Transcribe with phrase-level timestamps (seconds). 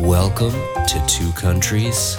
[0.00, 0.52] Welcome
[0.86, 2.16] to Two Countries,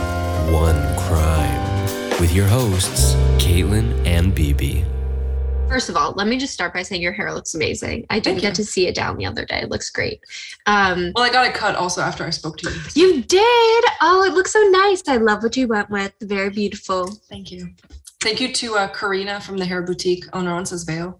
[0.51, 1.81] One Crime
[2.19, 4.83] with your hosts, Caitlin and Bibi.
[5.69, 8.05] First of all, let me just start by saying your hair looks amazing.
[8.09, 8.63] I didn't Thank get you.
[8.63, 9.61] to see it down the other day.
[9.61, 10.19] It looks great.
[10.65, 12.75] Um, Well, I got it cut also after I spoke to you.
[12.95, 13.83] you did.
[14.01, 15.01] Oh, it looks so nice.
[15.07, 16.13] I love what you went with.
[16.21, 17.07] Very beautiful.
[17.29, 17.69] Thank you.
[18.19, 21.15] Thank you to uh, Karina from the Hair Boutique on Roncesvalles.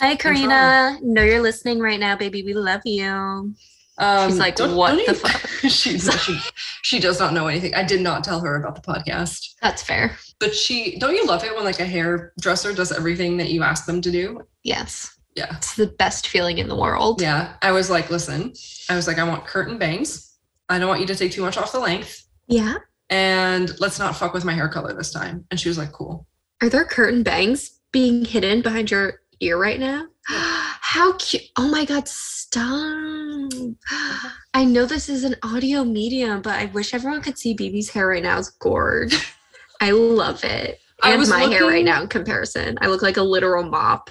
[0.00, 0.98] Hi, Karina.
[1.02, 2.42] Know you're listening right now, baby.
[2.42, 3.54] We love you.
[4.00, 6.38] Um, She's like, don't- "What don't the fuck?" she, she
[6.82, 7.74] she does not know anything.
[7.74, 10.16] I did not tell her about the podcast, That's fair.
[10.40, 13.84] but she don't you love it when like a hairdresser does everything that you ask
[13.86, 14.40] them to do?
[14.64, 15.16] Yes.
[15.36, 17.22] Yeah, It's the best feeling in the world.
[17.22, 17.54] yeah.
[17.62, 18.52] I was like, listen,
[18.88, 20.34] I was like, I want curtain bangs.
[20.68, 22.74] I don't want you to take too much off the length, Yeah.
[23.10, 25.44] and let's not fuck with my hair color this time.
[25.50, 26.26] And she was like, cool.
[26.62, 30.06] Are there curtain bangs being hidden behind your ear right now?
[30.26, 31.44] How cute.
[31.56, 32.08] Oh my God,
[32.50, 33.50] stop.
[34.54, 38.08] I know this is an audio medium, but I wish everyone could see Bibi's hair
[38.08, 38.38] right now.
[38.38, 39.32] It's gorge.
[39.80, 40.80] I love it.
[41.02, 42.76] I And was my hair right now in comparison.
[42.80, 44.10] I look like a literal mop.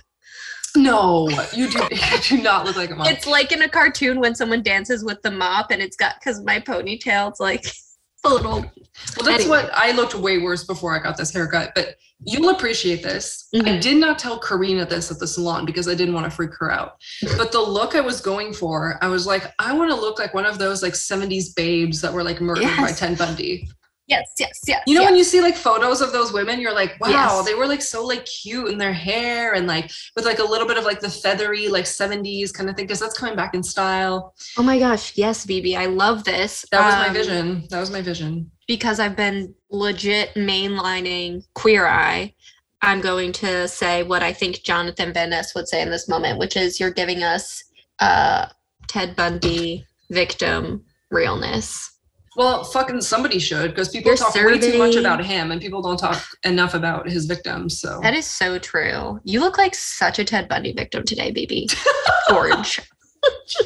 [0.75, 3.07] No, you do, you do not look like a mop.
[3.07, 6.43] It's like in a cartoon when someone dances with the mop and it's got, because
[6.43, 7.65] my ponytail, it's like
[8.25, 8.61] a little.
[8.61, 9.49] Well, that's Anyway.
[9.49, 13.47] what I looked way worse before I got this haircut, but you'll appreciate this.
[13.55, 13.81] I Mhm.
[13.81, 16.71] did not tell Karina this at the salon because I didn't want to freak her
[16.71, 16.93] out.
[17.37, 20.33] But the look I was going for, I was like, I want to look like
[20.33, 22.99] one of those like 70s babes that were like murdered by Yes.
[22.99, 23.69] Ted Bundy.
[24.07, 24.81] Yes, yes, yes.
[24.87, 25.09] You know, yes.
[25.11, 27.45] when you see like photos of those women, you're like, wow, Yes.
[27.45, 30.67] they were like so like cute in their hair and like with like a little
[30.67, 33.61] bit of like the feathery like 70s kind of thing because that's coming back in
[33.61, 34.33] style.
[34.57, 35.77] Oh my gosh, yes, Bibi.
[35.77, 36.65] I love this.
[36.71, 37.67] That was my Um, vision.
[37.69, 38.49] That was my vision.
[38.69, 42.35] Because I've been legit mainlining Queer Eye,
[42.83, 46.37] I'm going to say what I think Jonathan Van Ness would say in this moment,
[46.37, 47.63] which is you're giving us
[47.99, 48.45] uh,
[48.87, 51.97] Ted Bundy victim realness.
[52.37, 55.81] Well, fucking somebody should because people You're talk way too much about him and people
[55.81, 57.81] don't talk enough about his victims.
[57.81, 59.19] So That is so true.
[59.23, 61.67] You look like such a Ted Bundy victim today, baby.
[62.29, 62.81] George.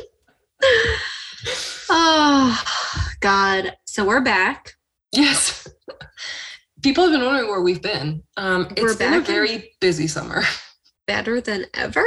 [1.90, 2.64] oh,
[3.20, 3.76] God.
[3.84, 4.76] So we're back.
[5.14, 5.68] Yes,
[6.82, 8.24] people have been wondering where we've been.
[8.38, 10.44] Um, We're it's been a very busy summer.
[11.08, 12.06] Better than ever?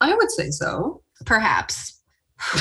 [0.00, 1.02] I would say so.
[1.26, 2.00] Perhaps.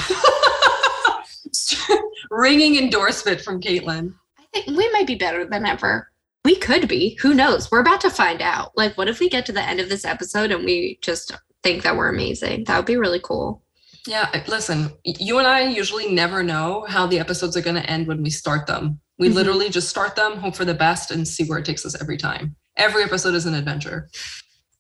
[2.32, 4.14] Ringing endorsement from Caitlin.
[4.38, 6.12] I think we might be better than ever.
[6.46, 7.16] We could be.
[7.22, 7.72] Who knows?
[7.72, 8.78] We're about to find out.
[8.78, 11.34] Like, what if we get to the end of this episode and we just
[11.64, 12.66] think that we're amazing?
[12.66, 13.64] That would be really cool.
[14.08, 18.08] Yeah, listen, you and I usually never know how the episodes are going to end
[18.08, 19.00] when we start them.
[19.20, 19.34] We Mhm.
[19.36, 22.18] literally just start them, hope for the best, and see where it takes us every
[22.18, 22.56] time.
[22.78, 24.10] Every episode is an adventure.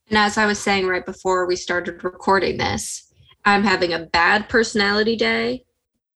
[0.08, 3.12] And as I was saying right before we started recording this,
[3.46, 5.66] I'm having a bad personality day.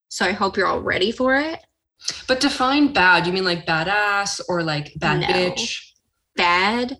[0.08, 1.60] So I hope you're all ready for it.
[2.28, 5.28] But define bad, you mean like badass or like bad No.
[5.28, 5.80] bitch?
[6.36, 6.98] Bad,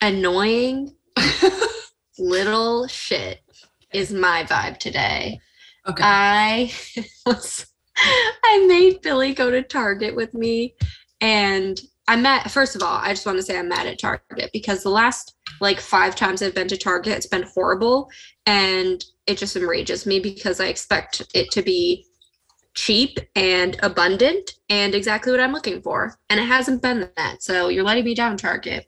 [0.00, 0.96] annoying,
[2.18, 3.40] little shit
[3.92, 5.40] is my vibe today.
[5.88, 6.02] okay.
[6.04, 6.72] I
[7.26, 7.66] was,
[8.44, 10.74] I made Billy go to Target with me
[11.20, 14.50] and I'm mad first of all, I just want to say I'm mad at Target
[14.52, 18.10] because the last like five times I've been to Target, it's been horrible
[18.46, 22.06] and it just enrages me because I expect it to be
[22.74, 26.16] cheap and abundant and exactly what I'm looking for.
[26.30, 27.42] And it hasn't been that.
[27.42, 28.86] So you're letting me down, Target.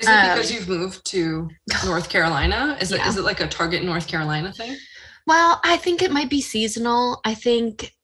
[0.00, 1.48] is it because um, you've moved to
[1.84, 2.76] North Carolina?
[2.80, 3.08] Is it Yeah.
[3.08, 4.76] is it like a Target North Carolina thing?
[5.26, 7.20] Well, I think it might be seasonal.
[7.24, 7.94] I think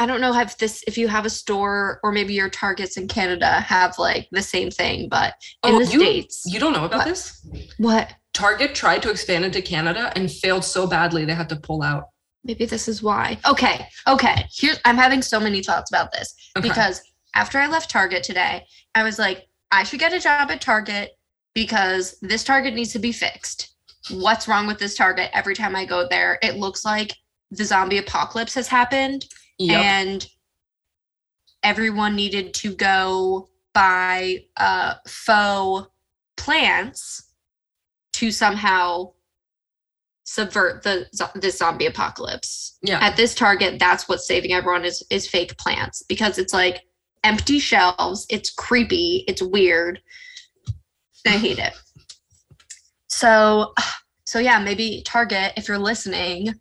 [0.00, 3.06] I don't know if this if you have a store or maybe your targets in
[3.06, 5.34] Canada have like the same thing, but
[5.66, 7.08] in Oh, the you- states, You don't know about What?
[7.08, 7.46] this?
[7.76, 8.14] what?
[8.32, 12.04] Target tried to expand into Canada and failed so badly they had to pull out.
[12.44, 13.36] Maybe this is why.
[13.46, 14.46] Okay, okay.
[14.50, 16.66] Here I'm having so many thoughts about this Okay.
[16.66, 17.02] because
[17.34, 21.10] after I left Target today, I was like, I should get a job at Target
[21.52, 23.74] because this Target needs to be fixed.
[24.10, 25.28] What's wrong with this Target?
[25.34, 27.12] Every time I go there, it looks like
[27.50, 29.26] the zombie apocalypse has happened
[29.60, 29.84] Yep.
[29.84, 30.26] and
[31.62, 35.88] everyone needed to go buy uh, faux
[36.36, 37.30] plants
[38.14, 39.12] to somehow
[40.24, 42.78] subvert the this zombie apocalypse.
[42.82, 42.98] yeah.
[43.00, 46.82] At this target, that's what's saving everyone is is fake plants because it's like
[47.24, 48.26] empty shelves.
[48.30, 49.24] It's creepy.
[49.28, 50.00] It's weird.
[51.26, 51.74] I hate it.
[53.08, 53.74] So,
[54.24, 56.54] so yeah, maybe Target, if you're listening,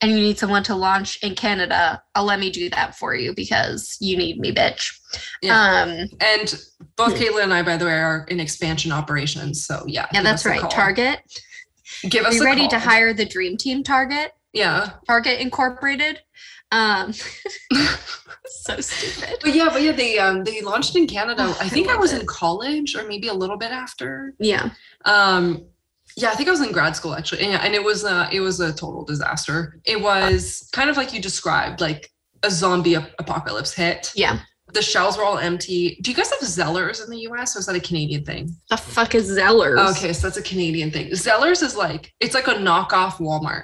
[0.00, 3.34] and you need someone to launch in Canada, I'll let me do that for you
[3.34, 4.98] because you need me, bitch.
[5.42, 5.82] Yeah.
[5.82, 6.54] Um, And
[6.96, 7.22] both Hmm.
[7.22, 9.64] Caitlin and I, by the way, are in expansion operations.
[9.64, 10.06] So yeah.
[10.12, 10.60] yeah, that's right.
[10.60, 10.70] call.
[10.70, 11.20] Target.
[12.08, 14.32] Give us Are you a ready to hire the dream team Target?
[14.52, 14.90] Yeah.
[15.06, 16.20] Target Incorporated.
[16.72, 17.12] Um,
[18.46, 19.38] so stupid.
[19.42, 21.54] But yeah, but yeah, they um they launched in Canada.
[21.60, 22.20] I think I, I was it.
[22.22, 24.34] in college or maybe a little bit after.
[24.38, 24.70] Yeah.
[25.04, 25.66] Um
[26.16, 27.42] yeah, I think I was in grad school actually.
[27.42, 29.80] And, yeah, and it was uh it was a total disaster.
[29.84, 32.10] It was kind of like you described, like
[32.42, 34.12] a zombie ap- apocalypse hit.
[34.14, 34.40] Yeah.
[34.72, 35.98] The shelves were all empty.
[36.02, 38.50] Do you guys have Zellers in the US or is that a Canadian thing?
[38.68, 39.96] The fuck is Zellers?
[39.96, 41.10] Okay, so that's a Canadian thing.
[41.10, 43.62] Zellers is like it's like a knockoff Walmart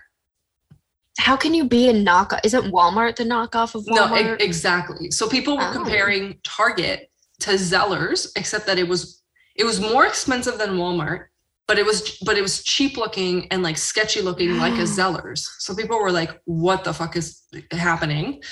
[1.19, 2.41] how can you be a knockoff?
[2.45, 4.25] Isn't Walmart the knockoff of Walmart?
[4.25, 5.11] No, exactly.
[5.11, 5.73] So people were oh.
[5.73, 7.11] comparing Target
[7.41, 9.23] to Zellers, except that it was
[9.55, 11.27] it was more expensive than Walmart,
[11.73, 15.49] but it was but it was cheap looking and like sketchy looking like a Zellers.
[15.59, 18.43] So people were like, "What the fuck is happening?"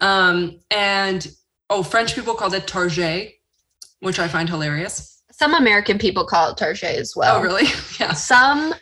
[0.00, 1.24] Um, and
[1.70, 3.34] oh, French people called it Target,
[4.00, 5.22] which I find hilarious.
[5.30, 7.36] Some American people call it Target as well.
[7.36, 7.68] Oh, really?
[8.00, 8.12] Yeah.
[8.12, 8.74] Some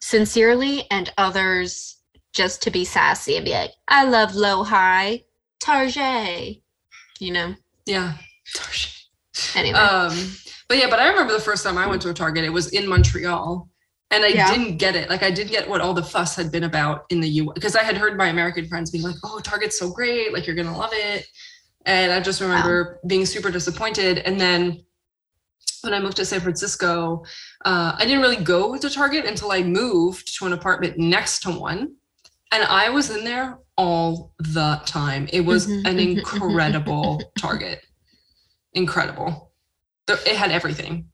[0.00, 1.98] sincerely, and others
[2.32, 5.24] just to be sassy and be like, I love low high,
[5.62, 6.62] Target.
[7.18, 7.54] You know?
[7.84, 8.14] Yeah.
[8.54, 8.96] Target.
[9.54, 9.78] Anyway.
[9.78, 10.16] Um,
[10.70, 12.68] but yeah, but I remember the first time I went to a Target, it was
[12.68, 13.68] in Montreal.
[14.12, 14.48] And I yeah.
[14.48, 15.10] didn't get it.
[15.10, 17.74] Like I didn't get what all the fuss had been about in the U because
[17.74, 20.32] I had heard my American friends being like, "Oh, Target's so great!
[20.32, 21.26] Like you're gonna love it."
[21.86, 23.08] And I just remember wow.
[23.08, 24.18] being super disappointed.
[24.18, 24.84] And then
[25.82, 27.24] when I moved to San Francisco,
[27.64, 31.50] uh, I didn't really go to Target until I moved to an apartment next to
[31.50, 31.96] one.
[32.52, 35.28] And I was in there all the time.
[35.32, 35.86] It was mm-hmm.
[35.86, 37.80] an incredible Target.
[38.74, 39.49] Incredible.
[40.26, 41.06] It had everything.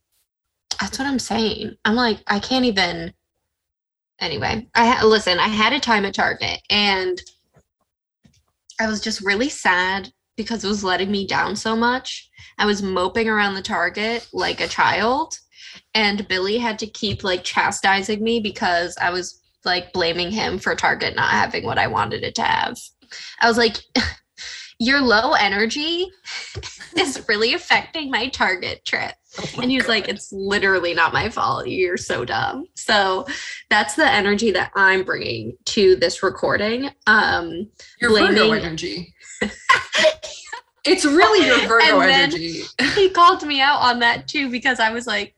[0.79, 1.75] That's what I'm saying.
[1.85, 3.13] I'm like, I can't even.
[4.19, 5.39] Anyway, I ha- listen.
[5.39, 7.21] I had a time at Target, and
[8.79, 12.29] I was just really sad because it was letting me down so much.
[12.57, 15.39] I was moping around the Target like a child,
[15.93, 20.75] and Billy had to keep like chastising me because I was like blaming him for
[20.75, 22.77] Target not having what I wanted it to have.
[23.41, 23.77] I was like,
[24.79, 26.07] your low energy
[26.97, 29.13] is really affecting my Target trip.
[29.39, 29.93] Oh and he was God.
[29.93, 31.67] like, it's literally not my fault.
[31.67, 32.65] You're so dumb.
[32.75, 33.25] So
[33.69, 36.89] that's the energy that I'm bringing to this recording.
[37.05, 37.69] Um,
[38.01, 39.13] your blaming- Virgo energy.
[40.85, 42.61] it's really your Virgo energy.
[42.95, 45.35] he called me out on that too because I was like,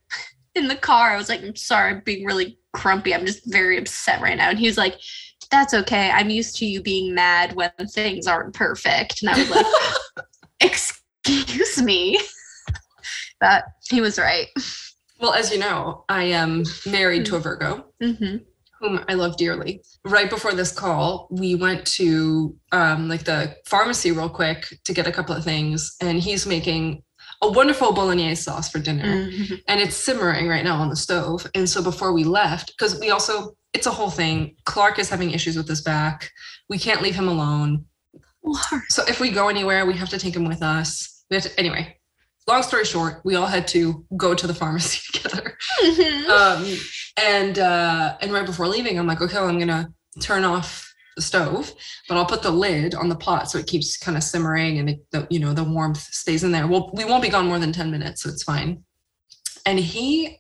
[0.55, 3.13] in the car, I was like, I'm sorry, I'm being really grumpy.
[3.13, 4.49] I'm just very upset right now.
[4.49, 4.95] And he was like,
[5.51, 6.11] That's okay.
[6.11, 9.21] I'm used to you being mad when things aren't perfect.
[9.21, 9.65] And I was like,
[10.61, 12.19] Excuse me.
[13.39, 14.47] but he was right.
[15.19, 17.85] Well, as you know, I am married to a Virgo.
[18.01, 18.37] Mm-hmm.
[18.79, 19.81] Whom I love dearly.
[20.05, 25.05] Right before this call, we went to um, like the pharmacy real quick to get
[25.05, 27.03] a couple of things, and he's making
[27.41, 29.55] a wonderful bolognese sauce for dinner mm-hmm.
[29.67, 33.11] and it's simmering right now on the stove and so before we left because we
[33.11, 36.31] also it's a whole thing clark is having issues with his back
[36.69, 37.85] we can't leave him alone
[38.87, 41.59] so if we go anywhere we have to take him with us we have to
[41.59, 41.95] anyway
[42.47, 46.31] long story short we all had to go to the pharmacy together mm-hmm.
[46.31, 46.77] um,
[47.17, 49.87] and uh, and right before leaving i'm like okay well, i'm gonna
[50.19, 50.89] turn off
[51.19, 51.73] the stove,
[52.07, 54.89] but I'll put the lid on the pot so it keeps kind of simmering and
[54.89, 56.65] it, the, you know the warmth stays in there.
[56.65, 58.83] Well, we won't be gone more than 10 minutes, so it's fine.
[59.65, 60.37] And he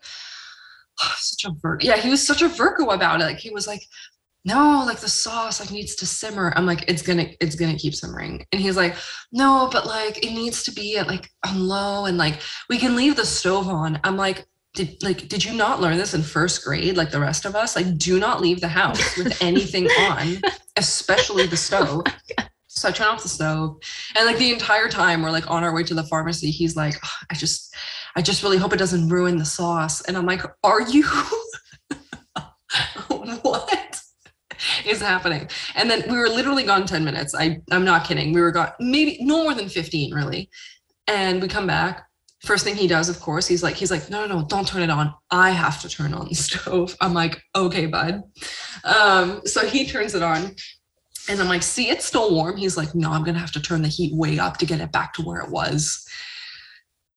[1.01, 1.85] oh, such a Virgo.
[1.85, 3.25] Yeah, he was such a Virgo about it.
[3.25, 3.83] Like he was like,
[4.45, 6.53] no, like the sauce like needs to simmer.
[6.55, 8.45] I'm like, it's gonna, it's gonna keep simmering.
[8.51, 8.95] And he's like,
[9.31, 12.95] no, but like it needs to be at like on low and like we can
[12.95, 13.99] leave the stove on.
[14.03, 17.45] I'm like, did like did you not learn this in first grade like the rest
[17.45, 20.37] of us like do not leave the house with anything on
[20.77, 22.43] especially the stove oh
[22.79, 23.77] so i turn off the stove
[24.15, 26.95] and like the entire time we're like on our way to the pharmacy he's like
[27.03, 27.75] oh, i just
[28.15, 30.01] i just really hope it doesn't ruin the sauce.
[30.01, 31.05] And i'm like are you?
[33.41, 34.01] What?
[34.85, 35.49] Is happening?
[35.75, 37.33] And then we were literally gone 10 minutes.
[37.33, 38.33] I i'm not kidding.
[38.33, 40.49] We were gone maybe no more than 15 really.
[41.07, 42.05] And we come back.
[42.43, 44.81] First thing he does of course he's like he's like no no no don't turn
[44.81, 45.13] it on.
[45.31, 46.95] I have to turn on the stove.
[47.01, 48.23] I'm like okay bud.
[48.83, 50.55] Um so he turns it on
[51.29, 53.81] and i'm like see it's still warm he's like no i'm gonna have to turn
[53.81, 56.05] the heat way up to get it back to where it was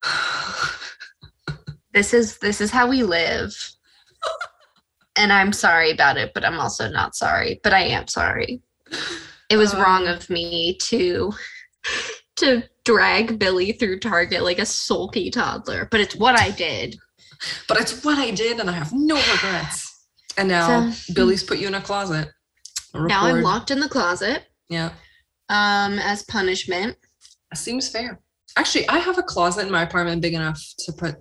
[1.93, 3.53] this is this is how we live
[5.17, 8.63] and i'm sorry about it but i'm also not sorry but i am sorry
[9.51, 11.33] it was um, wrong of me to
[12.37, 16.97] to drag Billy through Target like a sulky toddler, but it's what I did.
[17.69, 20.07] But it's what I did, and I have no regrets.
[20.37, 22.31] And now so, Billy's put you in a closet.
[22.95, 24.45] Now I'm locked in the closet.
[24.69, 24.91] Yeah.
[25.49, 26.97] Um, as punishment.
[27.55, 28.21] Seems fair.
[28.57, 31.17] Actually, I have a closet in my apartment big enough to put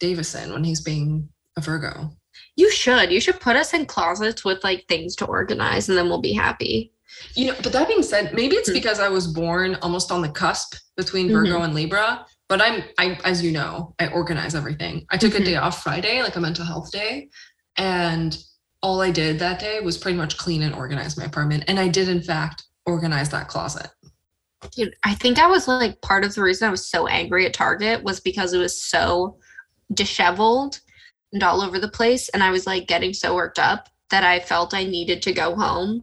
[0.00, 2.10] Davis in when he's being a Virgo.
[2.56, 3.10] You should.
[3.12, 6.32] You should put us in closets with like things to organize, and then we'll be
[6.32, 6.92] happy.
[7.34, 8.74] You know, but that being said, maybe it's Hmm.
[8.74, 11.64] because I was born almost on the cusp between Virgo Mm-hmm.
[11.64, 12.26] and Libra.
[12.48, 15.04] But I'm, I, as you know, I organize everything.
[15.10, 15.40] I took Mhm.
[15.40, 17.28] a day off Friday, like a mental health day,
[17.76, 18.36] and
[18.82, 21.64] all I did that day was pretty much clean and organize my apartment.
[21.68, 23.88] And I did, in fact, organize that closet.
[24.72, 27.52] Dude, I think I was like part of the reason I was so angry at
[27.52, 29.38] Target was because it was so
[29.94, 30.80] disheveled
[31.32, 32.28] and all over the place.
[32.30, 35.54] And I was like getting so worked up that I felt I needed to go
[35.54, 36.02] home.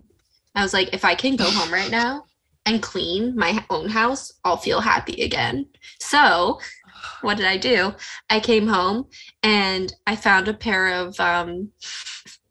[0.53, 2.25] I was like, if I can go home right now
[2.65, 5.67] and clean my own house, I'll feel happy again.
[5.99, 6.59] So,
[7.21, 7.93] what did I do?
[8.29, 9.07] I came home
[9.43, 11.71] and I found a pair of, um,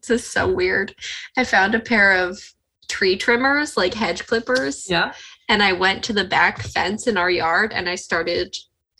[0.07, 0.93] this is so weird.
[1.37, 2.39] I found a pair of
[2.87, 5.13] tree trimmers, like hedge clippers Yeah.
[5.49, 8.55] and I went to the back fence in our yard and I started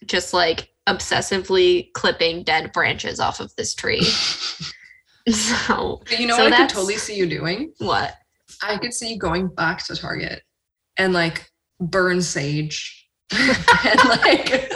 [0.05, 4.01] just like obsessively clipping dead branches off of this tree.
[5.29, 7.73] so, But you know So what I could totally see you doing?
[7.79, 8.15] what?
[8.63, 10.41] I could see you going back to Target
[10.97, 14.71] and like burn sage and like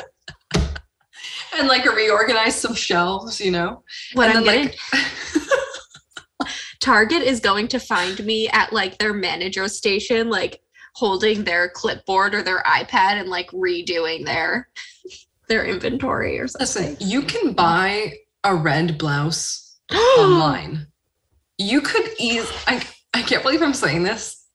[1.58, 3.84] and like reorganize some shelves, you know?
[4.14, 4.80] What and I'm then, getting
[6.80, 10.62] Target is going to find me at like their manager station, like
[10.96, 14.70] holding their clipboard or their iPad and like redoing their
[15.48, 17.08] their inventory or Listen, something.
[17.08, 19.80] you can buy a red blouse
[20.18, 20.88] online.
[21.58, 24.46] You could ease I I can't believe I'm saying this.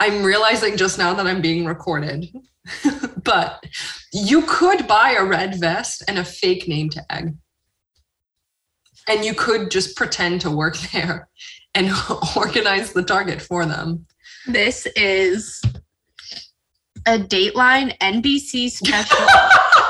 [0.00, 2.26] I'm realizing just now that I'm being recorded.
[3.24, 3.64] but
[4.12, 7.34] you could buy a red vest and a fake name tag.
[9.08, 11.28] And you could just pretend to work there
[11.74, 11.90] and
[12.36, 14.06] organize the target for them.
[14.46, 15.62] This is
[17.06, 19.26] a Dateline NBC special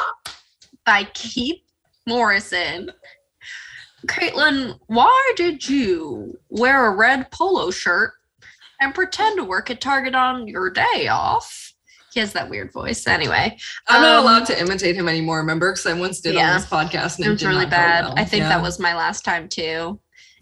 [0.87, 1.61] by Keith
[2.07, 2.91] Morrison.
[4.07, 8.13] Caitlin, why did you wear a red polo shirt
[8.81, 11.73] and pretend to work at Target on your day off?
[12.13, 13.07] He has that weird voice.
[13.07, 13.57] Anyway,
[13.89, 15.71] I'm not Um, allowed to imitate him anymore, remember?
[15.73, 16.51] Because I once did Yeah.
[16.55, 18.05] on this podcast and it it was really bad.
[18.05, 18.15] well.
[18.19, 18.49] I think Yeah.
[18.51, 19.99] that was my last time too.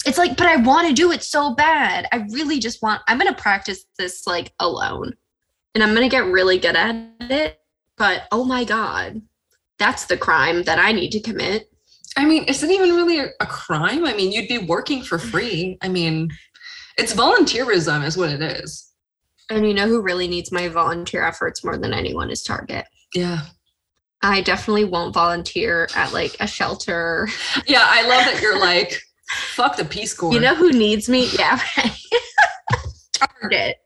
[0.07, 2.09] It's like, but I want to do it so bad.
[2.12, 5.14] I really just want, I'm going to practice this like alone
[5.75, 7.61] and I'm going to get really good at it.
[7.97, 9.21] But oh my God,
[9.78, 11.71] that's the crime that I need to commit.
[12.16, 14.04] I mean, is it even really a, a crime?
[14.04, 15.78] I mean, you'd be working for free.
[15.83, 16.30] I mean,
[16.97, 18.90] it's volunteerism, is what it is.
[19.50, 22.87] And you know who really needs my volunteer efforts more than anyone is Target.
[23.14, 23.40] Yeah.
[24.23, 27.28] I definitely won't volunteer at like a shelter.
[27.66, 27.85] Yeah.
[27.85, 29.00] I love that you're like,
[29.55, 30.33] fuck the Peace Corps.
[30.33, 31.29] You know who needs me?
[31.39, 31.93] Yeah, right.
[33.15, 33.77] Target.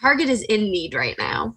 [0.00, 1.56] Target is in need right now.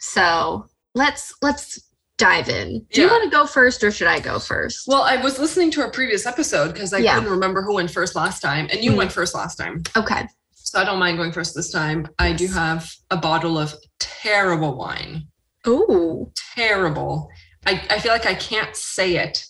[0.00, 2.86] So let's let's dive in.
[2.92, 4.84] Do you want to go first or should I go first?
[4.86, 7.14] well, I was listening to our previous episode because I Yeah.
[7.14, 8.96] couldn't remember who went first last time, and you Mm.
[8.96, 9.82] went first last time.
[9.96, 10.26] Okay.
[10.54, 12.06] So I don't mind going first this time.
[12.18, 15.26] I do have a bottle of terrible wine.
[15.66, 16.30] Ooh.
[16.54, 17.28] Terrible.
[17.66, 19.44] I, I feel like I can't say it.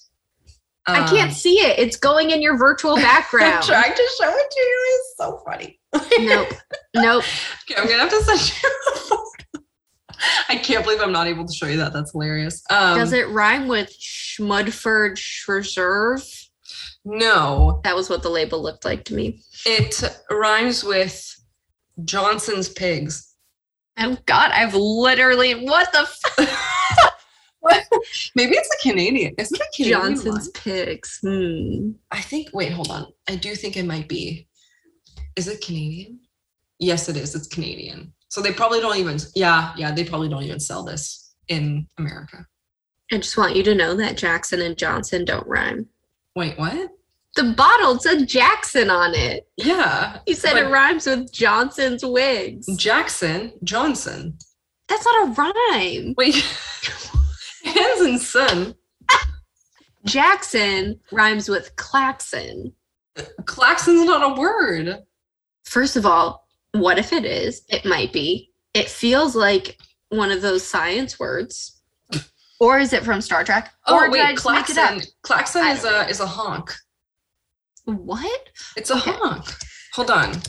[0.86, 1.78] I Um, can't see it.
[1.78, 3.62] It's going in your virtual I'm background.
[3.64, 4.86] trying to show it to you.
[4.88, 5.78] It's so funny.
[6.18, 6.48] nope.
[6.94, 7.24] Nope.
[7.70, 8.70] Okay, I'm gonna have to send you.
[8.94, 9.22] a photo.
[10.48, 11.92] I can't believe I'm not able to show you that.
[11.92, 12.62] That's hilarious.
[12.70, 16.22] Um, Does it rhyme with Schmudford Reserve?
[17.04, 19.42] No, That was what the label looked like to me.
[19.66, 21.34] it rhymes with
[22.04, 23.34] Johnson's pigs.
[23.98, 25.98] Oh God, I've literally what the
[26.38, 26.81] f-
[28.34, 29.34] Maybe it's a Canadian.
[29.38, 30.00] Is it a Canadian?
[30.00, 30.52] Johnson's one?
[30.52, 31.18] pigs.
[31.22, 31.90] Hmm.
[32.10, 32.48] I think.
[32.52, 33.06] Wait, hold on.
[33.28, 34.48] I do think it might be.
[35.36, 36.20] Is it Canadian?
[36.78, 37.34] Yes, it is.
[37.34, 38.12] It's Canadian.
[38.28, 39.18] So they probably don't even.
[39.34, 39.92] Yeah, yeah.
[39.92, 42.46] They probably don't even sell this in America.
[43.12, 45.86] I just want you to know that Jackson and Johnson don't rhyme.
[46.34, 46.90] Wait, what?
[47.36, 49.46] The bottle said Jackson on it.
[49.56, 52.66] Yeah, He said it rhymes with Johnson's wigs.
[52.76, 54.36] Jackson Johnson.
[54.88, 56.14] That's not a rhyme.
[56.18, 56.34] Wait,
[57.64, 58.74] hands and son.
[60.04, 62.72] Jackson rhymes with Klaxon.
[63.44, 64.98] Klaxon's not a word.
[65.64, 67.62] First of all, what if it is?
[67.68, 68.50] It might be.
[68.74, 69.78] It feels like
[70.08, 71.80] one of those science words.
[72.58, 73.72] Or is it from Star Trek?
[73.86, 74.90] Oh or wait, just make it up?
[74.90, 75.12] Klaxon.
[75.22, 76.72] Klaxon is a is a honk.
[77.84, 78.48] What?
[78.76, 79.12] It's a Okay.
[79.12, 79.44] honk.
[79.94, 80.40] Hold on,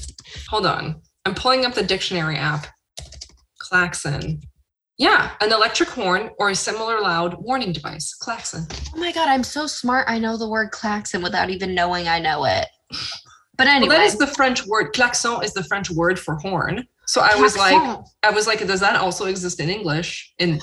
[0.47, 1.01] hold on.
[1.25, 2.67] I'm pulling up the dictionary app.
[3.59, 4.41] Klaxon.
[4.97, 8.13] Yeah, an electric horn or a similar loud warning device.
[8.13, 8.67] Klaxon.
[8.95, 10.05] Oh my god, I'm so smart.
[10.07, 12.67] I know the word klaxon without even knowing I know it.
[13.57, 14.93] But Well, anyway, that is the French word.
[14.93, 16.87] Klaxon is the French word for horn.
[17.07, 17.99] So I was like.
[18.23, 20.33] I was like, does that also exist in English?
[20.37, 20.59] In,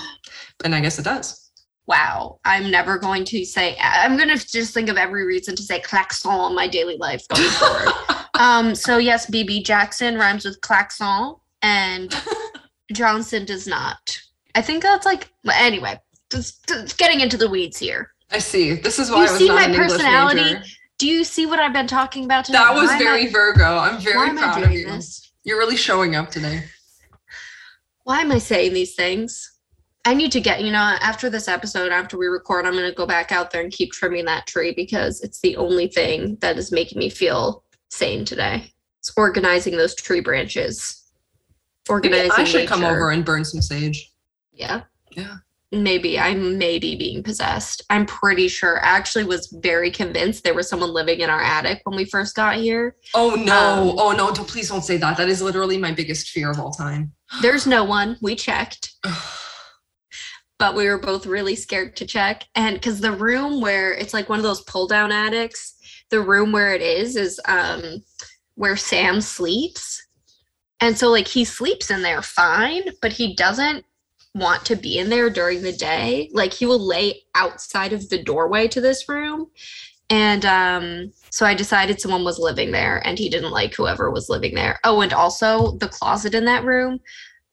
[0.65, 1.51] and I guess it does.
[1.87, 3.77] wow, I'm never going to say.
[3.81, 7.27] I'm going to just think of every reason to say klaxon in my daily life
[7.29, 7.89] going forward.
[8.39, 8.75] um.
[8.77, 11.35] So yes, Bibi Jackson rhymes with klaxon.
[11.63, 12.15] and
[12.93, 14.21] Johnson does not.
[14.55, 15.99] I think that's like anyway.
[16.31, 18.13] Just, just getting into the weeds here.
[18.31, 18.75] I see.
[18.75, 20.61] This is why You I was see my personality?
[20.99, 22.59] Do you see what I've been talking about today?
[22.59, 23.79] That was Why very I- Virgo.
[23.79, 24.87] I'm very proud of you.
[24.87, 25.33] this?
[25.45, 26.63] You're really showing up today.
[28.05, 29.57] Why am I saying these things?
[30.05, 32.95] I need to get, you know, after this episode, after we record, I'm going to
[32.95, 36.57] go back out there and keep trimming that tree because it's the only thing that
[36.57, 38.73] is making me feel sane today.
[39.01, 41.00] It's organizing those tree branches.
[41.89, 44.13] Maybe I should come over and burn some sage.
[44.53, 44.83] Yeah.
[45.13, 45.37] Yeah.
[45.73, 47.83] Maybe I may be being possessed.
[47.91, 48.85] I'm pretty sure.
[48.85, 52.35] I actually was very convinced there was someone living in our attic when we first
[52.35, 52.97] got here.
[53.15, 53.91] Oh no!
[53.91, 54.33] Um, oh no!
[54.33, 55.17] Don't, please don't say that.
[55.17, 57.13] That is literally my biggest fear of all time.
[57.43, 58.17] There's no one.
[58.21, 58.95] We checked.
[60.59, 62.47] but we were both really scared to check.
[62.57, 65.77] And because the room where it's like one of those pull down attics,
[66.11, 68.03] the room where it is is um
[68.57, 70.07] where Sam sleeps.
[70.81, 73.85] And so like he sleeps in there fine, but he doesn't
[74.35, 76.31] want to be in there during the day.
[76.33, 79.51] Like he will lay outside of the doorway to this room.
[80.09, 84.29] And um so I decided someone was living there and he didn't like whoever was
[84.29, 84.79] living there.
[84.85, 87.01] Oh, and also the closet in that room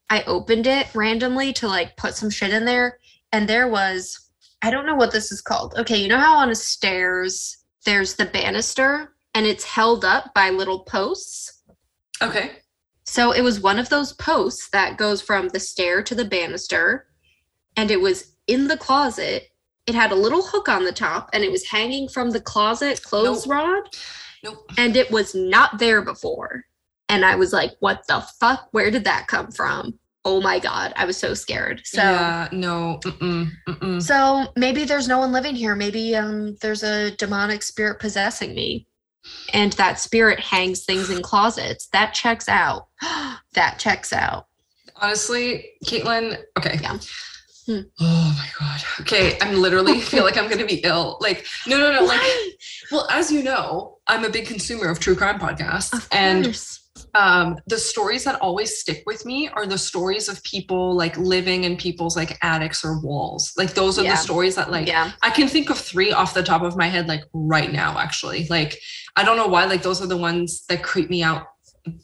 [0.09, 2.99] I opened it randomly to like put some shit in there,
[3.31, 4.29] and there was
[4.61, 5.75] I don't know what this is called.
[5.77, 10.49] Okay, you know how on a stairs there's the banister and it's held up by
[10.49, 11.61] little posts.
[12.21, 12.51] Okay.
[13.07, 17.07] So it was one of those posts that goes from the stair to the banister,
[17.77, 19.49] and it was in the closet.
[19.87, 23.01] It had a little hook on the top, and it was hanging from the closet
[23.01, 23.55] clothes Nope.
[23.55, 23.83] rod
[24.43, 24.71] Nope.
[24.77, 26.65] and it was not there before.
[27.09, 28.67] And I was like, what the fuck?
[28.71, 29.97] Where did that come from?
[30.25, 30.91] Oh my God.
[30.97, 31.81] I was so scared.
[31.85, 32.49] So yeah.
[32.51, 32.99] No.
[33.05, 34.01] Mm-mm, mm-mm.
[34.01, 35.73] so maybe there's no one living here.
[35.73, 38.86] Maybe um there's a demonic spirit possessing me.
[39.53, 41.87] And that spirit hangs things in closets.
[41.93, 42.87] That checks out.
[43.53, 44.47] that checks out.
[44.95, 46.37] Honestly, Caitlin.
[46.57, 46.79] Okay.
[46.81, 46.97] Yeah.
[47.65, 47.81] Hmm.
[47.99, 48.81] Oh my god.
[49.01, 51.17] Okay, I'm literally feel like I'm gonna be ill.
[51.19, 52.05] Like, no, no, no.
[52.05, 52.21] Like,
[52.91, 56.45] well, as you know, I'm a big consumer of true crime podcasts, Of and.
[57.15, 61.63] Um the stories that always stick with me are the stories of people like living
[61.63, 64.11] in people's like attics or walls like those are Yeah.
[64.11, 65.11] the stories that like yeah.
[65.21, 68.47] i can think of three off the top of my head like right now actually
[68.49, 68.77] like
[69.15, 71.47] i don't know why like those are the ones that creep me out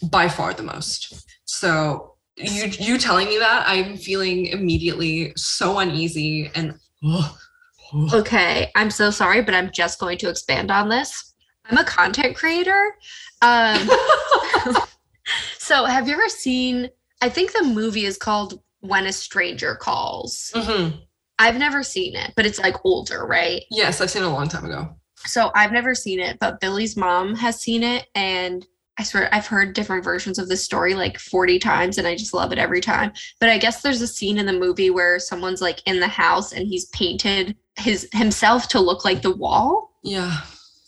[0.10, 6.50] by far the most so you you telling me that i'm feeling immediately so uneasy
[6.56, 7.38] and oh,
[7.94, 8.10] oh.
[8.20, 11.36] Okay, I'm so sorry, but I'm just going to expand on this.
[11.70, 12.96] I'm a content creator.
[13.44, 13.90] Um,
[15.58, 16.90] so, have you ever seen?
[17.22, 20.52] I think the movie is called When a Stranger Calls.
[20.56, 21.00] Mhm.
[21.40, 23.64] I've never seen it, but it's like older, right?
[23.72, 26.96] yes i've seen it a long time ago So, I've never seen it, but Billy's
[26.96, 28.08] mom has seen it.
[28.16, 28.66] And
[29.00, 32.34] I swear, I've heard different versions of this story like 40 times, and I just
[32.34, 33.12] love it every time.
[33.40, 36.54] But I guess there's a scene in the movie where someone's like in the house
[36.54, 39.92] and he's painted his himself to look like the wall.
[40.04, 40.42] yeah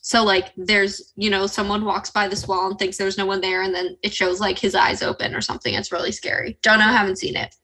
[0.06, 3.41] So like there's, you know, someone walks by this wall and thinks there's no one
[3.41, 5.74] there and then it shows like his eyes open or something.
[5.74, 6.60] It's really scary.
[6.62, 7.56] Don't know, haven't seen it.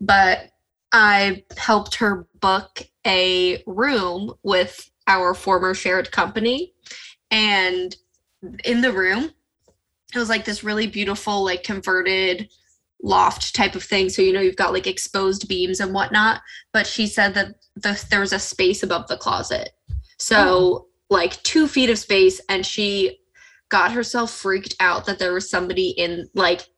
[0.00, 0.50] But
[0.90, 6.72] I helped her book a room with our former shared company
[7.30, 7.96] and
[8.64, 9.30] in the room
[10.12, 12.48] it was like this really beautiful like converted
[13.02, 16.40] loft type of thing so you know you've got like exposed beams and whatnot
[16.72, 19.70] but she said that the, there was a space above the closet
[20.18, 20.86] so oh.
[21.10, 23.18] Like two feet of space and she
[23.68, 26.68] got herself freaked out that there was somebody in like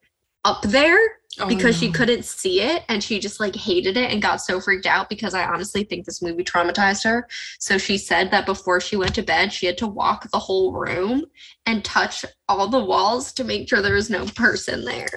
[0.44, 0.98] up there
[1.38, 4.58] Oh, because she couldn't see it and she just like hated it and got so
[4.58, 7.28] freaked out because I honestly think this movie traumatized her.
[7.58, 10.72] So she said that before she went to bed, she had to walk the whole
[10.72, 11.26] room
[11.66, 15.08] and touch all the walls to make sure there was no person there.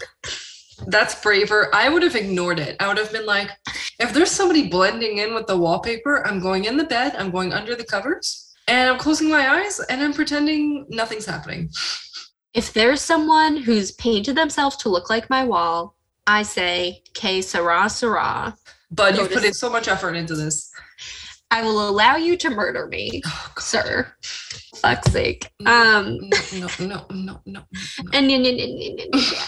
[0.88, 1.74] That's braver.
[1.74, 2.76] I would have ignored it.
[2.82, 3.52] I would have been like,
[4.00, 7.54] if there's somebody blending in with the wallpaper, I'm going in the bed, I'm going
[7.54, 11.70] under the covers, and I'm closing my eyes and I'm pretending nothing's happening.
[12.54, 15.96] If there's someone who's painted themselves to look like my wall,
[16.28, 18.56] I say, K Sarah Sarah,
[18.92, 20.72] But you've put in so much effort into this.
[21.52, 24.14] I will allow you to murder me, Oh, sir.
[24.76, 25.50] Fuck's sake.
[25.66, 26.20] Um
[26.54, 27.62] No, no, no, no, no, no.
[28.14, 29.46] and yeah, yeah, yeah.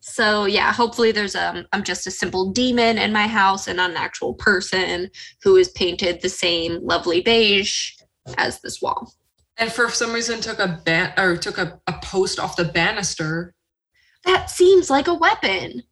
[0.00, 3.90] so yeah hopefully there's um i'm just a simple demon in my house and not
[3.90, 5.08] an actual person
[5.42, 7.92] who is painted the same lovely beige
[8.36, 9.12] as this wall
[9.58, 13.54] And for some reason took a ban or took a, a post off the banister.
[14.24, 15.82] that seems like a weapon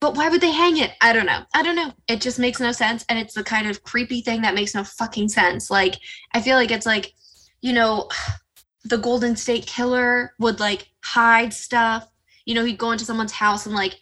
[0.00, 2.60] but why would they hang it i don't know i don't know it just makes
[2.60, 5.96] no sense and it's the kind of creepy thing that makes no fucking sense like
[6.34, 7.12] i feel like it's like
[7.60, 8.08] you know
[8.84, 12.08] the golden state killer would like hide stuff
[12.46, 13.94] you know he'd go into someone's house and like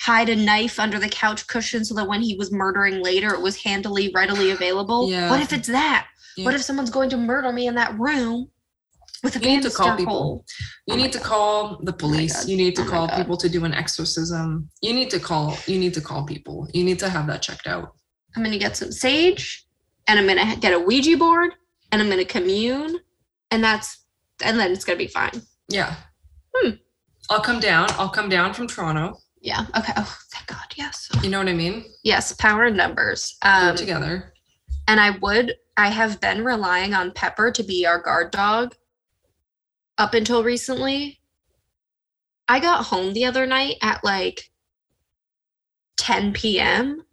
[0.00, 3.40] hide a knife under the couch cushion so that when he was murdering later, it
[3.40, 5.10] was handily, readily available.
[5.10, 5.28] Yeah.
[5.28, 6.06] What if it's that?
[6.44, 8.48] What if someone's going to murder me in that room
[9.22, 10.12] with a You need to call people.
[10.12, 10.44] hole?
[10.86, 12.36] You Oh need to call the police.
[12.42, 12.48] God.
[12.48, 14.68] You need to Oh call people to do an exorcism.
[14.82, 15.56] You need to call.
[15.66, 16.68] You need to call people.
[16.72, 17.94] You need to have that checked out.
[18.36, 19.66] I'm gonna get some sage,
[20.06, 21.52] and I'm gonna get a Ouija board,
[21.90, 22.98] and I'm gonna commune,
[23.50, 24.04] and that's
[24.44, 25.42] and then it's gonna be fine.
[25.68, 25.96] Yeah.
[26.54, 26.70] Hmm.
[27.30, 27.88] I'll come down.
[27.92, 29.18] I'll come down from Toronto.
[29.40, 29.66] Yeah.
[29.76, 29.92] Okay.
[29.96, 30.64] Oh, thank God.
[30.76, 31.08] Yes.
[31.22, 31.84] You know what I mean?
[32.04, 32.32] Yes.
[32.32, 33.36] Power in numbers.
[33.42, 34.32] Um, together.
[34.86, 35.54] and I would.
[35.78, 38.74] I have been relying on Pepper to be our guard dog
[39.96, 41.20] up until recently.
[42.48, 44.50] I got home the other night at like
[45.98, 47.04] 10 p.m.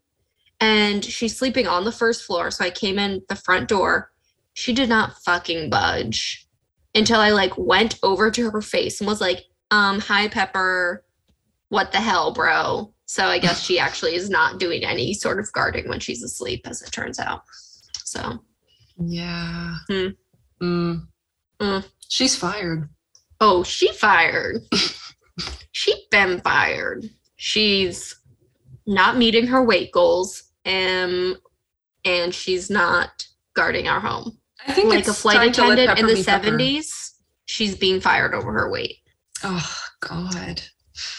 [0.60, 2.50] and she's sleeping on the first floor.
[2.50, 4.12] So I came in the front door.
[4.54, 6.48] She did not fucking budge
[6.96, 11.04] until I like went over to her face and was like, um, hi Pepper.
[11.70, 12.92] What the hell, bro?
[13.06, 16.66] So I guess she actually is not doing any sort of guarding when she's asleep,
[16.66, 17.44] as it turns out.
[18.04, 18.40] So
[18.98, 19.76] Yeah.
[19.88, 20.08] Hmm.
[20.62, 21.08] Mm.
[21.60, 21.86] Mm.
[22.08, 22.90] She's fired.
[23.42, 24.58] Oh, she fired.
[25.72, 27.10] she been fired.
[27.36, 28.16] She's
[28.88, 31.38] not meeting her weight goals, and
[32.06, 34.38] and she's not guarding our home.
[34.68, 38.00] I think Like it's a flight time to let attendant in the seventies, she's being
[38.00, 38.98] fired over her weight.
[39.44, 40.62] Oh God.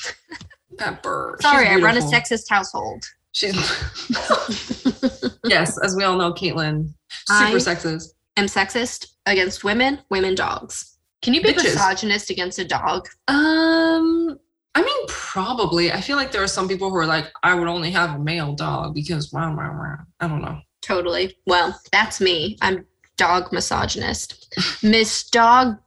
[0.79, 1.39] Pepper.
[1.41, 3.05] Sorry, I run a sexist household.
[3.37, 3.55] She's
[5.45, 6.95] yes, as we all know, Caitlin,
[7.29, 8.15] I- super sexist.
[8.39, 10.97] am sexist against women, women dogs.
[11.21, 11.65] Can you be Bitches.
[11.65, 13.07] misogynist against a dog?
[13.29, 14.39] Um,
[14.75, 15.93] I mean, probably.
[15.93, 18.19] I feel like there are some people who are like, I would only have a
[18.19, 19.97] male dog because wow, wow, wow.
[20.21, 20.59] I don't know.
[20.81, 21.37] Totally.
[21.47, 22.57] Well, that's me.
[22.63, 22.87] I'm
[23.19, 24.55] dog misogynist.
[24.83, 25.83] Misogynist.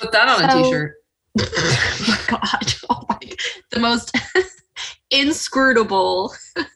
[0.00, 0.94] Put that on a So- t-shirt.
[1.38, 2.74] oh my god.
[2.90, 3.18] Oh my
[3.70, 4.14] the most
[5.12, 6.34] inscrutable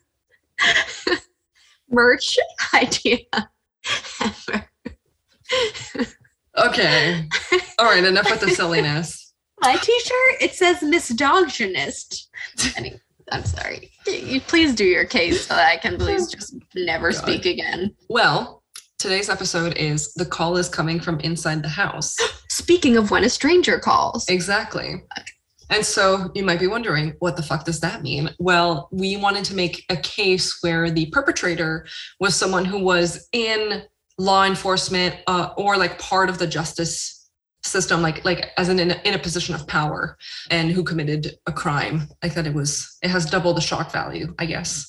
[1.90, 2.38] merch
[2.74, 3.18] idea
[4.20, 4.68] ever.
[6.58, 7.28] Okay.
[7.78, 8.04] All right.
[8.04, 9.34] Enough with the silliness.
[9.60, 12.30] My t-shirt, it says misogynist.
[12.76, 13.00] Anyway,
[13.32, 13.90] I'm sorry.
[14.06, 17.18] You please do your case so that I can please just never God.
[17.22, 17.94] speak again.
[18.10, 18.62] Well,
[18.98, 22.16] today's episode is the call is coming from inside the house.
[22.50, 24.28] Speaking of when a stranger calls.
[24.28, 25.02] Exactly.
[25.70, 28.30] And so you might be wondering, what the fuck does that mean?
[28.38, 31.86] Well, we wanted to make a case where the perpetrator
[32.20, 33.82] was someone who was in
[34.18, 37.28] law enforcement uh, or like part of the justice
[37.62, 40.16] system, like like as in, in a, in a position of power,
[40.50, 42.08] and who committed a crime.
[42.22, 44.88] i thought it was it has double the shock value, I guess.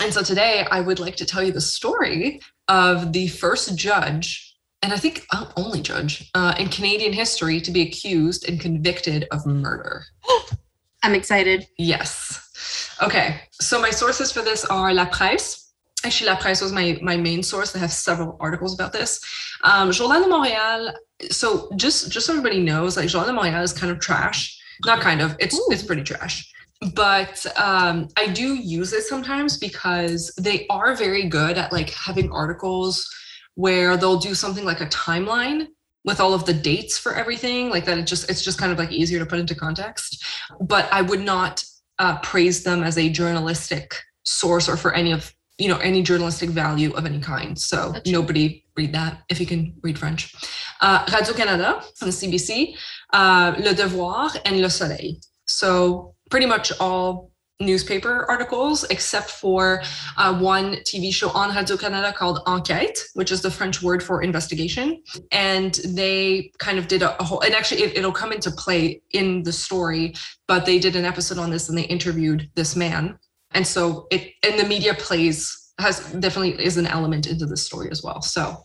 [0.00, 4.55] And so today, I would like to tell you the story of the first judge
[4.82, 9.26] and I think uh, only judge uh, in Canadian history to be accused and convicted
[9.30, 10.04] of murder.
[11.02, 11.66] I'm excited.
[11.78, 12.94] Yes.
[13.02, 13.40] Okay.
[13.52, 15.72] So my sources for this are La Presse.
[16.04, 17.72] Actually, La Presse was my my main source.
[17.72, 19.20] They have several articles about this.
[19.62, 20.94] Um, Journal de Montréal.
[21.30, 24.58] So just just so everybody knows, like Journal de Montréal is kind of trash.
[24.84, 25.36] Not kind of.
[25.38, 25.68] It's Ooh.
[25.70, 26.52] it's pretty trash.
[26.94, 32.30] But um, I do use it sometimes because they are very good at like having
[32.30, 33.08] articles
[33.56, 35.66] where they'll do something like a timeline
[36.04, 38.78] with all of the dates for everything like that it just it's just kind of
[38.78, 40.24] like easier to put into context.
[40.60, 41.64] But i would not
[41.98, 46.50] uh, praise them as a journalistic source or for any of you know any journalistic
[46.50, 47.58] value of any kind.
[47.58, 48.12] So Gotcha.
[48.12, 50.34] nobody read that if you can read french.
[50.80, 52.76] Uh, radio canada from the cbc
[53.14, 55.16] uh, le devoir and le soleil.
[55.46, 59.82] So pretty much all newspaper articles except for
[60.16, 64.22] uh, one TV show on Radio Canada called Enquête, which is the French word for
[64.22, 65.02] investigation.
[65.32, 69.00] And they kind of did a, a whole, and actually it, it'll come into play
[69.12, 70.14] in the story,
[70.46, 73.18] but they did an episode on this and they interviewed this man.
[73.52, 77.90] And so it, and the media plays, has definitely is an element into the story
[77.90, 78.22] as well.
[78.22, 78.56] So,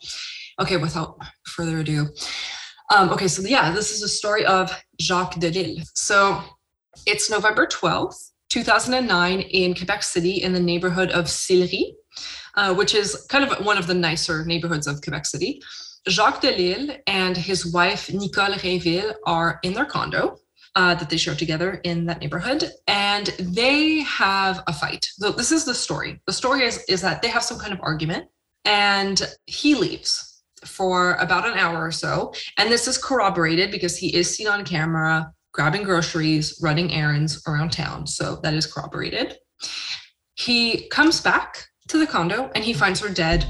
[0.60, 2.08] okay, without further ado.
[2.94, 5.84] Um, okay, so yeah, this is a story of Jacques Delisle.
[5.94, 6.42] So
[7.06, 8.31] it's November 12th.
[8.52, 11.96] 2009 in Quebec City in the neighborhood of Sillery,
[12.56, 15.62] uh, which is kind of one of the nicer neighborhoods of Quebec City.
[16.10, 20.38] Jacques Delisle and his wife Nicole Rainville are in their condo
[20.76, 25.08] uh, that they share together in that neighborhood, and they have a fight.
[25.14, 26.20] So this is the story.
[26.28, 28.26] The story is is that they have some kind of argument,
[28.66, 34.14] and he leaves for about an hour or so, and this is corroborated because he
[34.14, 38.08] is seen on camera grabbing groceries, running errands around town.
[38.08, 39.38] So that is corroborated.
[40.36, 43.46] He comes back to the condo and he finds her dead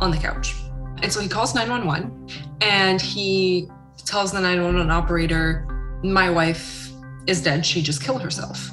[0.00, 0.54] on the couch.
[1.02, 2.28] And so he calls 911
[2.60, 3.68] and he
[4.04, 5.66] tells the 911 operator,
[6.02, 6.90] My wife
[7.26, 7.66] is dead.
[7.66, 8.70] She just killed herself.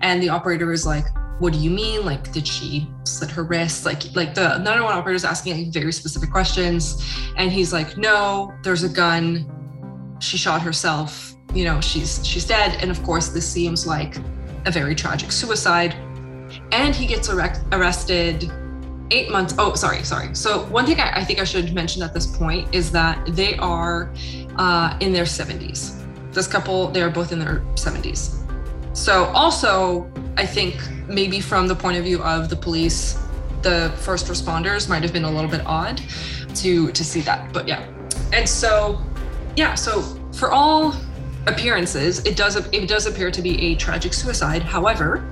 [0.00, 1.06] And the operator is like,
[1.38, 2.04] what do you mean?
[2.04, 3.84] Like, did she slit her wrist?
[3.84, 7.02] Like, like the 911 operator is asking like very specific questions.
[7.36, 10.16] And he's like, no, there's a gun.
[10.20, 11.35] She shot herself.
[11.56, 12.78] You know, she's she's dead.
[12.82, 14.16] And of course, this seems like
[14.66, 15.94] a very tragic suicide.
[16.72, 18.50] And he gets arrested
[19.10, 19.54] eight months.
[19.58, 20.34] Oh, sorry, sorry.
[20.34, 23.56] So one thing I, I, think I should mention at this point is that they
[23.56, 24.10] are
[24.56, 26.02] uh, in their 70s.
[26.32, 28.42] This couple, they are both in their 70s.
[28.96, 33.18] So also, I think maybe from the point of view of the police,
[33.62, 36.00] the first responders might have been a little bit odd
[36.56, 37.52] to to see that.
[37.52, 37.86] But yeah,
[38.32, 39.00] and so
[39.56, 40.94] yeah, so for all
[41.46, 44.62] appearances, it does it does appear to be a tragic suicide.
[44.62, 45.24] However,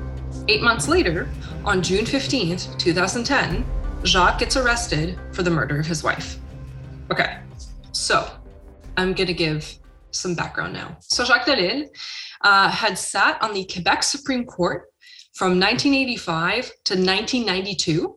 [0.48, 1.28] eight months later,
[1.64, 3.64] on June 15th, 2010,
[4.04, 6.38] Jacques gets arrested for the murder of his wife.
[7.10, 7.38] Okay,
[7.92, 8.30] so
[8.96, 9.78] I'm to give
[10.10, 10.96] some background now.
[11.00, 11.88] So Jacques Delisle
[12.42, 14.84] uh, had sat on the Quebec Supreme Court
[15.34, 18.16] from 1985 to 1992,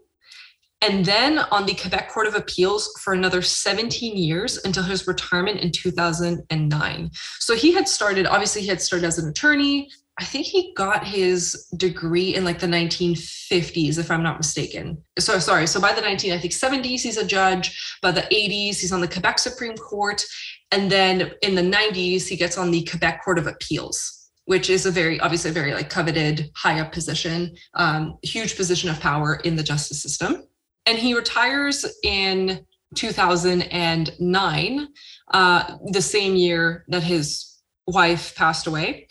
[0.82, 5.60] and then on the Quebec Court of Appeals for another 17 years until his retirement
[5.60, 7.10] in 2009.
[7.40, 11.06] So he had started, obviously, he had started as an attorney, I think he got
[11.06, 15.04] his degree in like the 1950s, if I'm not mistaken.
[15.20, 15.68] So sorry.
[15.68, 17.98] So by the 19, I think 70s, he's a judge.
[18.02, 20.24] By the 80s, he's on the Quebec Supreme Court.
[20.72, 24.88] And then in the 90s, he gets on the Quebec Court of Appeals, which is
[24.88, 29.36] a very, obviously a very like coveted high up position, um, huge position of power
[29.44, 30.48] in the justice system.
[30.88, 34.88] And he retires in 2009,
[35.34, 39.08] uh, the same year that his wife passed away.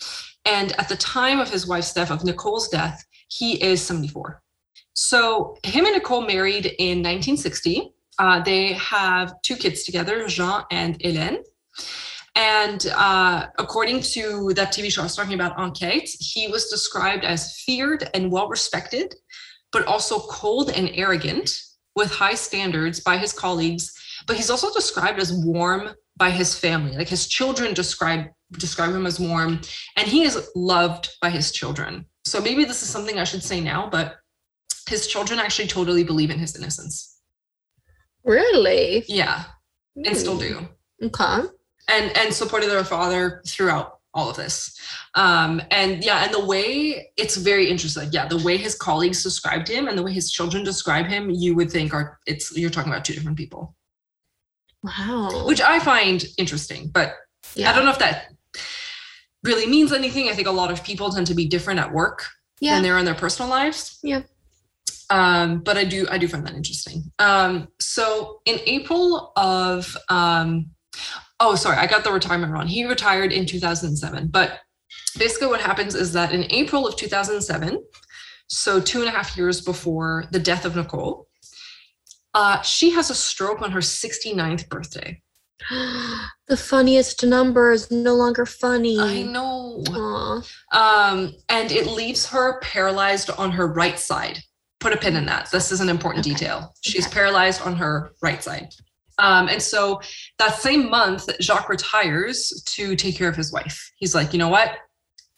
[0.47, 4.43] And at the time of his wife's death, of Nicole's death, he is 74.
[4.95, 7.93] So him and Nicole married in 1960.
[8.19, 11.43] Uh, they have two kids together, Jean and Hélène.
[12.35, 17.25] And uh, according to that TV show I was talking about, Enquête, he was described
[17.25, 19.15] as feared and well respected,
[19.77, 21.51] but also cold and arrogant
[21.97, 23.93] with high standards by his colleagues.
[24.27, 26.97] But he's also described as warm by his family.
[26.97, 29.61] Like his children describe describe him as warm,
[29.99, 32.07] and he is loved by his children.
[32.25, 34.15] So maybe this is something I should say now, but
[34.89, 37.21] his children actually totally believe in his innocence.
[38.25, 39.05] Really?
[39.09, 39.45] Yeah,
[39.99, 40.07] mm.
[40.07, 40.67] and still do.
[41.03, 41.49] Okay.
[41.89, 44.77] And and supported their father throughout all of this.
[45.15, 48.09] Um, and yeah, and the way it's very interesting.
[48.11, 51.55] Yeah, the way his colleagues described him and the way his children describe him, you
[51.55, 53.77] would think are it's you're talking about two different people.
[54.83, 55.45] Wow.
[55.47, 57.15] Which I find interesting, but
[57.55, 57.71] yeah.
[57.71, 58.33] I don't know if that
[59.45, 60.29] really means anything.
[60.29, 62.25] I think a lot of people tend to be different at work
[62.61, 62.75] yeah.
[62.75, 63.99] than they're in their personal lives.
[64.03, 64.23] Yeah.
[65.11, 67.05] Um, but I do I do find that interesting.
[67.19, 70.71] Um, so in April of um,
[71.41, 72.67] oh sorry, I got the retirement wrong.
[72.67, 74.29] He retired in 2007.
[74.29, 74.61] But
[75.19, 77.83] basically what happens is that in April of 2007,
[78.49, 81.27] so two and a half years before the death of Nicole,
[82.35, 85.21] uh, she has a stroke on her 69th birthday.
[86.49, 88.99] the funniest number is no longer funny.
[89.01, 90.43] I know.
[90.73, 94.39] Um, and it leaves her paralyzed on her right side.
[94.81, 95.51] Put a pin in that.
[95.51, 96.35] This is an important okay.
[96.35, 96.75] detail.
[96.83, 97.15] She's okay.
[97.15, 98.69] paralyzed on her right side.
[99.19, 100.01] Um, and so
[100.39, 103.91] that same month, Jacques retires to take care of his wife.
[103.97, 104.77] He's like, you know what?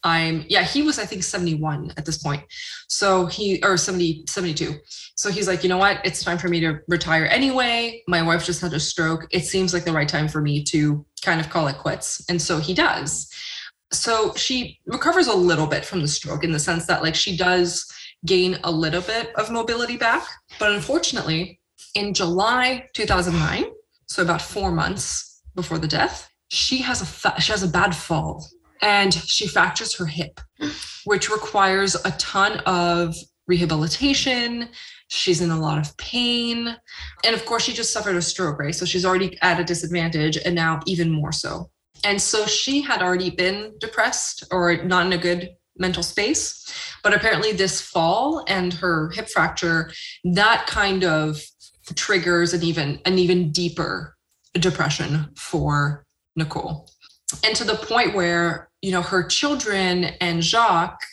[0.03, 2.43] I'm yeah, he was I think 71 at this point.
[2.87, 4.75] So he or 70 72.
[5.15, 5.99] So he's like, "You know what?
[6.05, 8.01] It's time for me to retire anyway.
[8.07, 9.27] My wife just had a stroke.
[9.31, 12.41] It seems like the right time for me to kind of call it quits." And
[12.41, 13.29] so he does.
[13.91, 17.35] So she recovers a little bit from the stroke in the sense that like she
[17.35, 17.85] does
[18.25, 20.25] gain a little bit of mobility back,
[20.59, 21.58] but unfortunately,
[21.95, 23.65] in July 2009,
[24.07, 27.95] so about 4 months before the death, she has a fa- she has a bad
[27.95, 28.47] fall
[28.81, 30.39] and she fractures her hip,
[31.05, 33.15] which requires a ton of
[33.47, 34.69] rehabilitation.
[35.09, 36.75] She's in a lot of pain.
[37.25, 38.73] And of course, she just suffered a stroke, right?
[38.73, 41.69] So she's already at a disadvantage, and now even more so.
[42.03, 46.71] And so she had already been depressed or not in a good mental space.
[47.03, 49.91] But apparently, this fall and her hip fracture,
[50.23, 51.41] that kind of
[51.95, 54.15] triggers an even an even deeper
[54.53, 56.89] depression for Nicole.
[57.43, 61.03] And to the point where you know, her children and Jacques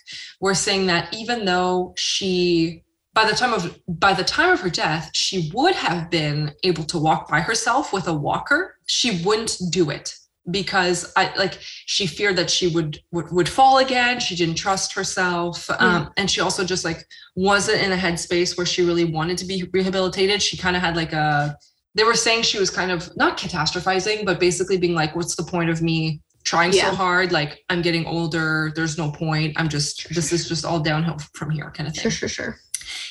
[0.41, 4.69] were saying that even though she by the time of by the time of her
[4.69, 9.57] death she would have been able to walk by herself with a walker she wouldn't
[9.71, 10.15] do it
[10.51, 14.93] because i like she feared that she would would, would fall again she didn't trust
[14.93, 15.81] herself mm.
[15.81, 17.05] um, and she also just like
[17.35, 20.97] wasn't in a headspace where she really wanted to be rehabilitated she kind of had
[20.97, 21.57] like a
[21.95, 25.45] they were saying she was kind of not catastrophizing but basically being like what's the
[25.45, 26.91] point of me trying Yeah.
[26.91, 27.33] so hard.
[27.33, 28.73] Like I'm getting older.
[28.75, 29.55] There's no point.
[29.57, 32.03] I'm just this is just all downhill from here, kind of thing.
[32.03, 32.59] Sure, sure, sure.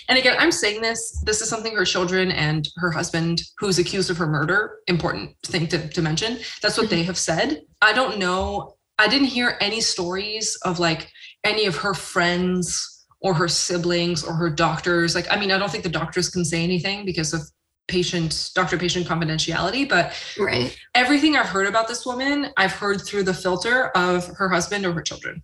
[0.10, 1.22] And again, I'm saying this.
[1.26, 5.68] This is something her children and her husband, who's accused of her murder, important thing
[5.68, 6.40] to, to mention.
[6.62, 6.96] That's what mm-hmm.
[6.96, 7.62] they have said.
[7.82, 8.76] I don't know.
[8.98, 11.12] I didn't hear any stories of like
[11.44, 15.16] any of her friends or her siblings or her doctors.
[15.16, 17.42] Like, I mean, I don't think the doctors can say anything because of
[17.88, 20.76] patient doctor patient confidentiality but Right.
[20.96, 24.92] everything i've heard about this woman i've heard through the filter of her husband or
[24.92, 25.44] her children.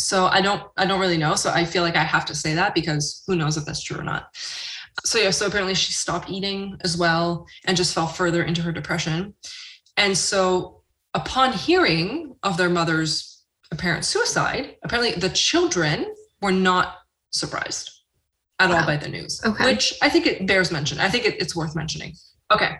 [0.00, 1.34] So i don't i don't really know.
[1.34, 3.98] So i feel like i have to say that because who knows if that's true
[3.98, 4.28] or not.
[5.04, 8.72] So yeah so apparently she stopped eating as well and just fell further into her
[8.72, 9.34] depression.
[9.96, 10.82] And so
[11.14, 16.06] upon hearing of their mother's apparent suicide apparently the children
[16.40, 16.96] were not
[17.30, 17.90] surprised
[18.58, 19.64] at all by the news Okay.
[19.64, 22.14] which i think it bears mention i think it, it's worth mentioning.
[22.52, 22.72] Okay.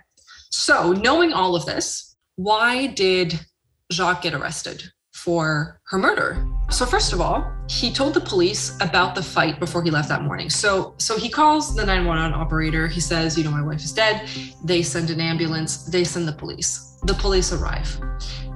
[0.51, 3.39] So knowing all of this why did
[3.93, 4.83] jacques get arrested
[5.25, 6.47] for her murder.
[6.71, 10.23] So first of all, he told the police about the fight before he left that
[10.23, 10.49] morning.
[10.51, 12.87] So so he calls the 911 operator.
[12.89, 14.29] He says, you know, my wife is dead.
[14.65, 15.85] They send an ambulance.
[15.85, 16.97] They send the police.
[17.05, 17.99] The police arrive.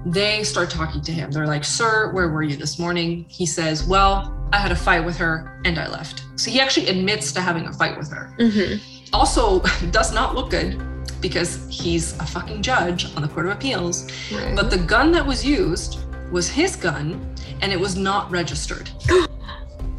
[0.07, 1.31] They start talking to him.
[1.31, 4.15] They're like, "Sir, where were you this morning?" He says, "Well,
[4.53, 7.67] I had a fight with her and I left." So he actually admits to having
[7.67, 9.15] a fight with her Mm-hmm.
[9.15, 10.79] also does not look good
[11.23, 14.11] because he's a fucking judge on the Court of Appeals.
[14.31, 14.55] Right.
[14.55, 18.91] But the gun that was used was his gun and it was not registered.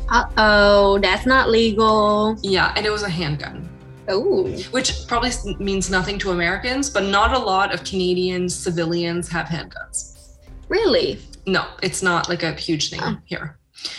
[0.10, 2.38] uh oh, that's not legal.
[2.44, 3.68] Yeah, and it was a handgun,
[4.08, 4.48] Oh.
[4.72, 10.38] which probably means nothing to Americans, but not a lot of Canadian civilians have handguns.
[10.70, 11.20] Really?
[11.48, 13.18] No, it's not like a huge thing Oh.
[13.26, 13.58] here.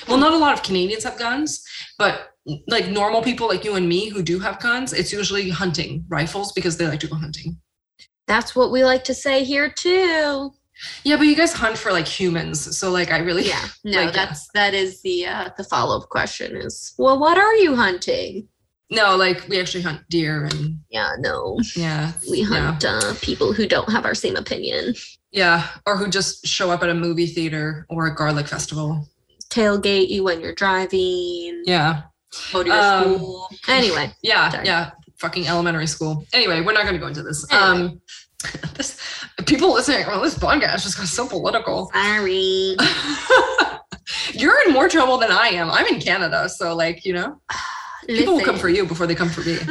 [0.09, 1.65] Well, not a lot of Canadians have guns,
[1.99, 2.33] but
[2.69, 6.53] like normal people like you and me who do have guns, it's usually hunting rifles
[6.53, 7.59] because they like to go hunting.
[8.27, 10.53] That's what we like to say here too.
[11.05, 13.67] Yeah, but you guys hunt for like humans, so like I really Yeah.
[13.85, 14.27] No, Like, yeah.
[14.27, 18.49] that's that is the uh the follow-up question is, well, what are you hunting?
[18.89, 21.59] no like we actually hunt deer and Yeah, no.
[21.75, 24.95] yeah We yeah hunt uh people who don't have our same opinion.
[25.33, 29.09] yeah or who just show up at a movie theater or a garlic festival.
[29.51, 31.63] Tailgate you when you're driving.
[31.67, 32.03] Yeah,
[32.53, 33.49] Go to your Um, school.
[33.69, 34.13] Anyway.
[34.23, 34.67] yeah, Sorry.
[34.67, 34.91] yeah.
[35.19, 36.27] Fucking elementary school.
[36.33, 37.47] Anyway, we're not going to go into this.
[37.51, 37.87] Anyway.
[37.89, 38.01] Um,
[38.75, 39.01] this
[39.47, 41.91] people listening, well, this podcast just got so political.
[41.93, 42.77] Sorry.
[44.33, 45.71] You're in more trouble than I am.
[45.71, 47.41] I'm in Canada, so like you know,
[48.07, 49.59] people will come for you before they come for me.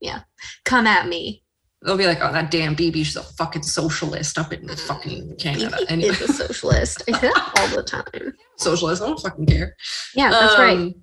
[0.00, 0.22] Yeah.
[0.64, 1.44] Come at me.
[1.84, 5.76] They'll be like, "Oh, that damn Bibi, she's a fucking socialist up in fucking Canada."
[5.78, 7.04] He Anyway, is a socialist.
[7.08, 8.32] I say that all the time.
[8.56, 9.00] socialist.
[9.00, 9.76] I don't fucking care.
[10.16, 10.76] Yeah, that's right.
[10.76, 10.94] Um,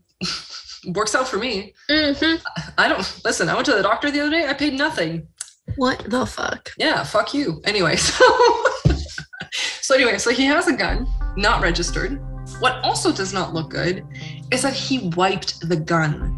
[0.93, 1.73] Works out for me.
[1.89, 2.36] hmm
[2.78, 3.47] I don't listen.
[3.47, 4.47] I went to the doctor the other day.
[4.47, 5.28] I paid nothing.
[5.77, 6.71] What the fuck?
[6.77, 7.62] Yeah, fuck you.
[7.65, 8.23] Anyway, so
[9.82, 12.19] so anyway, so he has a gun, not registered.
[12.60, 14.05] What also does not look good
[14.51, 16.36] is that he wiped the gun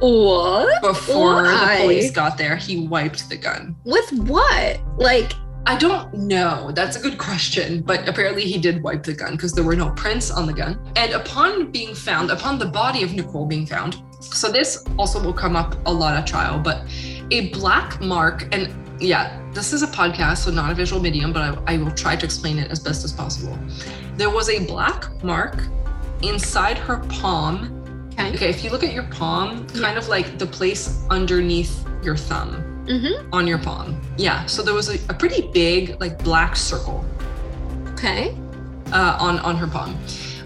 [0.00, 0.82] What?
[0.82, 1.76] before Why?
[1.78, 2.56] the police got there.
[2.56, 3.76] He wiped the gun.
[3.84, 4.80] With what?
[4.98, 5.32] Like,
[5.66, 6.72] I don't know.
[6.74, 7.82] That's a good question.
[7.82, 10.78] But apparently he did wipe the gun because there were no prints on the gun.
[10.96, 15.32] And upon being found, upon the body of Nicole being found, so this also will
[15.32, 16.82] come up a lot at trial, but
[17.30, 21.42] a black mark, and yeah, this is a podcast, so not a visual medium, but
[21.66, 23.58] I, I will try to explain it as best as possible.
[24.16, 25.62] There was a black mark
[26.22, 27.80] inside her palm.
[28.14, 28.34] okay.
[28.34, 32.70] Okay, if you look at your palm, kind of like the place underneath your thumb
[32.86, 33.32] Mm-hmm.
[33.32, 33.98] on your palm.
[34.18, 37.02] Yeah, so there was a, a pretty big, like black circle
[37.94, 38.36] Okay.
[38.92, 39.96] uh, on on her palm,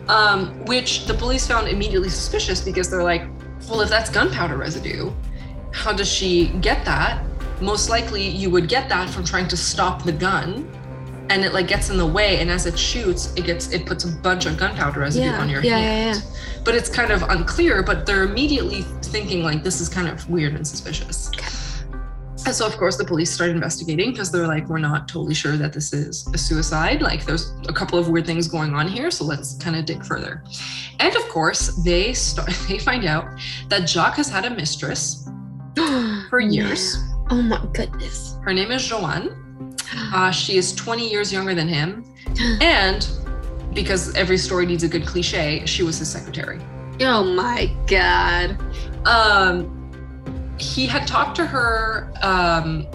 [0.08, 3.24] um, which the police found immediately suspicious because they're like,
[3.68, 5.10] well, if that's gunpowder residue,
[5.72, 7.24] how does she get that?
[7.60, 10.70] Most likely, you would get that from trying to stop the gun,
[11.30, 14.04] and it like gets in the way, and as it shoots, it gets it puts
[14.04, 15.40] a bunch of gunpowder residue Yeah.
[15.40, 16.16] on your yeah, hand.
[16.16, 16.60] yeah, yeah.
[16.64, 17.82] But it's kind of unclear.
[17.82, 21.28] But they're immediately thinking like this is kind of weird and suspicious.
[21.28, 21.46] Okay.
[22.46, 25.56] And so, of course, the police start investigating because they're like, we're not totally sure
[25.56, 27.02] that this is a suicide.
[27.02, 29.10] Like, there's a couple of weird things going on here.
[29.10, 30.42] So let's kind of dig further.
[31.00, 32.48] And of course, they start.
[32.68, 33.26] They find out
[33.68, 35.28] that Jacques has had a mistress
[36.30, 36.98] for years.
[37.30, 38.36] Oh my goodness.
[38.42, 39.44] Her name is Joanne.
[40.12, 42.04] Uh, she is 20 years younger than him,
[42.60, 43.08] and
[43.72, 46.60] because every story needs a good cliche, she was his secretary.
[47.00, 48.58] Oh my god.
[49.06, 49.74] um,
[50.58, 52.86] he had talked to her um,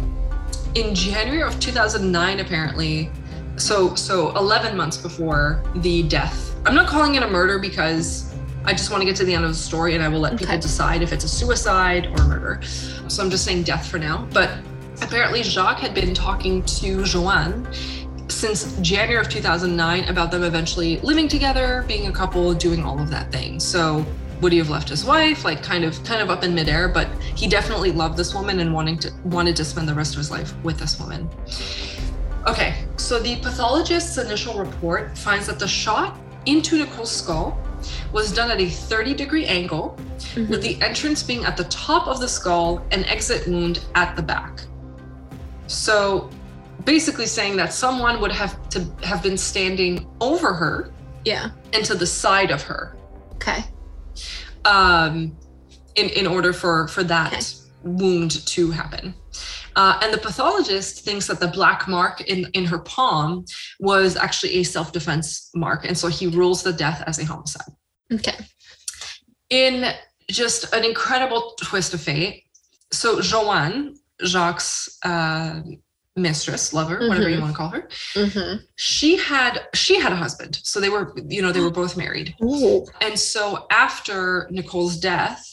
[0.76, 3.10] in January of 2009, apparently.
[3.56, 6.56] So, so 11 months before the death.
[6.66, 8.33] I'm not calling it a murder because
[8.66, 10.38] I just want to get to the end of the story, and I will let
[10.38, 12.62] people decide if it's a suicide or a murder.
[12.64, 14.28] So I'm just saying death for now.
[14.32, 14.52] But
[15.02, 17.68] apparently, Jacques had been talking to Joanne
[18.30, 23.10] since January of 2009 about them eventually living together, being a couple, doing all of
[23.10, 23.60] that thing.
[23.60, 24.06] So
[24.42, 27.08] would he have left his wife like kind of kind of up in midair but
[27.34, 30.30] he definitely loved this woman and wanting to wanted to spend the rest of his
[30.30, 31.30] life with this woman
[32.46, 37.58] okay so the pathologist's initial report finds that the shot into nicole's skull
[38.12, 40.50] was done at a 30 degree angle mm-hmm.
[40.50, 44.22] with the entrance being at the top of the skull and exit wound at the
[44.22, 44.62] back
[45.68, 46.30] so
[46.86, 50.92] basically saying that someone would have to have been standing over her
[51.26, 52.96] yeah and to the side of her
[53.36, 53.64] okay
[54.66, 55.36] um,
[55.96, 57.46] in in order for for that okay.
[57.84, 59.14] wound to happen.
[59.76, 63.46] Uh, and the pathologist thinks that the black mark in, in her palm
[63.80, 65.86] was actually a self defense mark.
[65.86, 67.74] And so he rules the death as a homicide.
[68.12, 68.38] Okay.
[69.50, 69.94] In
[70.30, 72.44] just an incredible twist of fate,
[72.92, 74.64] so Joanne, Jacques'
[75.04, 75.62] uh,
[76.16, 77.08] mistress, lover, mm-hmm.
[77.10, 77.90] whatever you want to call her.
[78.14, 78.64] Mm-hmm.
[78.76, 82.36] She had she had a husband, so they were you know they were both married.
[82.44, 82.86] Ooh.
[83.02, 85.46] And so after Nicole's death,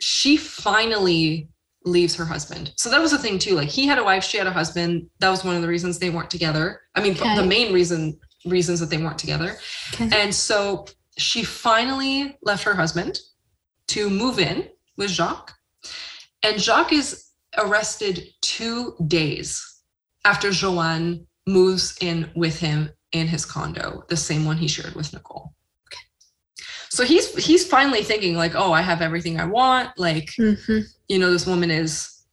[0.00, 1.48] she finally
[1.88, 2.72] leaves her husband.
[2.76, 3.54] So that was the thing too.
[3.54, 5.08] Like he had a wife, she had a husband.
[5.20, 6.82] That was one of the reasons they weren't together.
[6.94, 7.36] I mean, okay.
[7.36, 9.56] the main reason reasons that they weren't together.
[9.94, 10.08] Okay.
[10.12, 10.86] And so
[11.16, 13.18] she finally left her husband
[13.88, 15.54] to move in with Jacques.
[16.42, 19.64] And Jacques is arrested two days
[20.24, 25.12] after Joanne moves in with him in his condo, the same one he shared with
[25.12, 25.54] Nicole.
[26.98, 29.96] So he's he's finally thinking like, oh, I have everything I want.
[29.96, 30.80] Like, mm-hmm.
[31.06, 32.24] you know, this woman is,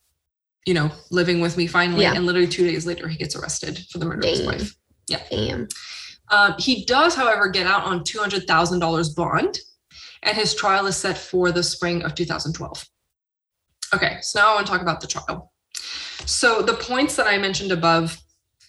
[0.65, 2.01] you know, living with me finally.
[2.01, 2.15] Yeah.
[2.15, 4.31] And literally two days later, he gets arrested for the murder Damn.
[4.31, 4.75] of his wife.
[5.07, 5.21] Yeah.
[5.29, 5.67] Damn.
[6.31, 9.59] Um, he does, however, get out on two hundred thousand dollars bond,
[10.23, 12.85] and his trial is set for the spring of 2012.
[13.93, 15.53] Okay, so now I want to talk about the trial.
[16.25, 18.19] So the points that I mentioned above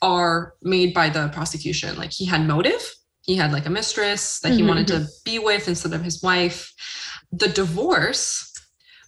[0.02, 1.96] are made by the prosecution.
[1.96, 2.86] Like he had motive,
[3.26, 4.68] he had like a mistress that he mm-hmm.
[4.68, 5.06] wanted to mm-hmm.
[5.24, 6.72] be with instead of his wife.
[7.32, 8.52] The divorce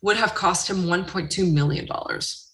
[0.02, 2.52] would have cost him 1.2 million dollars.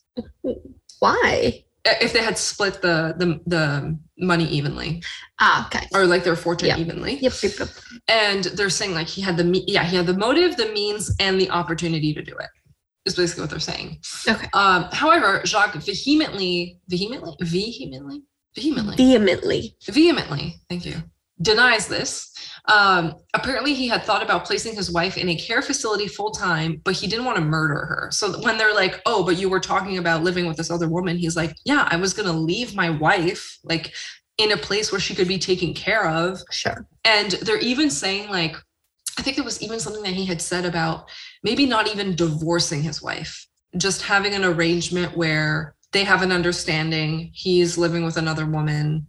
[1.00, 1.64] Why?
[1.84, 5.02] If they had split the the the money evenly.
[5.40, 5.86] Ah, okay.
[5.92, 6.78] Or like their fortune yep.
[6.78, 7.18] evenly.
[7.18, 7.68] Yep, yep, yep.
[8.08, 11.40] And they're saying like he had the yeah, he had the motive, the means, and
[11.40, 12.48] the opportunity to do it
[13.04, 13.98] is basically what they're saying.
[14.26, 14.48] Okay.
[14.54, 18.22] Um, however, Jacques vehemently, vehemently, vehemently,
[18.54, 21.02] vehemently, vehemently, vehemently, thank you,
[21.42, 22.30] denies this.
[22.66, 26.80] Um, apparently, he had thought about placing his wife in a care facility full time,
[26.84, 28.08] but he didn't want to murder her.
[28.10, 31.18] So when they're like, "Oh, but you were talking about living with this other woman,"
[31.18, 33.92] he's like, "Yeah, I was gonna leave my wife like
[34.38, 36.86] in a place where she could be taken care of." Sure.
[37.04, 38.56] And they're even saying like
[39.18, 41.08] I think there was even something that he had said about
[41.42, 47.30] maybe not even divorcing his wife, just having an arrangement where they have an understanding.
[47.32, 49.06] He's living with another woman.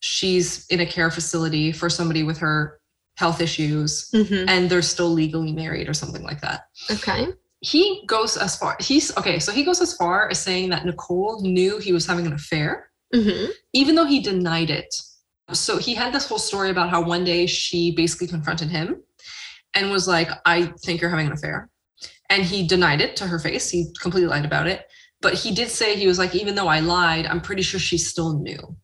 [0.00, 2.80] She's in a care facility for somebody with her
[3.16, 4.48] health issues, mm-hmm.
[4.48, 6.66] and they're still legally married or something like that.
[6.90, 7.26] Okay.
[7.60, 9.40] He goes as far, he's okay.
[9.40, 12.90] So he goes as far as saying that Nicole knew he was having an affair,
[13.12, 13.50] mm-hmm.
[13.72, 14.94] even though he denied it.
[15.52, 19.02] So he had this whole story about how one day she basically confronted him
[19.74, 21.68] and was like, I think you're having an affair.
[22.30, 23.70] And he denied it to her face.
[23.70, 24.84] He completely lied about it.
[25.20, 27.98] But he did say, he was like, even though I lied, I'm pretty sure she
[27.98, 28.76] still knew.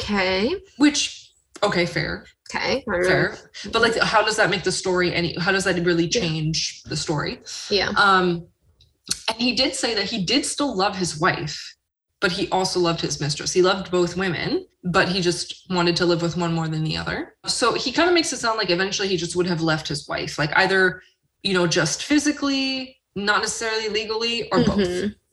[0.00, 0.54] Okay.
[0.76, 1.32] Which,
[1.62, 2.26] okay, fair.
[2.48, 2.82] Okay.
[2.84, 3.36] Fair.
[3.72, 6.90] But like, how does that make the story any, how does that really change yeah.
[6.90, 7.40] the story?
[7.68, 7.90] Yeah.
[7.96, 8.46] Um,
[9.28, 11.76] and he did say that he did still love his wife
[12.20, 13.52] but he also loved his mistress.
[13.52, 16.96] He loved both women, but he just wanted to live with one more than the
[16.96, 17.34] other.
[17.46, 20.06] So he kind of makes it sound like eventually he just would have left his
[20.06, 21.02] wife, like either,
[21.42, 24.76] you know, just physically, not necessarily legally, or mm-hmm.
[24.76, 24.88] both.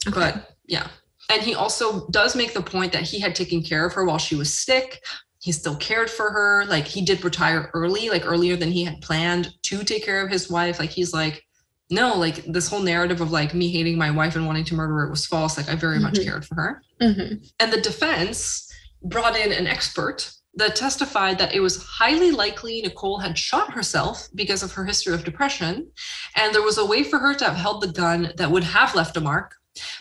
[0.08, 0.32] Okay.
[0.32, 0.88] But yeah.
[1.30, 4.18] And he also does make the point that he had taken care of her while
[4.18, 5.04] she was sick.
[5.40, 6.66] He still cared for her.
[6.66, 10.32] Like he did retire early, like earlier than he had planned to take care of
[10.32, 10.80] his wife.
[10.80, 11.44] Like he's like,
[11.90, 14.94] no, like this whole narrative of like me hating my wife and wanting to murder
[15.00, 15.58] her was false.
[15.58, 16.04] Like I very mm-hmm.
[16.04, 16.82] much cared for her.
[17.02, 17.36] Mm-hmm.
[17.60, 18.70] And the defense
[19.04, 24.28] brought in an expert that testified that it was highly likely Nicole had shot herself
[24.34, 25.90] because of her history of depression.
[26.36, 28.96] And there was a way for her to have held the gun that would have
[28.96, 29.56] left a mark.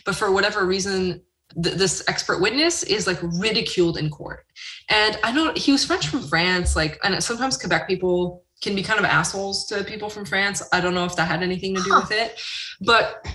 [0.05, 1.23] But for whatever reason,
[1.63, 4.47] th- this expert witness is like ridiculed in court.
[4.89, 8.83] And I know he was French from France, like, and sometimes Quebec people can be
[8.83, 10.63] kind of assholes to people from France.
[10.73, 12.01] I don't know if that had anything to do huh.
[12.03, 12.41] with it.
[12.81, 13.27] But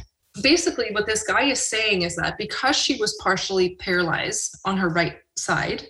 [0.42, 4.90] basically, what this guy is saying is that because she was partially paralyzed on her
[4.90, 5.86] right side,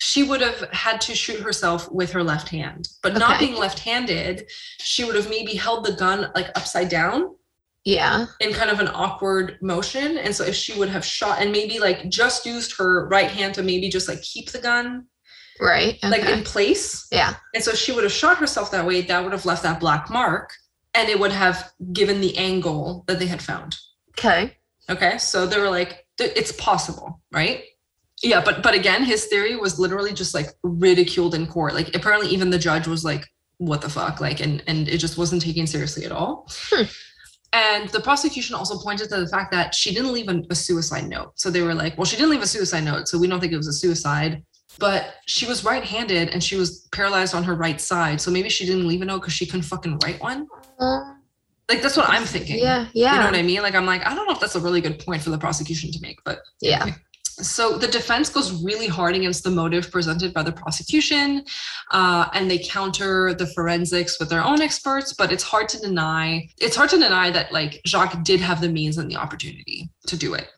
[0.00, 2.88] she would have had to shoot herself with her left hand.
[3.02, 3.18] But okay.
[3.18, 7.34] not being left handed, she would have maybe held the gun like upside down
[7.88, 8.26] Yeah.
[8.40, 10.18] In kind of an awkward motion.
[10.18, 13.54] And so if she would have shot and maybe like just used her right hand
[13.54, 15.06] to maybe just like keep the gun
[15.58, 16.10] right okay.
[16.10, 17.06] like in place.
[17.10, 17.36] Yeah.
[17.54, 20.10] And so she would have shot herself that way, that would have left that black
[20.10, 20.52] mark
[20.92, 23.74] and it would have given the angle that they had found.
[24.10, 24.58] Okay.
[24.90, 25.16] Okay.
[25.16, 27.64] So they were like, it's possible, right?
[28.22, 31.72] Yeah, but but again, his theory was literally just like ridiculed in court.
[31.72, 33.24] Like apparently even the judge was like,
[33.56, 34.20] what the fuck?
[34.20, 36.50] Like and and it just wasn't taken seriously at all.
[36.50, 36.82] Hmm.
[37.52, 41.08] And the prosecution also pointed to the fact that she didn't leave a, a suicide
[41.08, 41.32] note.
[41.36, 43.52] So they were like, well, she didn't leave a suicide note, so we don't think
[43.52, 44.42] it was a suicide.
[44.78, 48.20] But she was right-handed and she was paralyzed on her right side.
[48.20, 50.46] So maybe she didn't leave a note because she couldn't fucking write one.
[50.78, 51.14] Uh,
[51.68, 52.58] like that's what I'm thinking.
[52.58, 53.14] Yeah, yeah.
[53.14, 53.62] You know what I mean?
[53.62, 55.90] Like I'm like, I don't know if that's a really good point for the prosecution
[55.90, 56.82] to make, but yeah.
[56.82, 56.96] Anyway.
[57.40, 61.44] So the defense goes really hard against the motive presented by the prosecution,
[61.92, 65.12] uh, and they counter the forensics with their own experts.
[65.12, 66.48] But it's hard to deny.
[66.58, 70.16] It's hard to deny that like Jacques did have the means and the opportunity to
[70.16, 70.48] do it,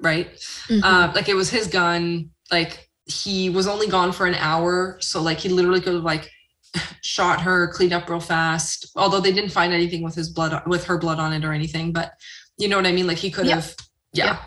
[0.00, 0.32] right?
[0.68, 0.82] Mm-hmm.
[0.82, 2.30] Uh, like it was his gun.
[2.50, 6.30] Like he was only gone for an hour, so like he literally could have like
[7.02, 8.90] shot her, cleaned up real fast.
[8.96, 11.92] Although they didn't find anything with his blood, with her blood on it or anything.
[11.92, 12.12] But
[12.56, 13.06] you know what I mean?
[13.06, 13.74] Like he could have,
[14.12, 14.24] yeah.
[14.24, 14.38] yeah.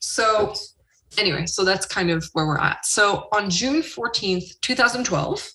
[0.00, 0.54] So
[1.18, 2.84] anyway, so that's kind of where we're at.
[2.84, 5.50] So on June 14th, 2012,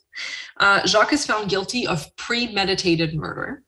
[0.60, 3.64] uh, Jacques is found guilty of premeditated murder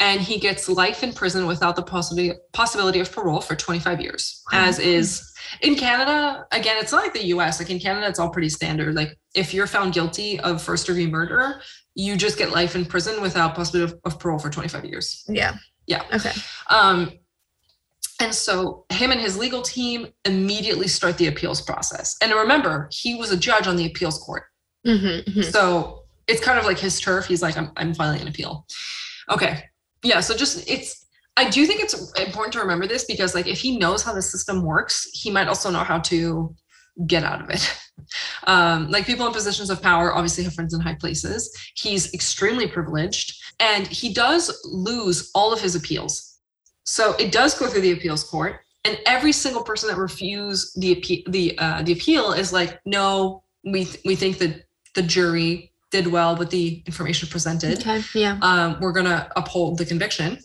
[0.00, 4.42] and he gets life in prison without the possibility possibility of parole for 25 years
[4.52, 6.46] as is in canada.
[6.52, 8.94] Again it's not like the us like in canada it's all pretty standard.
[8.94, 11.60] Like if you're found guilty of first degree murder
[11.94, 15.24] you just get life in prison without possibility of, of parole for 25 years.
[15.28, 15.56] Yeah.
[15.86, 16.04] Yeah.
[16.12, 16.32] Okay.
[16.70, 17.12] Um
[18.20, 22.16] and so him and his legal team immediately start the appeals process.
[22.22, 24.44] And remember, he was a judge on the appeals court.
[24.86, 25.42] Mm-hmm, mm-hmm.
[25.42, 27.26] So it's kind of like his turf.
[27.26, 28.66] He's like, I'm, I'm filing an appeal.
[29.30, 29.64] Okay.
[30.02, 30.20] Yeah.
[30.20, 31.06] So just it's,
[31.36, 34.22] I do think it's important to remember this because, like, if he knows how the
[34.22, 36.54] system works, he might also know how to
[37.06, 37.78] get out of it.
[38.46, 41.54] Um, like people in positions of power obviously have friends in high places.
[41.74, 46.27] He's extremely privileged and he does lose all of his appeals
[46.88, 50.92] so it does go through the appeals court, and every single person that refuse the
[50.92, 54.64] appeal, the uh, the appeal is like, no, we th- we think that
[54.94, 57.80] the jury did well with the information presented.
[57.80, 58.00] Okay.
[58.14, 58.38] Yeah.
[58.40, 60.38] Um, we're gonna uphold the conviction.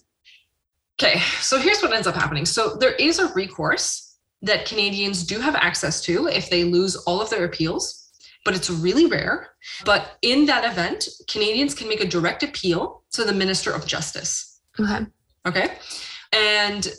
[1.01, 1.19] Okay.
[1.39, 2.45] So here's what ends up happening.
[2.45, 7.21] So there is a recourse that Canadians do have access to if they lose all
[7.21, 8.11] of their appeals,
[8.43, 9.51] but it's really rare.
[9.85, 14.59] But in that event, Canadians can make a direct appeal to the Minister of Justice.
[14.77, 15.05] Okay.
[15.45, 15.77] Okay
[16.33, 16.93] and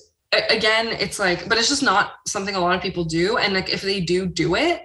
[0.51, 3.37] again it's like but it's just not something a lot of people do.
[3.37, 4.83] And like if they do do it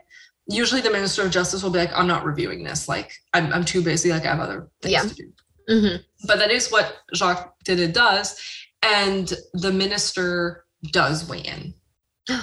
[0.48, 2.90] usually the minister of justice will be like i'm not reviewing this.
[2.90, 4.10] Like i'm, I'm too busy.
[4.10, 5.02] Like i have other things yeah.
[5.04, 5.32] to do.
[5.70, 5.98] Mm-hmm.
[6.26, 8.40] but that is what jacques did does.
[8.82, 11.74] And the minister does weigh in.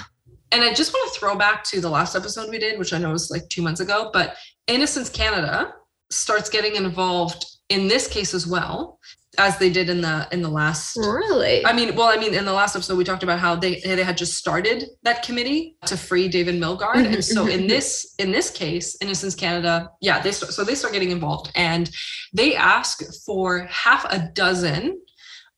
[0.52, 2.98] And i just want to throw back to the last episode we did which i
[2.98, 4.36] know was like two months ago but
[4.68, 5.74] innocence canada
[6.08, 8.98] starts getting involved in this case as well
[9.38, 11.64] as they did in the in the last really?
[11.64, 14.02] I mean well i mean in the last episode we talked about how they they
[14.02, 18.50] had just started that committee to free david milgaard and so in this in this
[18.50, 21.50] case innocence canada yeah they so they start getting involved.
[21.54, 21.90] And
[22.32, 25.00] they ask for half a dozen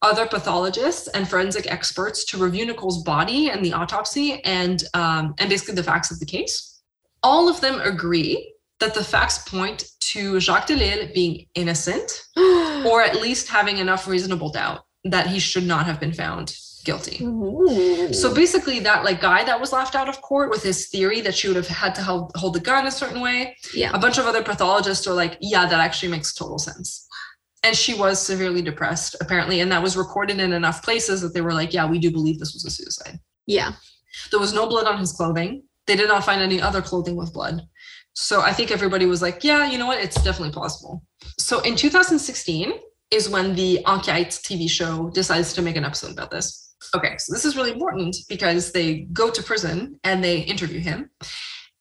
[0.01, 5.49] other pathologists and forensic experts to review nicole's body and the autopsy and um, and
[5.49, 6.81] basically the facts of the case.
[7.21, 12.09] All of them agree that the facts point to Jacques Delisle being innocent
[12.87, 17.23] or at least having enough reasonable doubt that he should not have been found guilty.
[17.23, 18.13] Ooh.
[18.13, 21.35] So basically that like guy that was left out of court with his theory that
[21.35, 23.55] she would have had to hold, hold the gun a certain way.
[23.73, 23.91] Yeah.
[23.93, 27.07] A bunch of other pathologists are like, yeah, that actually makes total sense.
[27.63, 31.41] And she was severely depressed apparently and that was recorded in enough places that they
[31.41, 33.19] were like, yeah, we do believe this was a suicide.
[33.45, 33.73] Yeah.
[34.31, 35.63] There was no blood on his clothing.
[35.85, 37.67] They did not find any other clothing with blood.
[38.21, 39.97] So I think everybody was like, yeah, you know what?
[39.97, 41.01] It's definitely possible.
[41.37, 42.73] So in 2016
[43.11, 46.75] is when the Enquête TV show decides to make an episode about this.
[46.93, 51.09] Okay, so this is really important because they go to prison and they interview him.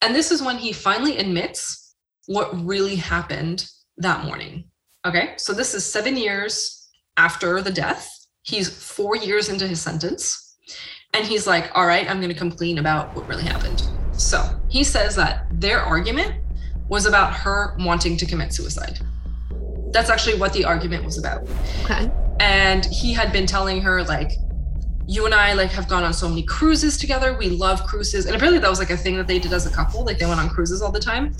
[0.00, 4.70] And this is when he finally admits what really happened that morning.
[5.04, 8.08] Okay, so this is seven years after the death.
[8.42, 10.56] He's four years into his sentence.
[11.14, 13.82] And he's like, all right, I'm going to come clean about what really happened.
[14.18, 16.34] So he says that their argument
[16.88, 18.98] was about her wanting to commit suicide.
[19.92, 21.48] That's actually what the argument was about.
[21.84, 22.10] Okay.
[22.40, 24.32] And he had been telling her, like,
[25.06, 27.36] you and I like have gone on so many cruises together.
[27.38, 28.26] We love cruises.
[28.26, 30.04] And apparently that was like a thing that they did as a couple.
[30.04, 31.34] Like they went on cruises all the time.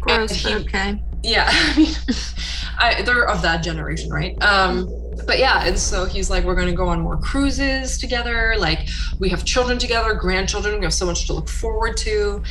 [0.00, 1.02] Gross, he, okay.
[1.22, 1.48] Yeah.
[2.78, 4.40] I, mean, they're of that generation, right?
[4.42, 4.88] Um,
[5.26, 8.54] but yeah, and so he's like, we're going to go on more cruises together.
[8.58, 10.78] Like, we have children together, grandchildren.
[10.78, 12.42] We have so much to look forward to.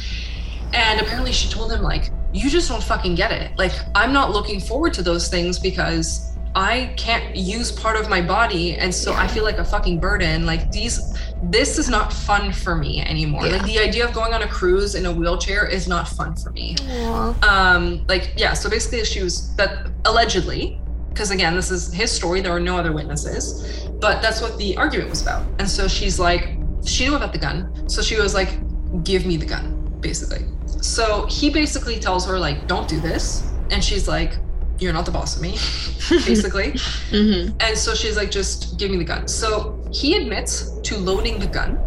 [0.74, 3.58] And apparently, she told him, like, you just don't fucking get it.
[3.58, 8.22] Like, I'm not looking forward to those things because I can't use part of my
[8.22, 8.76] body.
[8.76, 10.46] And so I feel like a fucking burden.
[10.46, 11.00] Like, these,
[11.44, 13.46] this is not fun for me anymore.
[13.46, 13.58] Yeah.
[13.58, 16.52] Like, the idea of going on a cruise in a wheelchair is not fun for
[16.52, 17.74] me Aw.
[17.74, 20.80] um like yeah so basically she was that allegedly
[21.10, 24.76] because again this is his story there were no other witnesses but that's what the
[24.78, 28.34] argument was about and so she's like she knew about the gun so she was
[28.34, 28.60] like
[29.04, 30.46] give me the gun basically
[30.82, 34.34] so he basically tells her like don't do this and she's like
[34.80, 35.52] you're not the boss of me
[36.26, 36.72] basically
[37.12, 37.54] Mhm.
[37.60, 39.28] and so she's like, just give me the gun.
[39.28, 41.78] So he admits to loading the gun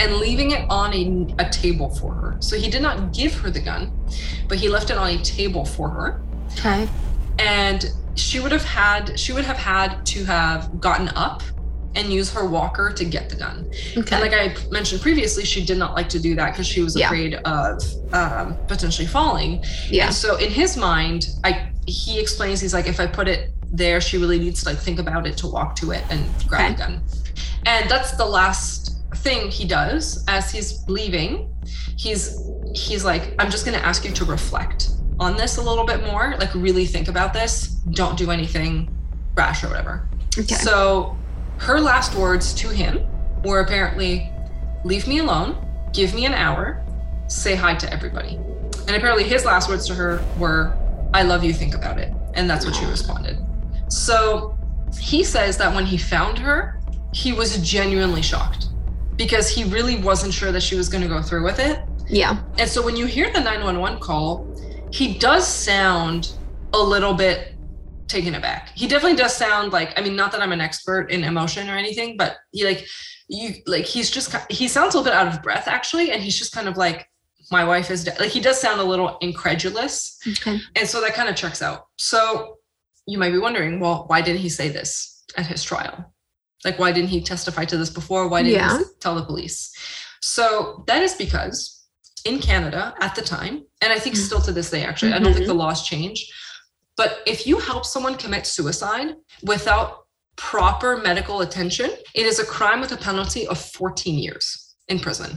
[0.00, 2.36] and leaving it on a, a table for her.
[2.40, 3.92] So he did not give her the gun,
[4.48, 6.22] but he left it on a table for her.
[6.58, 6.88] Okay.
[7.38, 7.84] And
[8.16, 11.42] she would have had she would have had to have gotten up
[11.96, 13.68] and use her walker to get the gun.
[13.96, 14.14] Okay.
[14.16, 16.96] And like I mentioned previously, she did not like to do that because she was
[16.96, 17.06] Yeah.
[17.06, 17.82] afraid of
[18.12, 19.64] um, potentially falling.
[19.88, 20.06] yeah.
[20.06, 24.00] And so in his mind, I he explains he's like, if I put it there,
[24.00, 26.72] she really needs to like think about it to walk to it and grab Okay.
[26.74, 27.02] the gun.
[27.66, 31.52] And that's the last thing he does as he's leaving.
[31.96, 32.38] He's
[32.74, 36.36] he's like, I'm just gonna ask you to reflect on this a little bit more.
[36.38, 37.68] Like really think about this.
[37.90, 38.88] Don't do anything
[39.34, 40.08] rash or whatever.
[40.38, 40.54] Okay.
[40.54, 41.16] So
[41.60, 43.06] her last words to him
[43.44, 44.32] were apparently,
[44.82, 45.56] leave me alone,
[45.92, 46.82] give me an hour,
[47.28, 48.36] say hi to everybody.
[48.88, 50.74] And apparently his last words to her were,
[51.12, 52.12] I love you, think about it.
[52.34, 53.38] And that's what she responded.
[53.88, 54.58] So
[54.98, 56.80] he says that when he found her,
[57.12, 58.68] he was genuinely shocked
[59.16, 61.80] because he really wasn't sure that she was going to go through with it.
[62.08, 62.42] yeah.
[62.58, 64.46] And so when you hear the 911 call,
[64.90, 66.32] he does sound
[66.72, 67.54] a little bit
[68.10, 68.70] taken aback.
[68.74, 71.76] He definitely does sound like, I mean, not that I'm an expert in emotion or
[71.76, 72.86] anything, but he like,
[73.28, 76.10] you like, he's just, he sounds a little bit out of breath actually.
[76.10, 77.06] And he's just kind of like,
[77.52, 78.20] my wife is dead.
[78.20, 80.18] Like, he does sound a little incredulous.
[80.28, 80.60] Okay.
[80.76, 81.86] And so that kind of checks out.
[81.98, 82.58] So
[83.06, 86.12] you might be wondering, well, why didn't he say this at his trial?
[86.64, 88.28] Like, why didn't he testify to this before?
[88.28, 88.78] Why didn't Yeah.
[88.78, 89.72] he tell the police?
[90.20, 91.84] So that is because
[92.24, 94.18] in Canada at the time, and I think Mhm.
[94.26, 95.48] still to this day, actually, I don't think Mhm.
[95.48, 96.30] the laws change.
[97.00, 99.88] But if you help someone commit suicide without
[100.36, 105.30] proper medical attention, it is a crime with a penalty of 14 years in prison.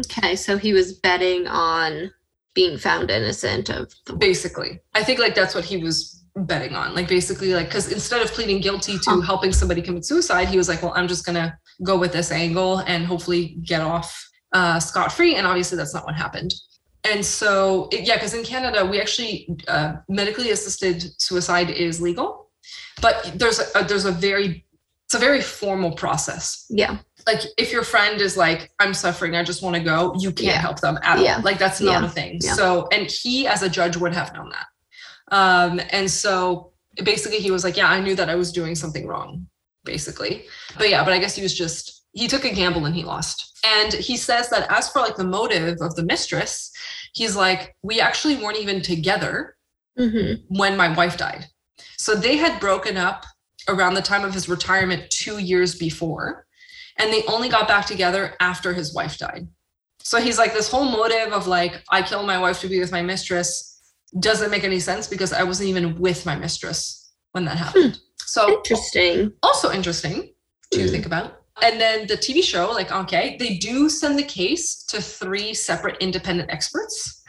[0.00, 0.36] Okay.
[0.36, 2.10] So he was betting on
[2.54, 4.12] being found innocent of the.
[4.16, 8.20] basically i think like that's what he was betting on like basically like because instead
[8.20, 9.20] of pleading guilty to Huh.
[9.20, 12.78] helping somebody commit suicide he was like well i'm just gonna go with this angle
[12.78, 13.42] and hopefully
[13.72, 14.08] get off
[14.54, 16.52] uh, scot-free and obviously that's not what happened
[17.10, 19.34] and so it- yeah because in canada we actually
[19.68, 22.50] uh, medically assisted suicide is legal
[23.00, 24.64] but there's a, there's a very
[25.06, 26.98] it's a very formal process Yeah.
[27.26, 30.54] like if your friend is like i'm suffering i just want to go you can't
[30.56, 30.60] Yeah.
[30.60, 31.36] help them at Yeah.
[31.36, 32.08] all like that's not Yeah.
[32.08, 34.66] a thing so and he as a judge would have known that
[35.40, 36.72] um and so
[37.04, 39.46] basically he was like yeah i knew that i was doing something wrong
[39.84, 40.44] basically
[40.78, 43.58] but yeah but i guess he was just he took a gamble and he lost
[43.64, 46.70] and he says that as for like the motive of the mistress
[47.14, 49.54] he's like we actually weren't even together
[49.98, 50.44] Mm-hmm.
[50.56, 51.46] when my wife died.
[51.96, 53.24] So they had broken up
[53.68, 56.46] around the time of his retirement two years before,
[56.98, 59.48] and they only got back together after his wife died.
[60.00, 62.92] So he's like, this whole motive of like, I killed my wife to be with
[62.92, 63.80] my mistress
[64.20, 67.98] doesn't make any sense because I wasn't even with my mistress when that happened.
[68.18, 69.32] So Interesting.
[69.42, 70.32] also interesting
[70.70, 70.90] to Mm.
[70.90, 71.37] think about.
[71.62, 75.96] And then the TV show, like, okay, they do send the case to three separate
[76.00, 77.22] independent experts,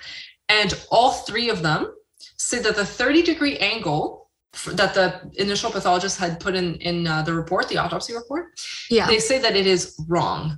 [0.49, 1.93] and all three of them
[2.37, 4.29] say that the 30 degree angle
[4.73, 8.47] that the initial pathologist had put in in uh, the report, the autopsy report,
[8.89, 9.05] Yeah.
[9.07, 10.57] they say that it is wrong.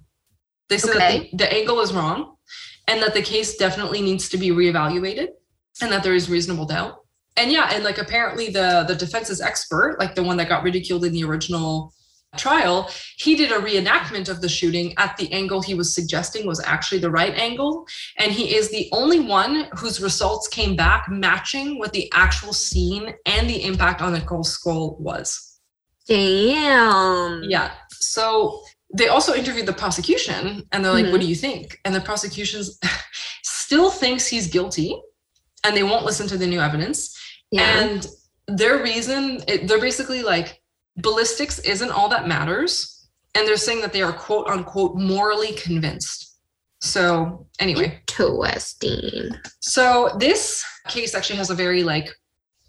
[0.69, 2.36] They say that the, the angle is wrong,
[2.88, 5.28] and that the case definitely needs to be reevaluated,
[5.82, 6.99] and that there is reasonable doubt.
[7.36, 11.03] And yeah, and like apparently the the defense's expert, like the one that got ridiculed
[11.03, 11.93] in the original
[12.38, 16.61] trial, he did a reenactment of the shooting at the angle he was suggesting was
[16.61, 17.86] actually the right angle,
[18.17, 23.13] and he is the only one whose results came back matching what the actual scene
[23.25, 25.59] and the impact on Nicole's skull was.
[26.07, 27.43] Damn.
[27.43, 27.71] Yeah.
[27.91, 28.61] So
[28.93, 31.11] they also interviewed the prosecution and they're like, Mhm.
[31.11, 31.79] what do you think?
[31.86, 32.63] And the prosecution
[33.43, 34.99] still thinks he's guilty
[35.63, 37.15] and they won't listen to the new evidence.
[37.51, 37.79] Yeah.
[37.79, 38.07] And
[38.47, 40.61] their reason, it, they're basically like,
[40.98, 43.10] ballistics isn't all that matters.
[43.34, 46.39] And they're saying that they are quote unquote morally convinced.
[46.82, 49.30] So, anyway, Interesting.
[49.60, 52.10] so this case actually has a very like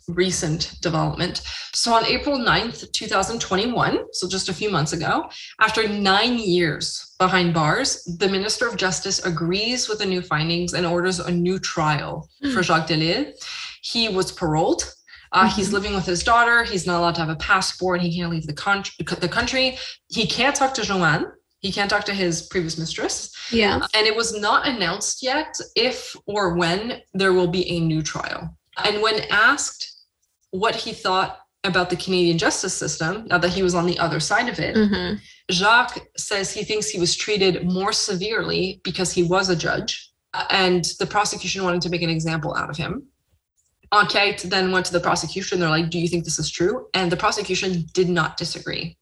[0.09, 1.43] recent development.
[1.75, 5.29] So on April 9th, 2021, so just a few months ago,
[5.61, 10.85] after nine years behind bars, the Minister of Justice agrees with the new findings and
[10.85, 12.53] orders a new trial mm.
[12.53, 13.33] for Jacques Delisle.
[13.83, 14.93] He was paroled.
[15.33, 15.57] Uh, mm-hmm.
[15.57, 16.64] He's living with his daughter.
[16.64, 18.01] He's not allowed to have a passport.
[18.01, 19.78] He can't leave the, con- the country.
[20.09, 21.26] He can't talk to Joanne.
[21.61, 23.35] He can't talk to his previous mistress.
[23.51, 23.87] Yeah.
[23.95, 28.57] And it was not announced yet if or when there will be a new trial.
[28.85, 30.07] And when asked
[30.51, 34.18] what he thought about the Canadian justice system, now that he was on the other
[34.18, 35.16] side of it, mm-hmm.
[35.53, 40.12] Jacques says he thinks he was treated more severely because he was a judge
[40.51, 43.07] and the prosecution wanted to make an example out of him.
[43.93, 45.61] Enquête then went to the prosecution.
[45.61, 46.86] They're like, Do you think this is true?
[46.95, 48.97] And the prosecution did not disagree.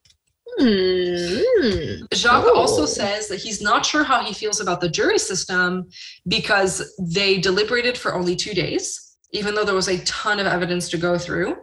[0.59, 2.13] Mm.
[2.13, 2.59] Jacques oh.
[2.59, 5.89] also says that he's not sure how he feels about the jury system
[6.27, 10.89] because they deliberated for only two days even though there was a ton of evidence
[10.91, 11.57] to go through.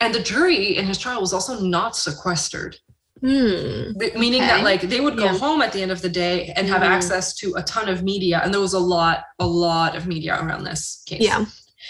[0.00, 2.76] And the jury in his trial was also not sequestered.
[3.20, 3.98] Hmm.
[4.16, 4.46] Meaning okay.
[4.46, 5.38] that like they would go yeah.
[5.38, 6.86] home at the end of the day and have mm.
[6.86, 8.40] access to a ton of media.
[8.44, 11.22] And there was a lot, a lot of media around this case.
[11.22, 11.44] Yeah.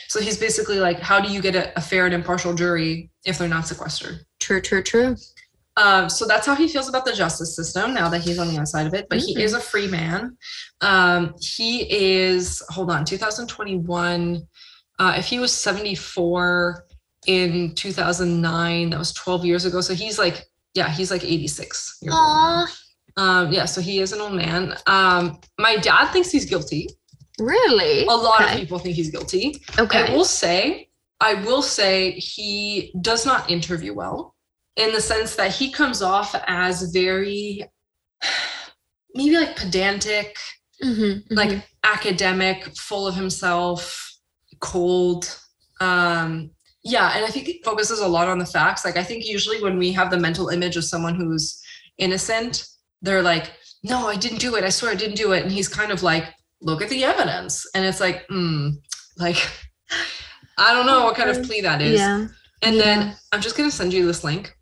[0.09, 3.39] So he's basically like, how do you get a, a fair and impartial jury if
[3.39, 4.21] they're not sequestered?
[4.41, 5.17] True, true, true.
[5.77, 8.57] Um, so that's how he feels about the justice system now that he's on the
[8.57, 9.07] other side of it.
[9.09, 9.39] But mm-hmm.
[9.39, 10.37] he is a free man.
[10.81, 14.43] Um, he is, hold on, 2021
[14.99, 16.85] uh, if he was 74
[17.27, 19.81] in 2009, that was 12 years ago.
[19.81, 20.45] So he's like,
[20.75, 22.61] yeah, he's like 86 years Aww.
[22.61, 22.69] old.
[23.17, 24.77] Um, yeah, so he is an old man.
[24.87, 26.89] Um, my dad thinks he's guilty.
[27.39, 28.05] Really?
[28.07, 28.53] A lot okay.
[28.55, 29.63] of people think he's guilty.
[29.79, 30.07] Okay.
[30.07, 30.89] I will say,
[31.21, 34.35] I will say he does not interview well
[34.77, 37.65] in the sense that he comes off as very
[39.15, 40.37] maybe like pedantic,
[40.83, 41.35] mm-hmm, mm-hmm.
[41.35, 44.09] like academic, full of himself
[44.61, 45.39] cold.
[45.81, 46.51] Um,
[46.85, 48.85] yeah, and I think it focuses a lot on the facts.
[48.85, 51.61] Like I think usually when we have the mental image of someone who's
[51.99, 52.67] innocent,
[53.03, 54.65] they're like, "No, I didn't do it.
[54.65, 57.67] I swear I didn't do it." And he's kind of like, "Look at the evidence,"
[57.75, 58.71] and it's like, hmm,
[59.17, 59.37] like
[60.59, 62.01] I don't know what kind of plea that is.
[62.01, 62.27] Yeah.
[62.63, 62.83] And yeah.
[62.83, 64.57] then I'm just gonna send you this link.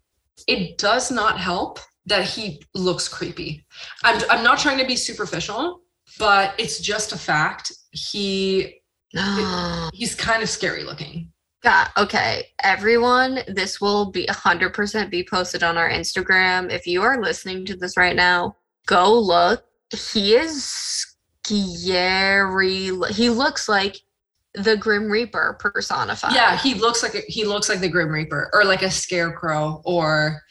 [0.47, 3.65] It does not help that he looks creepy.
[4.05, 5.81] I'm I'm not trying to be superficial,
[6.19, 7.73] but it's just a fact.
[7.91, 8.81] He
[9.93, 11.33] he's kind of scary looking.
[11.65, 12.45] Yeah, okay.
[12.63, 16.71] Everyone, this will be 100% be posted on our Instagram.
[16.71, 19.65] If you are listening to this right now, go look.
[20.13, 21.16] He is
[21.47, 22.91] scary.
[23.11, 23.99] He looks like
[24.55, 26.33] the Grim Reaper personified.
[26.33, 29.83] Yeah, he looks like a, he looks like the Grim Reaper or like a scarecrow
[29.85, 30.43] or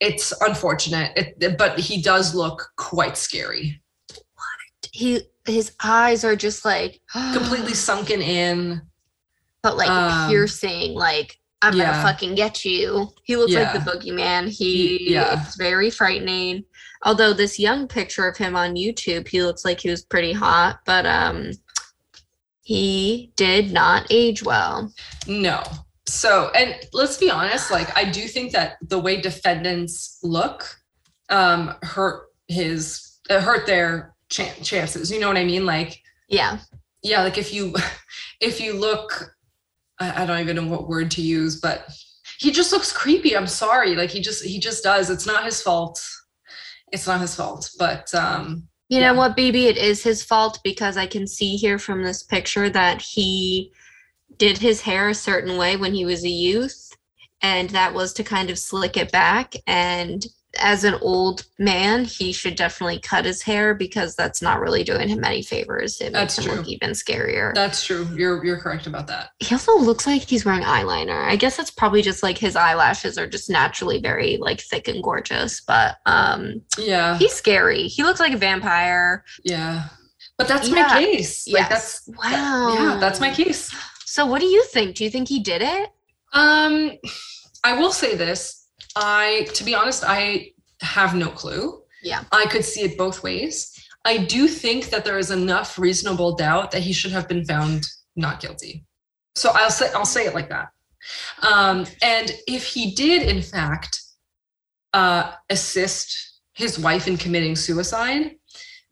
[0.00, 3.82] it's unfortunate, it, but he does look quite scary.
[4.08, 4.90] What?
[4.92, 8.82] He his eyes are just like completely sunken in
[9.62, 11.90] but like um, piercing like i'm yeah.
[11.90, 13.72] gonna fucking get you he looks yeah.
[13.72, 15.42] like the boogeyman he, yeah.
[15.42, 16.64] it's very frightening
[17.04, 20.80] although this young picture of him on youtube he looks like he was pretty hot
[20.84, 21.50] but um
[22.62, 24.92] he did not age well
[25.26, 25.62] no
[26.06, 30.76] so and let's be honest like i do think that the way defendants look
[31.30, 35.10] um hurt his uh, hurt their ch- chances.
[35.10, 35.64] You know what I mean?
[35.64, 36.58] Like, yeah,
[37.02, 37.22] yeah.
[37.22, 37.74] Like if you,
[38.40, 39.34] if you look,
[39.98, 41.88] I, I don't even know what word to use, but
[42.38, 43.36] he just looks creepy.
[43.36, 43.94] I'm sorry.
[43.94, 45.10] Like he just, he just does.
[45.10, 46.02] It's not his fault.
[46.92, 47.70] It's not his fault.
[47.78, 49.12] But um, you yeah.
[49.12, 52.68] know what, Bibi, It is his fault because I can see here from this picture
[52.70, 53.72] that he
[54.36, 56.96] did his hair a certain way when he was a youth.
[57.42, 59.54] And that was to kind of slick it back.
[59.66, 60.26] And
[60.58, 65.08] as an old man, he should definitely cut his hair because that's not really doing
[65.08, 66.00] him any favors.
[66.00, 66.62] It that's makes him true.
[66.62, 67.54] look even scarier.
[67.54, 68.08] That's true.
[68.14, 69.30] You're you're correct about that.
[69.38, 71.24] He also looks like he's wearing eyeliner.
[71.24, 75.02] I guess that's probably just like his eyelashes are just naturally very like thick and
[75.02, 75.60] gorgeous.
[75.60, 77.84] But um yeah, he's scary.
[77.84, 79.24] He looks like a vampire.
[79.44, 79.84] Yeah.
[80.36, 80.82] But that's yeah.
[80.82, 81.46] my case.
[81.46, 81.68] Like yes.
[81.68, 82.30] that's wow.
[82.30, 83.74] That, yeah, that's my case.
[84.04, 84.96] So what do you think?
[84.96, 85.90] Do you think he did it?
[86.32, 86.92] Um
[87.62, 88.59] I will say this
[88.96, 91.82] I, to be honest, I have no clue.
[92.02, 92.24] Yeah.
[92.32, 93.76] I could see it both ways.
[94.04, 97.86] I do think that there is enough reasonable doubt that he should have been found
[98.16, 98.86] not guilty.
[99.34, 100.68] So I'll say I'll say it like that.
[101.42, 104.00] Um, and if he did, in fact,
[104.92, 108.36] uh, assist his wife in committing suicide,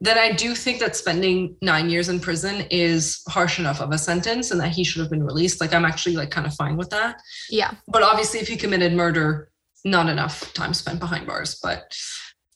[0.01, 3.97] then I do think that spending nine years in prison is harsh enough of a
[3.97, 5.59] sentence and that he should have been released.
[5.59, 7.21] Like I'm actually like kind of fine with that.
[7.49, 7.71] Yeah.
[7.87, 9.51] But obviously, if he committed murder,
[9.85, 11.59] not enough time spent behind bars.
[11.61, 11.95] But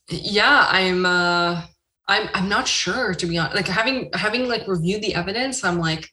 [0.09, 1.63] yeah, I'm uh
[2.07, 3.55] I'm I'm not sure to be honest.
[3.55, 6.09] Like having having like reviewed the evidence, I'm like,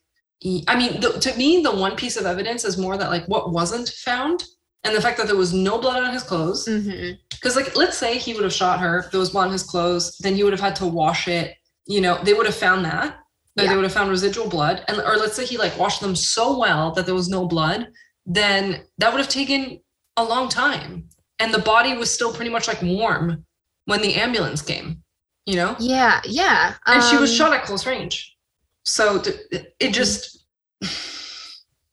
[0.67, 3.51] I mean, the, to me, the one piece of evidence is more that like what
[3.51, 4.43] wasn't found
[4.83, 6.65] and the fact that there was no blood on his clothes.
[6.65, 7.59] Because, mm-hmm.
[7.59, 10.33] like, let's say he would have shot her, there was blood on his clothes, then
[10.35, 11.55] he would have had to wash it.
[11.85, 13.17] You know, they would have found that.
[13.55, 13.67] Yeah.
[13.67, 16.57] They would have found residual blood, and or let's say he like washed them so
[16.57, 17.89] well that there was no blood,
[18.25, 19.81] then that would have taken
[20.21, 21.09] a long time,
[21.39, 23.45] and the body was still pretty much like warm
[23.85, 25.03] when the ambulance came.
[25.45, 25.75] You know?
[25.79, 26.75] Yeah, yeah.
[26.85, 28.37] And um, she was um, shot at close range,
[28.83, 29.37] so th-
[29.79, 30.45] it just,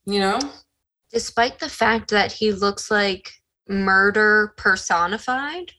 [0.08, 0.38] you know
[1.12, 3.30] despite the fact that he looks like
[3.68, 5.70] murder personified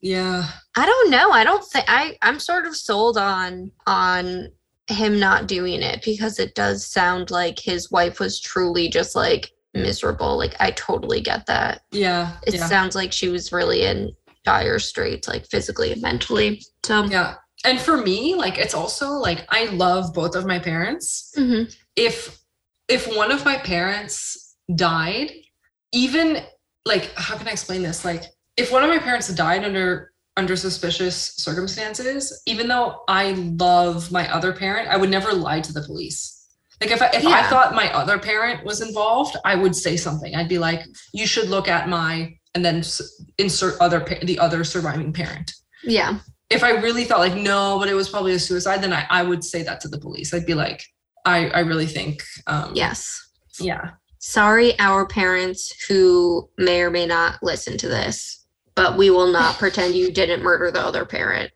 [0.00, 0.46] yeah
[0.76, 4.48] i don't know i don't think i i'm sort of sold on on
[4.88, 9.50] him not doing it because it does sound like his wife was truly just like
[9.74, 12.66] miserable like i totally get that yeah it yeah.
[12.66, 14.12] sounds like she was really in
[14.44, 19.46] dire straits like physically and mentally so yeah and for me like it's also like
[19.48, 21.70] i love both of my parents mm-hmm.
[21.96, 22.42] if
[22.88, 25.32] if one of my parents died,
[25.92, 26.42] even
[26.84, 28.04] like how can I explain this?
[28.04, 28.24] Like
[28.56, 34.32] if one of my parents died under under suspicious circumstances, even though I love my
[34.32, 36.31] other parent, I would never lie to the police.
[36.82, 37.30] Like if I, if yeah.
[37.30, 40.34] I thought my other parent was involved, I would say something.
[40.34, 40.80] I'd be like,
[41.12, 42.82] "You should look at my," and then
[43.38, 45.52] insert other the other surviving parent.
[45.84, 46.18] Yeah.
[46.50, 49.22] If I really thought like no, but it was probably a suicide, then I, I
[49.22, 50.34] would say that to the police.
[50.34, 50.84] I'd be like,
[51.24, 52.22] I I really think.
[52.46, 53.30] Um, yes.
[53.58, 59.30] Yeah sorry, our parents who may or may not listen to this, but we will
[59.30, 61.52] not pretend you didn't murder the other parent.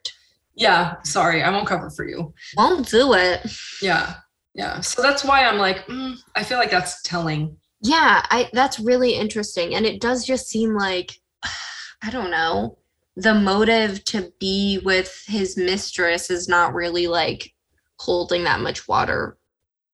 [0.55, 2.35] Yeah, sorry, I won't cover for you.
[2.57, 3.47] Won't do it.
[3.81, 4.15] Yeah,
[4.57, 4.81] yeah.
[4.81, 7.57] So that's why I'm like, mm, I feel like that's telling.
[7.83, 11.13] Yeah, I that's really interesting, and it does just seem like,
[12.03, 12.79] I don't know,
[13.17, 17.53] the motive to be with his mistress is not really like
[17.99, 19.37] holding that much water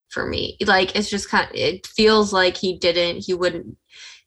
[0.09, 0.57] for me.
[0.65, 3.77] Like it's just kind of, it feels like he didn't, he wouldn't,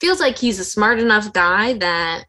[0.00, 2.24] feels like he's a smart enough guy that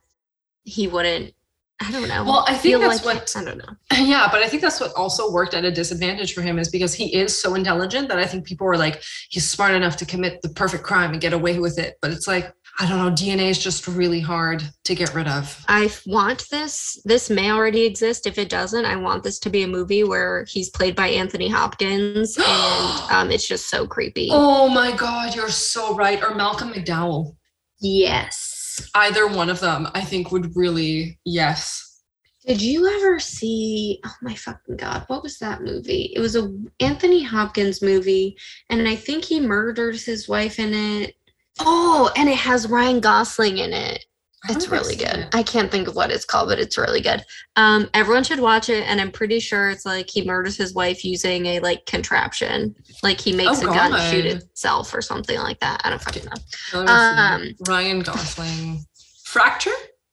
[0.64, 1.34] he wouldn't
[1.80, 2.23] I don't know.
[2.23, 3.75] Well, I think that's like, what I don't know.
[3.97, 6.93] Yeah, but I think that's what also worked at a disadvantage for him is because
[6.93, 10.41] he is so intelligent that I think people were like, he's smart enough to commit
[10.41, 11.97] the perfect crime and get away with it.
[12.01, 15.63] But it's like, I don't know, DNA is just really hard to get rid of.
[15.67, 17.01] I want this.
[17.05, 18.28] This may already exist.
[18.28, 21.49] If it doesn't, I want this to be a movie where he's played by Anthony
[21.49, 24.30] Hopkins and um, it's just so creepy.
[24.32, 26.23] Oh my God, you're so right.
[26.23, 27.36] Or Malcolm McDowell.
[27.80, 28.46] Yes.
[28.95, 32.01] Either one of them, I think, would really, yes.
[32.45, 33.99] Did you ever see?
[34.05, 35.03] Oh my fucking god!
[35.07, 36.13] What was that movie?
[36.15, 36.49] It was a
[36.80, 38.38] Anthony Hopkins movie,
[38.69, 41.15] and I think he murders his wife in it.
[41.59, 44.05] Oh, and it has Ryan Gosling in it.
[44.49, 45.27] It's really good.
[45.33, 47.23] I can't think of what it's called, but it's really good.
[47.55, 51.03] Um, everyone should watch it, and I'm pretty sure it's like he murders his wife
[51.03, 53.91] using a like contraption, like he makes oh, a God.
[53.91, 55.81] gun shoot itself or something like that.
[55.83, 56.85] I don't fucking know.
[56.85, 58.85] Um, Ryan Gosling,
[59.25, 59.71] Fracture.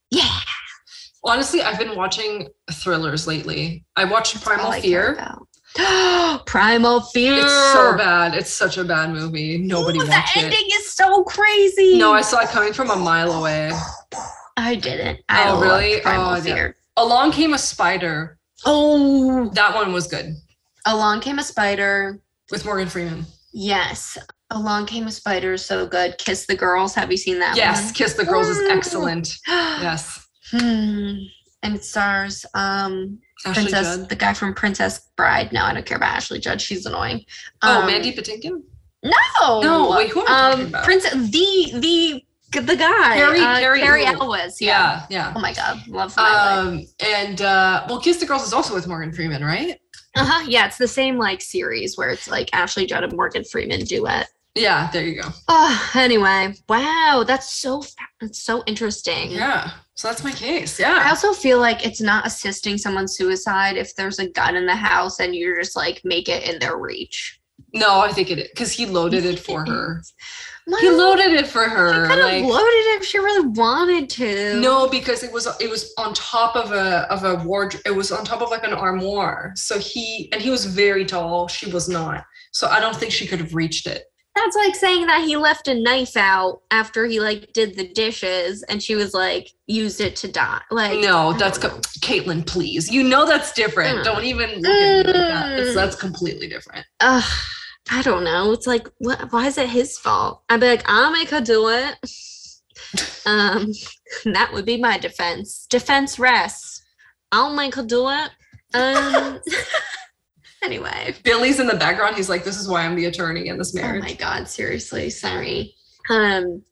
[0.09, 0.39] Yeah.
[1.23, 3.85] Honestly, I've been watching thrillers lately.
[3.95, 5.17] I watched Primal Fear.
[6.45, 7.37] Primal Fear.
[7.37, 8.35] It's so bad.
[8.35, 9.57] It's such a bad movie.
[9.57, 10.41] Nobody Ooh, watched it.
[10.41, 11.97] The ending is so crazy.
[11.97, 13.71] No, I saw it coming from a mile away.
[14.57, 15.19] I didn't.
[15.29, 16.01] I oh, really?
[16.05, 16.35] Oh.
[16.43, 16.71] Yeah.
[16.97, 18.37] Along Came a Spider.
[18.65, 20.33] Oh, that one was good.
[20.85, 22.19] Along Came a Spider
[22.51, 23.25] with Morgan Freeman.
[23.53, 24.17] Yes.
[24.51, 26.17] Along Came a Spider is so good.
[26.17, 26.95] Kiss the Girls.
[26.95, 27.93] Have you seen that yes, one?
[27.93, 29.37] Kiss the Girls is excellent.
[29.47, 30.25] yes.
[30.51, 31.15] Hmm.
[31.63, 34.09] And it stars um Ashley Princess, Judd.
[34.09, 35.51] the guy from Princess Bride.
[35.51, 36.61] No, I don't care about Ashley Judd.
[36.61, 37.25] She's annoying.
[37.61, 38.61] Oh, um, oh, Mandy Patinkin.
[39.03, 39.91] No, no.
[39.91, 40.83] Wait, who am I um, talking about?
[40.85, 42.23] Princess, the the
[42.61, 44.61] the guy, Cary, uh, Cary, Cary Elwes.
[44.61, 45.05] Yeah.
[45.09, 45.33] yeah, yeah.
[45.35, 46.89] Oh my god, love my um, life.
[46.99, 49.79] And uh, well, Kiss the Girls is also with Morgan Freeman, right?
[50.15, 50.45] Uh huh.
[50.47, 54.27] Yeah, it's the same like series where it's like Ashley Judd and Morgan Freeman duet.
[54.55, 55.29] Yeah, there you go.
[55.49, 57.83] Oh, anyway, wow, that's so
[58.21, 59.31] that's so interesting.
[59.31, 59.71] Yeah.
[59.95, 60.79] So that's my case.
[60.79, 60.99] Yeah.
[61.01, 64.75] I also feel like it's not assisting someone's suicide if there's a gun in the
[64.75, 67.39] house and you're just like make it in their reach.
[67.73, 70.01] No, I think it because he loaded it for her.
[70.67, 72.03] Well, he loaded it for her.
[72.03, 74.59] He could like, have loaded it if she really wanted to.
[74.59, 77.83] No, because it was it was on top of a of a wardrobe.
[77.85, 79.51] It was on top of like an armoire.
[79.55, 81.47] So he and he was very tall.
[81.47, 82.25] She was not.
[82.51, 84.05] So I don't think she could have reached it.
[84.35, 88.63] That's like saying that he left a knife out after he like did the dishes
[88.63, 90.61] and she was like used it to die.
[90.71, 92.91] Like No, that's co- Caitlin, please.
[92.91, 93.99] You know that's different.
[93.99, 94.03] Mm.
[94.03, 95.59] Don't even look at me like that.
[95.59, 96.85] It's, that's completely different.
[96.99, 97.23] Ugh.
[97.91, 98.51] I don't know.
[98.51, 100.41] It's like, what, why is it his fault?
[100.49, 101.95] I'd be like, I'll make her do it.
[103.25, 103.71] um,
[104.33, 105.67] that would be my defense.
[105.69, 106.83] Defense rests.
[107.31, 108.29] I'll make her do it.
[108.73, 109.39] Um,
[110.63, 111.15] anyway.
[111.23, 112.15] Billy's in the background.
[112.15, 114.03] He's like, this is why I'm the attorney in this marriage.
[114.03, 115.75] Oh my god, seriously, sorry.
[116.09, 116.63] Um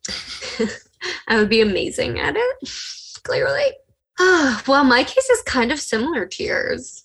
[1.27, 2.69] I would be amazing at it,
[3.23, 3.71] clearly.
[4.19, 7.02] Oh, well, my case is kind of similar to yours.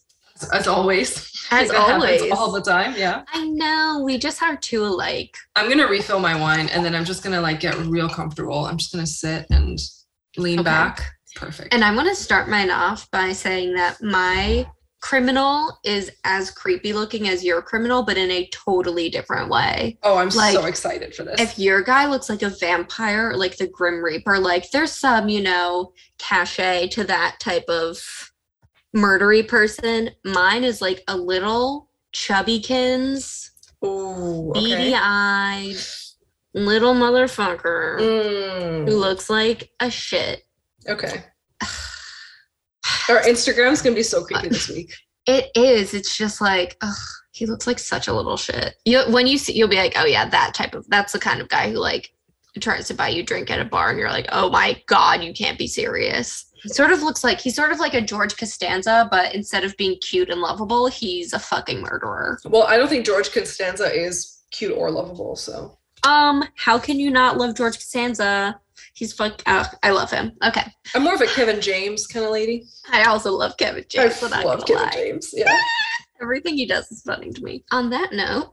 [0.52, 1.32] As always.
[1.50, 2.30] As always.
[2.30, 3.22] All the time, yeah.
[3.32, 4.02] I know.
[4.04, 5.34] We just are two alike.
[5.56, 8.66] I'm gonna refill my wine and then I'm just gonna like get real comfortable.
[8.66, 9.78] I'm just gonna sit and
[10.36, 10.64] lean Okay.
[10.64, 11.10] back.
[11.34, 11.72] Perfect.
[11.72, 14.66] And I want to start mine off by saying that my
[15.00, 19.96] criminal is as creepy looking as your criminal, but in a totally different way.
[20.02, 21.40] oh, I'm so excited for this.
[21.40, 25.40] If your guy looks like a vampire, like the Grim Reaper, like there's some, you
[25.42, 28.02] know, cachet to that type of
[28.96, 30.10] murdery person.
[30.24, 33.50] Mine is like a little chubbykins,
[33.84, 35.76] Ooh, beady eyed
[36.54, 40.42] little motherfucker Mm, who looks like a shit.
[40.88, 41.24] okay.
[43.08, 44.92] Our Instagram's gonna be so creepy this week.
[45.26, 45.92] It is.
[45.94, 46.96] It's just like, ugh,
[47.32, 48.74] he looks like such a little shit.
[48.84, 50.88] You when you see, you'll be like, oh yeah, that type of.
[50.88, 52.10] That's the kind of guy who like
[52.60, 55.32] tries to buy you drink at a bar, and you're like, oh my god, you
[55.32, 56.47] can't be serious.
[56.62, 59.76] He sort of looks like he's sort of like a George Costanza, but instead of
[59.76, 62.38] being cute and lovable, he's a fucking murderer.
[62.44, 67.10] Well, I don't think George Costanza is cute or lovable, so Um, how can you
[67.10, 68.60] not love George Costanza?
[68.94, 69.42] He's fuck.
[69.46, 70.32] Oh, I love him.
[70.44, 72.64] Okay, I'm more of a Kevin James kind of lady.
[72.90, 74.20] I also love Kevin James.
[74.22, 74.90] I love Kevin lie.
[74.92, 75.30] James.
[75.32, 75.56] Yeah.
[76.22, 77.64] Everything he does is funny to me.
[77.70, 78.50] On that note,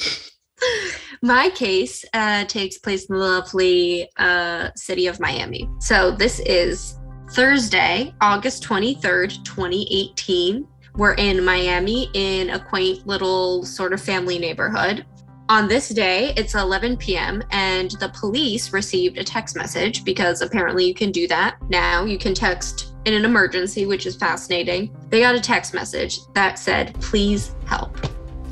[1.22, 5.68] my case uh, takes place in the lovely uh, city of Miami.
[5.80, 6.96] So this is
[7.30, 10.66] Thursday, August 23rd, 2018.
[10.96, 15.04] We're in Miami in a quaint little sort of family neighborhood.
[15.48, 20.86] On this day, it's 11 p.m., and the police received a text message because apparently
[20.86, 22.04] you can do that now.
[22.04, 24.96] You can text in an emergency, which is fascinating.
[25.10, 27.94] They got a text message that said, Please help.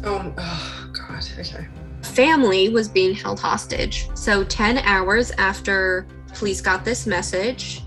[0.04, 1.24] Oh, oh God.
[1.38, 1.66] Okay.
[2.02, 4.08] Family was being held hostage.
[4.14, 7.81] So, 10 hours after police got this message,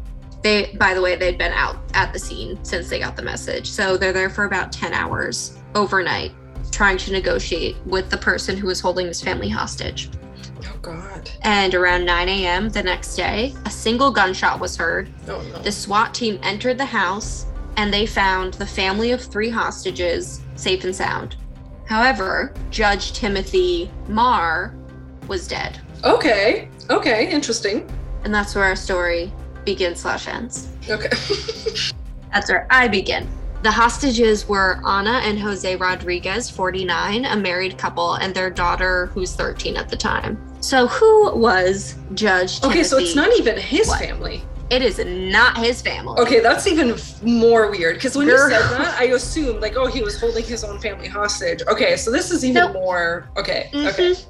[0.45, 3.67] they, by the way, they'd been out at the scene since they got the message.
[3.67, 6.33] So, they're there for about 10 hours overnight
[6.71, 10.09] trying to negotiate with the person who was holding this family hostage.
[10.65, 11.31] Oh God.
[11.41, 12.69] And around 9 a.m.
[12.69, 15.09] the next day, a single gunshot was heard.
[15.27, 15.59] Oh no.
[15.59, 17.45] The SWAT team entered the house
[17.77, 21.37] and they found the family of three hostages safe and sound.
[21.87, 24.75] However, Judge Timothy Maher
[25.27, 25.79] was dead.
[26.03, 26.69] Okay.
[26.89, 27.31] Okay.
[27.31, 27.89] Interesting.
[28.25, 29.31] And that's where our story
[29.66, 30.70] begins slash ends.
[30.89, 31.09] Okay.
[32.34, 33.28] That's where I begin.
[33.63, 39.34] The hostages were Ana and Jose Rodriguez, 49, a married couple, and their daughter, who's
[39.34, 40.38] 13 at the time.
[40.61, 42.84] So, who was Judge okay.
[42.84, 43.99] So it's not even his What?
[43.99, 44.43] family.
[44.72, 46.20] It is not his family.
[46.22, 48.49] Okay, that's even f- more weird because when you Girl.
[48.49, 51.61] said that, I assumed like, oh, he was holding his own family hostage.
[51.68, 52.74] Okay, so this is even Nope.
[52.74, 53.30] more.
[53.38, 53.70] Okay.
[53.74, 54.13] Okay.
[54.13, 54.26] Mhm.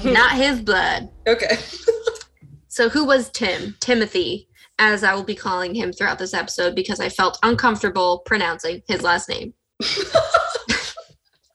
[0.00, 0.12] Mhm.
[0.12, 1.08] Not his blood.
[1.26, 1.56] Okay.
[2.68, 3.76] So, who was Tim?
[3.78, 4.48] Timothy,
[4.78, 9.02] as I will be calling him throughout this episode because I felt uncomfortable pronouncing his
[9.02, 9.54] last name.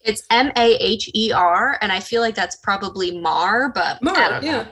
[0.04, 4.00] it's M A H E R, and I feel like that's probably Mar, but I
[4.02, 4.16] Mar.
[4.16, 4.50] don't know.
[4.50, 4.68] Yeah.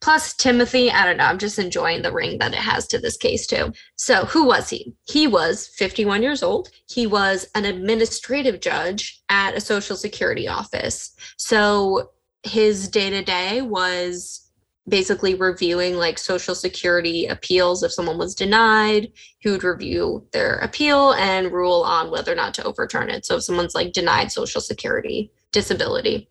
[0.00, 1.24] Plus, Timothy, I don't know.
[1.24, 3.72] I'm just enjoying the ring that it has to this case, too.
[3.96, 4.94] So, who was he?
[5.06, 6.68] He was 51 years old.
[6.90, 11.14] He was an administrative judge at a social security office.
[11.38, 12.10] So,
[12.42, 14.43] his day to day was
[14.88, 21.12] basically reviewing like social security appeals if someone was denied he would review their appeal
[21.12, 23.24] and rule on whether or not to overturn it.
[23.24, 26.28] So if someone's like denied social security disability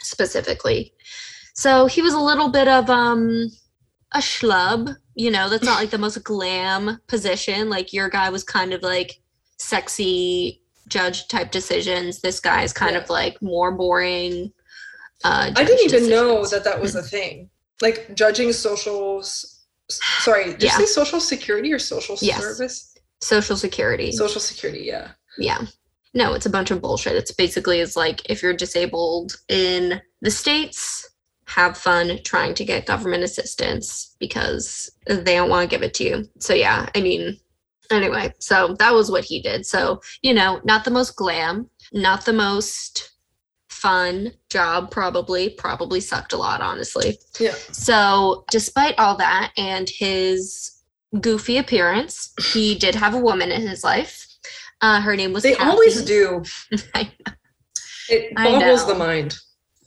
[0.00, 0.92] specifically.
[1.54, 3.48] So he was a little bit of um
[4.14, 7.70] a schlub you know that's not like the most glam position.
[7.70, 9.20] Like your guy was kind of like
[9.58, 12.20] sexy judge type decisions.
[12.20, 13.02] This guy's kind Yeah.
[13.02, 14.52] of like more boring
[15.24, 17.48] uh I didn't even know that that was a thing.
[17.82, 19.22] Like judging social.
[19.90, 20.78] Sorry, did Yeah.
[20.78, 22.40] you say social security or social Yes.
[22.40, 22.88] service?
[23.20, 24.82] social security Social security.
[24.84, 25.12] Yeah.
[25.38, 25.60] yeah
[26.12, 30.30] no it's a bunch of bullshit it's basically is like if you're disabled in the
[30.30, 31.08] states
[31.46, 36.04] have fun trying to get government assistance because they don't want to give it to
[36.04, 37.38] you so yeah i mean
[37.92, 42.24] anyway so that was what he did so you know not the most glam not
[42.24, 43.11] the most
[43.82, 47.54] fun job probably probably sucked a lot honestly Yeah.
[47.72, 50.70] so, despite all that and his
[51.20, 54.14] goofy appearance, he did have a woman in his life.
[54.80, 55.70] Uh, her name was They Kathy.
[55.70, 56.42] always do.
[58.08, 59.36] It boggles the mind.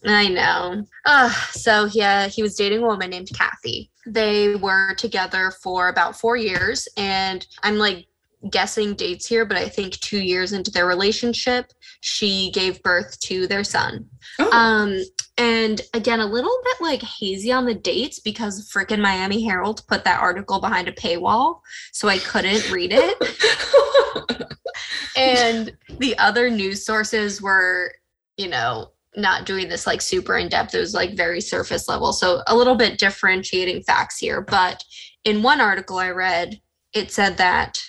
[0.06, 0.84] I know.
[1.06, 3.92] Uh, so, yeah, he was dating a woman named Kathy.
[4.06, 8.08] They were together for about four years, and I'm like
[8.50, 11.72] guessing dates here, but I think two years into their relationship,
[12.02, 14.08] she gave birth to their son.
[14.40, 14.52] Oh.
[14.52, 15.04] Um,
[15.38, 20.04] and again, a little bit like hazy on the dates because freaking Miami Herald put
[20.06, 21.60] that article behind a paywall,
[21.92, 24.48] so I couldn't read it.
[25.18, 27.92] and the other news sources were,
[28.38, 30.76] you know, not doing this like super in depth.
[30.76, 32.14] It was like very surface level.
[32.14, 34.42] So a little bit differentiating facts here.
[34.42, 34.84] But
[35.24, 36.60] in one article I read,
[36.94, 37.82] it said that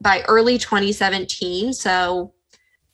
[0.00, 2.32] by early 2017, so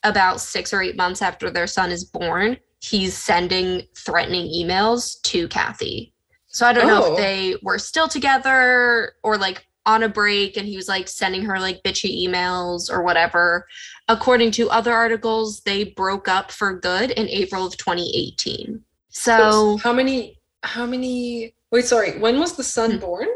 [0.03, 5.49] about six or eight months after their son is born, he's sending threatening emails to
[5.49, 6.13] Kathy.
[6.49, 6.89] So I don't oh.
[6.89, 7.17] know if oh.
[7.17, 11.59] they were still together or like on a break and he was like sending her
[11.59, 13.67] like bitchy emails or whatever.
[14.09, 18.83] According to other articles, they broke up for good in April of 2018.
[19.09, 22.99] So how many how many wait sorry, when was the son hmm.
[22.99, 23.29] born?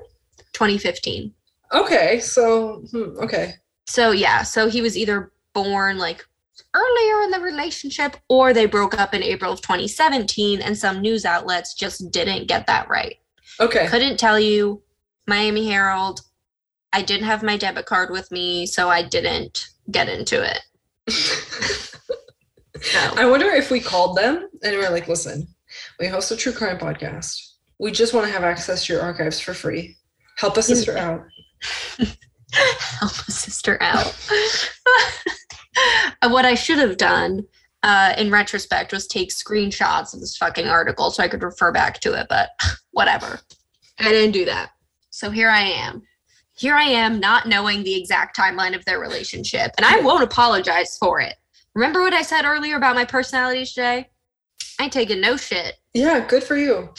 [0.52, 1.32] 2015.
[1.72, 3.54] Okay, so hmm, okay.
[3.86, 6.24] So yeah, so he was either born like
[6.74, 11.24] earlier in the relationship or they broke up in April of 2017 and some news
[11.24, 13.16] outlets just didn't get that right.
[13.60, 13.86] Okay.
[13.86, 14.82] Couldn't tell you.
[15.28, 16.20] Miami Herald,
[16.92, 20.60] I didn't have my debit card with me, so I didn't get into it.
[21.10, 21.98] so.
[23.16, 25.48] I wonder if we called them and we are like, listen,
[25.98, 27.54] we host a true crime podcast.
[27.78, 29.96] We just want to have access to your archives for free.
[30.36, 31.24] Help a sister out.
[32.52, 34.16] Help a sister out.
[36.30, 37.46] what I should have done
[37.82, 42.00] uh, in retrospect was take screenshots of this fucking article so I could refer back
[42.00, 42.50] to it, but
[42.90, 43.40] whatever.
[43.98, 44.70] I didn't do that.
[45.10, 46.02] So here I am.
[46.54, 50.96] Here I am not knowing the exact timeline of their relationship, and I won't apologize
[50.98, 51.34] for it.
[51.74, 54.08] Remember what I said earlier about my personality today?
[54.78, 55.74] I ain't taking no shit.
[55.92, 56.90] Yeah, good for you.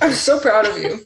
[0.00, 1.00] I'm so proud of you.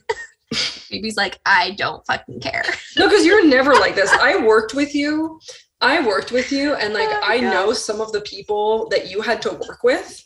[0.91, 2.63] Maybe's like, I don't fucking care.
[2.97, 4.11] no, because you're never like this.
[4.11, 5.39] I worked with you.
[5.81, 7.51] I worked with you, and like oh, I God.
[7.51, 10.21] know some of the people that you had to work with.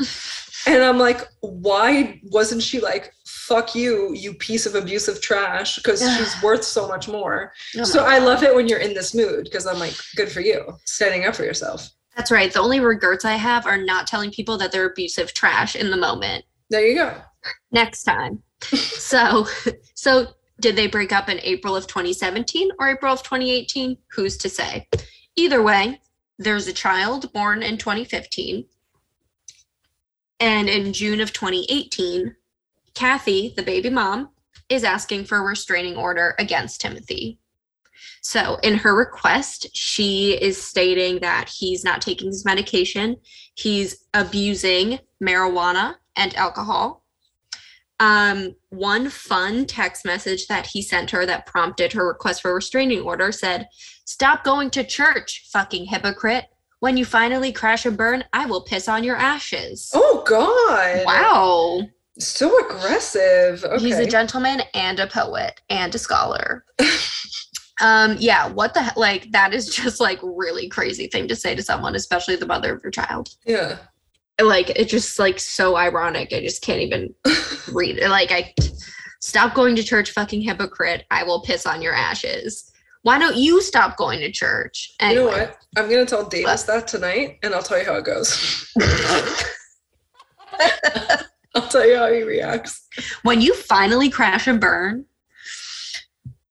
[0.66, 5.76] And I'm like, why wasn't she like, fuck you, you piece of abusive trash?
[5.76, 7.52] Because she's worth so much more.
[7.78, 10.42] Oh so I love it when you're in this mood because I'm like, good for
[10.42, 11.90] you, standing up for yourself.
[12.16, 12.52] That's right.
[12.52, 15.98] The only regrets I have are not telling people that they're abusive trash in the
[15.98, 16.46] moment.
[16.70, 17.16] There you go.
[17.72, 18.42] Next time.
[18.72, 19.48] So,
[19.94, 20.28] so
[20.60, 23.98] did they break up in April of 2017 or April of 2018?
[24.12, 24.88] Who's to say?
[25.36, 26.00] Either way,
[26.38, 28.66] there's a child born in 2015.
[30.40, 32.36] And in June of 2018,
[32.94, 34.30] Kathy, the baby mom,
[34.70, 37.40] is asking for a restraining order against Timothy.
[38.22, 43.18] So, in her request, she is stating that he's not taking his medication,
[43.56, 47.03] he's abusing marijuana and alcohol.
[48.04, 52.56] Um, one fun text message that he sent her that prompted her request for a
[52.56, 53.70] restraining order said,
[54.04, 56.48] Stop going to church, fucking hypocrite.
[56.82, 59.90] When you finally crash and burn, I will piss on your ashes.
[59.94, 61.06] Oh, God.
[61.06, 61.88] Wow.
[62.20, 63.64] So aggressive.
[63.64, 63.82] Okay.
[63.82, 66.66] He's a gentleman and a poet and a scholar.
[67.82, 71.64] um, yeah, what the like that is just like really crazy thing to say to
[71.64, 73.30] someone, especially the mother of your child.
[73.46, 73.78] Yeah.
[74.42, 76.34] Like it's just like so ironic.
[76.34, 77.14] I just can't even
[77.72, 78.10] read it.
[78.10, 78.54] Like I
[79.20, 81.06] stop going to church, fucking hypocrite.
[81.12, 82.72] I will piss on your ashes.
[83.04, 84.94] Why don't you stop going to church?
[85.00, 85.22] Anyway.
[85.22, 85.58] You know what?
[85.78, 88.72] I'm gonna tell Davis but, that tonight, and I'll tell you how it goes.
[91.56, 92.88] I'll tell you how he reacts.
[93.24, 95.06] When you finally crash and burn.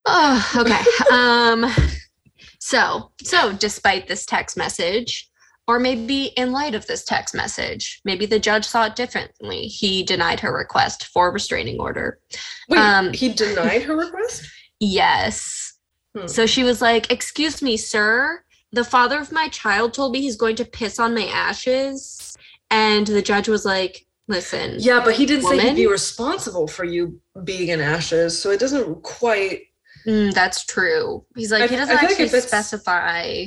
[0.05, 0.81] Oh, okay.
[1.11, 1.65] um
[2.59, 5.29] so so despite this text message,
[5.67, 9.63] or maybe in light of this text message, maybe the judge saw it differently.
[9.63, 12.19] He denied her request for a restraining order.
[12.69, 14.45] Wait, um, he denied her request?
[14.79, 15.73] Yes.
[16.17, 16.27] Hmm.
[16.27, 18.43] So she was like, Excuse me, sir.
[18.71, 22.35] The father of my child told me he's going to piss on my ashes.
[22.69, 24.77] And the judge was like, Listen.
[24.79, 28.41] Yeah, but he didn't woman, say he'd be responsible for you being in ashes.
[28.41, 29.63] So it doesn't quite.
[30.07, 31.25] Mm, that's true.
[31.35, 33.45] He's like, I, he doesn't actually like specify.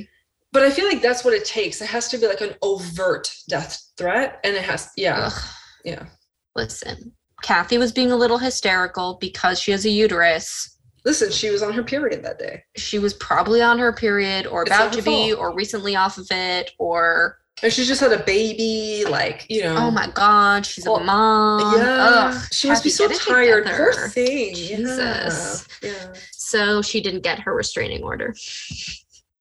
[0.53, 1.81] But I feel like that's what it takes.
[1.81, 4.41] It has to be like an overt death threat.
[4.45, 5.31] And it has, yeah.
[5.31, 5.43] Ugh.
[5.85, 6.07] Yeah.
[6.55, 7.13] Listen,
[7.43, 11.73] Kathy was being a little hysterical because she has a uterus Listen, she was on
[11.73, 12.65] her period that day.
[12.77, 16.27] She was probably on her period or it's about to be or recently off of
[16.33, 19.77] it or and she just had a baby, like, you know.
[19.79, 21.79] Oh my God, she's well, a mom.
[21.79, 22.33] Yeah.
[22.35, 23.65] Ugh, she must be so tired.
[23.65, 24.55] Poor thing.
[24.55, 25.67] Jesus.
[25.81, 25.91] Yeah.
[25.91, 26.13] yeah.
[26.33, 28.35] So she didn't get her restraining order.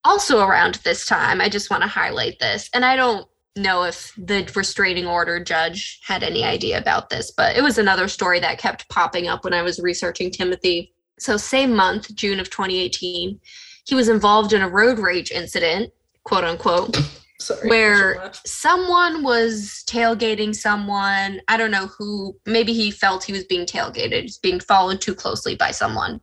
[0.06, 2.69] Also, around this time, I just want to highlight this.
[2.73, 7.57] And I don't know if the restraining order judge had any idea about this, but
[7.57, 10.94] it was another story that kept popping up when I was researching Timothy.
[11.19, 13.40] So, same month, June of 2018,
[13.86, 15.91] he was involved in a road rage incident,
[16.23, 16.98] quote unquote,
[17.40, 17.68] Sorry.
[17.68, 21.41] where someone was tailgating someone.
[21.48, 25.56] I don't know who, maybe he felt he was being tailgated, being followed too closely
[25.56, 26.22] by someone.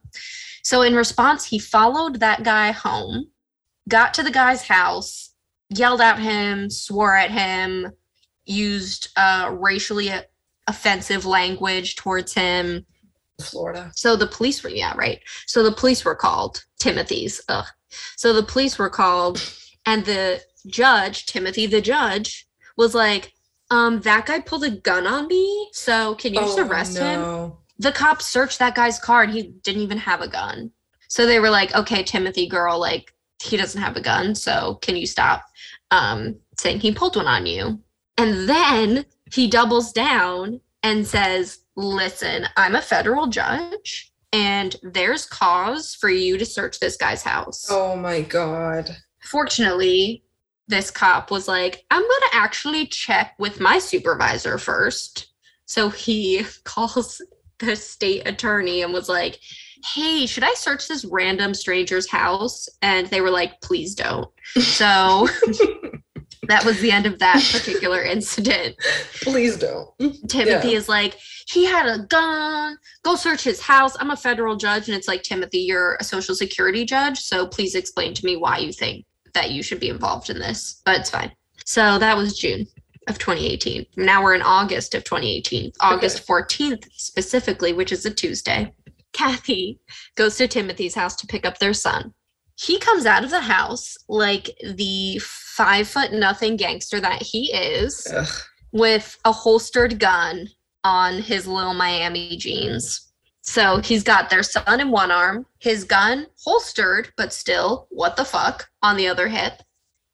[0.63, 3.32] So, in response, he followed that guy home,
[3.89, 5.31] got to the guy's house,
[5.69, 7.91] yelled at him, swore at him,
[8.45, 10.11] used uh, racially
[10.69, 12.87] offensive language towards him.
[13.41, 13.91] Florida.
[13.95, 15.21] So the police were, yeah, right.
[15.47, 17.41] So the police were called, Timothy's.
[17.49, 17.67] Ugh.
[18.17, 19.43] So the police were called,
[19.87, 22.47] and the judge, Timothy the judge,
[22.77, 23.33] was like,
[23.71, 25.69] um, that guy pulled a gun on me.
[25.73, 27.53] So can you just Oh, arrest him?
[27.79, 30.71] the cops searched that guy's car and he didn't even have a gun.
[31.09, 33.13] So they were like, okay, Timothy girl, like
[33.43, 34.35] he doesn't have a gun.
[34.35, 35.45] So can you stop
[35.91, 37.81] um, saying he pulled one on you?
[38.17, 45.95] And then he doubles down and says, listen, I'm a federal judge and there's cause
[45.95, 47.67] for you to search this guy's house.
[47.71, 48.97] Oh my god.
[49.21, 50.25] Fortunately,
[50.69, 55.33] this cop was like, I'm going to actually check with my supervisor first.
[55.67, 57.21] So he calls
[57.59, 59.39] the state attorney and was like,
[59.85, 62.69] Hey, should I search this random stranger's house?
[62.83, 64.29] And they were like, Please don't.
[64.61, 65.29] So
[66.49, 68.77] that was the end of that particular incident.
[69.23, 69.89] Please don't.
[70.29, 70.77] Timothy Yeah.
[70.79, 71.19] is like,
[71.49, 72.77] he had a gun.
[73.05, 73.97] Go search his house.
[74.01, 74.89] I'm a federal judge.
[74.89, 77.19] And it's like, Timothy, you're a social security judge.
[77.19, 79.05] So please explain to me why you think
[79.35, 80.81] that you should be involved in this.
[80.85, 81.33] But it's fine.
[81.65, 82.67] So that was June
[83.09, 83.87] of 2018.
[83.97, 88.73] Now we're in August of 2018, August 14th specifically, which is a Tuesday.
[89.13, 89.81] Kathy
[90.15, 92.15] goes to Timothy's house to pick up their son.
[92.59, 98.07] He comes out of the house like the five foot nothing gangster that he is
[98.13, 98.29] Ugh.
[98.73, 100.49] with a holstered gun
[100.85, 103.13] on his little Miami jeans.
[103.43, 108.25] So he's got their son in one arm, his gun holstered, but still, what the
[108.25, 109.63] fuck, on the other hip.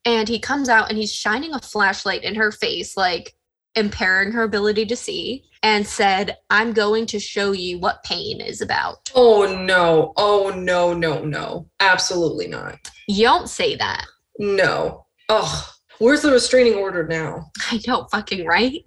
[0.04, 3.34] And he comes out and he's shining a flashlight in her face, like
[3.74, 8.60] impairing her ability to see, and said, I'm going to show you what pain is
[8.60, 9.10] about.
[9.14, 10.12] Oh no.
[10.16, 11.68] Oh no, no, no.
[11.80, 12.78] Absolutely not.
[13.06, 14.06] You don't say that.
[14.38, 15.06] No.
[15.28, 17.50] Oh, where's the restraining order now?
[17.70, 18.82] I know, fucking right.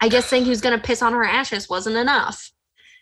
[0.00, 2.50] I guess saying he was going to piss on her ashes wasn't enough.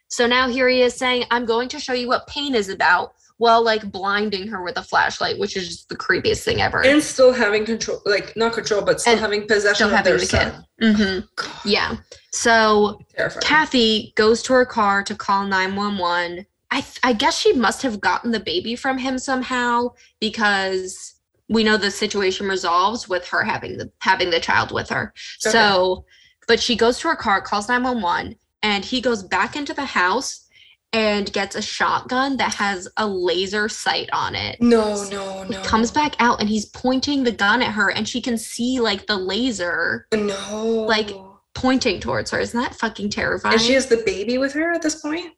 [0.09, 3.13] So now here he is saying, I'm going to show you what pain is about
[3.39, 6.85] while like blinding her with a flashlight, which is just the creepiest thing ever.
[6.85, 10.15] And still having control, like not control, but still And having possession still of having
[10.15, 10.29] the kid.
[10.29, 10.65] son.
[10.81, 11.97] hmm Yeah.
[12.33, 13.41] So terrifying.
[13.43, 16.47] Kathy goes to her car to call 911.
[16.71, 19.91] I, th- I guess she must have gotten the baby from him somehow
[20.21, 21.15] because
[21.49, 25.15] we know the situation resolves with her having the having the child with her.
[25.47, 25.51] Okay.
[25.53, 26.05] So,
[26.47, 30.47] but she goes to her car, calls 911, and he goes back into the house
[30.93, 34.61] and gets a shotgun that has a laser sight on it.
[34.61, 35.63] no, no, He no.
[35.63, 39.07] comes back out and he's pointing the gun at her and she can see like
[39.07, 40.65] the laser No.
[40.89, 41.11] like,
[41.55, 42.39] pointing towards her.
[42.39, 43.55] Isn't that fucking terrifying?
[43.55, 45.33] and she has the baby with her at this point.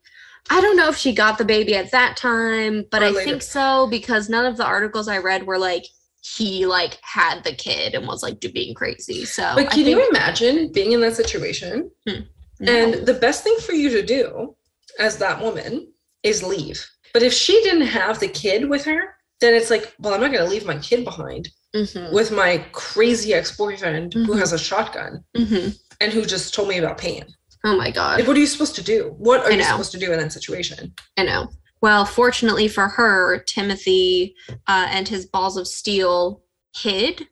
[0.50, 3.30] I don't know if she got the baby at that time, but Or I later.
[3.30, 5.84] think so because none of the articles I read were like
[6.22, 9.24] he like had the kid and was like being crazy.
[9.24, 11.90] So But can you imagine being in that situation?
[12.06, 12.20] Hmm.
[12.58, 12.72] No.
[12.72, 14.54] And the best thing for you to do
[14.98, 15.92] as that woman
[16.22, 16.84] is leave.
[17.12, 20.32] But if she didn't have the kid with her, then it's like, well, I'm not
[20.32, 24.38] going to leave my kid behind Mhm, with my crazy ex boyfriend who Mhm.
[24.38, 25.78] has a shotgun mhm.
[26.00, 27.24] and who just told me about pain.
[27.64, 28.18] Oh my god.
[28.18, 29.14] Like, what are you supposed to do?
[29.18, 30.92] What are you supposed to do in that situation?
[31.16, 31.48] I know.
[31.80, 34.34] Well, fortunately for her, Timothy
[34.66, 36.42] uh, and his balls of steel
[36.74, 37.28] hid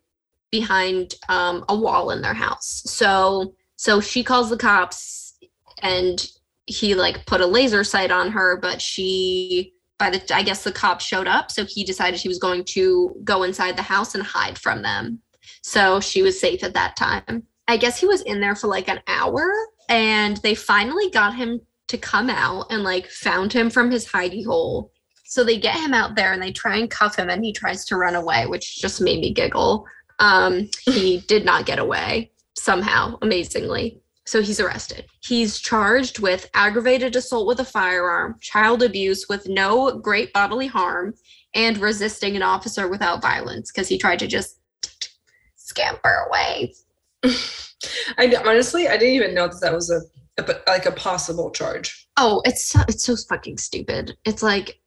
[0.51, 2.83] behind um, a wall in their house.
[2.87, 5.35] So, so she calls the cops,
[5.83, 6.27] and
[6.69, 10.73] he like put a laser sight on her, but she, by the, I guess the
[10.73, 14.23] cops showed up, so he decided he was going to go inside the house and
[14.23, 15.21] hide from them.
[15.63, 17.45] So she was safe at that time.
[17.67, 19.53] I guess he was in there for like an hour,
[19.89, 24.45] and they finally got him to come out and like found him from his hidey
[24.45, 24.93] hole.
[25.25, 27.85] So they get him out there and they try and cuff him and he tries
[27.87, 29.87] to run away, which just made me giggle.
[30.19, 34.01] Um, he did not get away somehow, amazingly.
[34.29, 35.07] So he's arrested.
[35.21, 41.15] He's charged with aggravated assault with a firearm, child abuse with no great bodily harm,
[41.55, 44.61] and resisting an officer without violence because he tried to just
[45.57, 46.75] scamper away.
[47.25, 50.03] I honestly, I didn't even know that that was a,
[50.37, 52.07] a like a possible charge.
[52.19, 54.15] Oh, it's so, it's so fucking stupid.
[54.27, 54.79] It's like,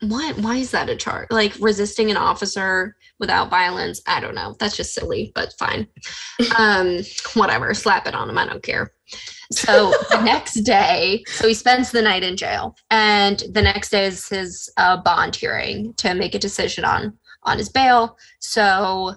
[0.00, 0.38] what?
[0.38, 1.28] Why is that a charge?
[1.30, 4.00] Like resisting an officer without violence.
[4.06, 4.54] I don't know.
[4.58, 5.88] That's just silly, but fine.
[6.58, 7.00] um,
[7.34, 7.74] whatever.
[7.74, 8.38] Slap it on him.
[8.38, 8.92] I don't care.
[9.50, 14.06] So the next day, so he spends the night in jail, and the next day
[14.06, 18.16] is his uh, bond hearing to make a decision on on his bail.
[18.38, 19.14] So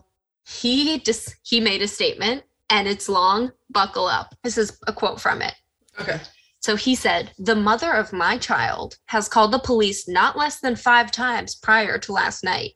[0.47, 3.51] he just he made a statement, and it's long.
[3.69, 4.35] Buckle up.
[4.43, 5.53] This is a quote from it.
[5.99, 6.19] Okay.
[6.61, 10.75] So he said, The mother of my child has called the police not less than
[10.75, 12.73] five times prior to last night,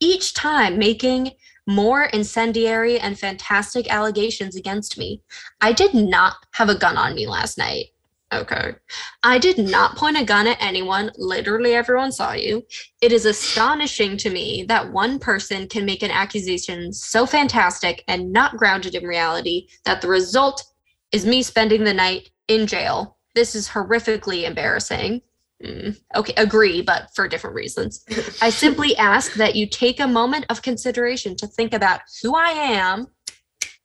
[0.00, 1.32] each time making
[1.66, 5.20] more incendiary and fantastic allegations against me.
[5.60, 7.86] I did not have a gun on me last night.
[8.32, 8.74] Okay.
[9.22, 11.10] I did not point a gun at anyone.
[11.16, 12.64] Literally, everyone saw you.
[13.00, 18.32] It is astonishing to me that one person can make an accusation so fantastic and
[18.32, 20.64] not grounded in reality that the result
[21.12, 25.22] is me spending the night in jail this is horrifically embarrassing.
[25.62, 28.04] Mm, okay, agree, but for different reasons.
[28.42, 32.50] I simply ask that you take a moment of consideration to think about who I
[32.50, 33.06] am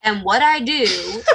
[0.04, 0.88] and what I do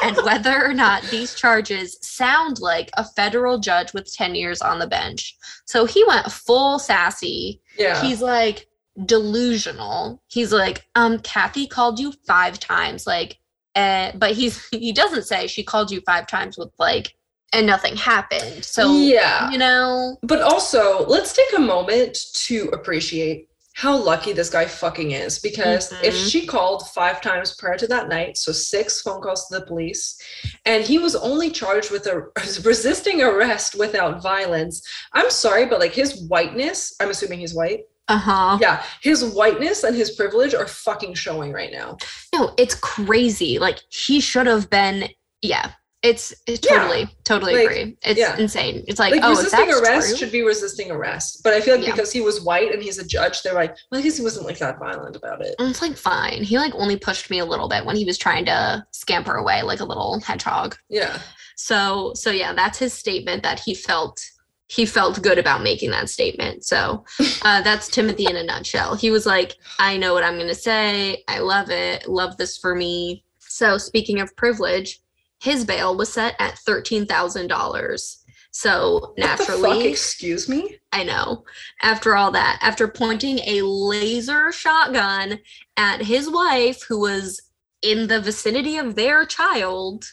[0.02, 4.78] and whether or not these charges sound like a federal judge with 10 years on
[4.78, 5.36] the bench.
[5.66, 7.60] So he went full sassy.
[7.78, 8.01] Yeah.
[8.02, 8.66] He's like
[9.05, 10.22] delusional.
[10.26, 13.06] He's like, um, Kathy called you five times.
[13.06, 13.38] Like,
[13.74, 17.15] uh, but he's he doesn't say she called you five times with like
[17.56, 18.64] and nothing happened.
[18.64, 19.50] So, yeah.
[19.50, 20.18] you know.
[20.22, 22.16] But also, let's take a moment
[22.46, 26.04] to appreciate how lucky this guy fucking is because mm-hmm.
[26.04, 29.66] if she called five times prior to that night, so six phone calls to the
[29.66, 30.18] police,
[30.64, 32.26] and he was only charged with a
[32.64, 34.86] resisting arrest without violence.
[35.12, 37.80] I'm sorry, but like his whiteness, I'm assuming he's white.
[38.08, 38.56] Uh-huh.
[38.60, 41.98] Yeah, his whiteness and his privilege are fucking showing right now.
[42.34, 43.58] No, it's crazy.
[43.58, 45.08] Like he should have been
[45.42, 45.72] yeah,
[46.02, 47.06] it's, it's totally, yeah.
[47.24, 47.97] totally like, agree.
[48.02, 48.36] It's yeah.
[48.36, 48.85] insane.
[48.86, 50.16] It's like, like oh, resisting arrest true?
[50.18, 51.40] should be resisting arrest.
[51.43, 51.93] But I feel like yeah.
[51.93, 54.47] because he was white and he's a judge, they're like, well, I guess he wasn't
[54.47, 55.55] like that violent about it.
[55.59, 56.43] And it's like fine.
[56.43, 59.62] He like only pushed me a little bit when he was trying to scamper away
[59.62, 60.77] like a little hedgehog.
[60.89, 61.18] Yeah.
[61.56, 64.20] So so yeah, that's his statement that he felt
[64.68, 66.64] he felt good about making that statement.
[66.64, 67.05] So
[67.43, 68.94] uh, that's Timothy in a nutshell.
[68.94, 71.23] He was like, I know what I'm going to say.
[71.28, 72.09] I love it.
[72.09, 73.24] Love this for me.
[73.39, 75.01] So speaking of privilege,
[75.40, 78.16] his bail was set at $13,000.
[78.50, 80.78] So naturally, excuse me?
[80.92, 81.44] I know.
[81.82, 85.40] After all that, after pointing a laser shotgun
[85.76, 87.42] at his wife, who was
[87.82, 90.04] in the vicinity of their child,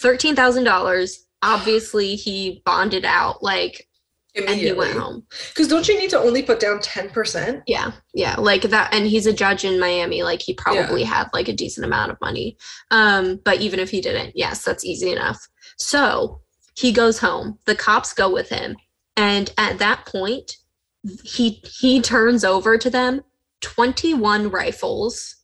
[0.00, 1.16] $13,000.
[1.42, 3.42] Obviously, he bonded out.
[3.42, 3.87] Like,
[4.46, 5.24] and he went home.
[5.48, 7.62] Because don't you need to only put down 10%?
[7.66, 7.92] Yeah.
[8.14, 8.36] Yeah.
[8.36, 8.92] Like that.
[8.92, 10.22] And he's a judge in Miami.
[10.22, 11.08] Like he probably yeah.
[11.08, 12.56] had like a decent amount of money.
[12.90, 15.48] Um, but even if he didn't, yes, that's easy enough.
[15.76, 16.40] So
[16.76, 17.58] he goes home.
[17.64, 18.76] The cops go with him.
[19.16, 20.58] And at that point,
[21.24, 23.22] he he turns over to them
[23.60, 25.36] 21 rifles,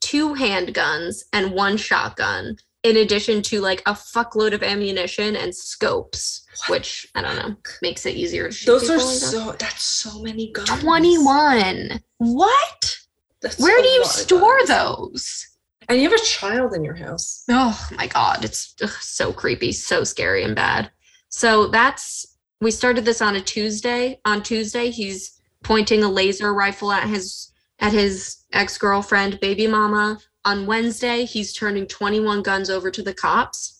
[0.00, 6.43] two handguns, and one shotgun in addition to like a fuckload of ammunition and scopes?
[6.68, 8.50] Which I don't know makes it easier.
[8.50, 9.52] to Those are so.
[9.52, 10.68] That's so many guns.
[10.80, 12.00] Twenty one.
[12.18, 12.96] What?
[13.40, 15.46] That's Where do you store those?
[15.88, 17.44] And you have a child in your house.
[17.50, 20.90] Oh my god, it's ugh, so creepy, so scary and bad.
[21.28, 24.20] So that's we started this on a Tuesday.
[24.24, 30.66] On Tuesday, he's pointing a laser rifle at his at his ex-girlfriend, baby mama on
[30.66, 33.73] Wednesday, he's turning 21 guns over to the cops.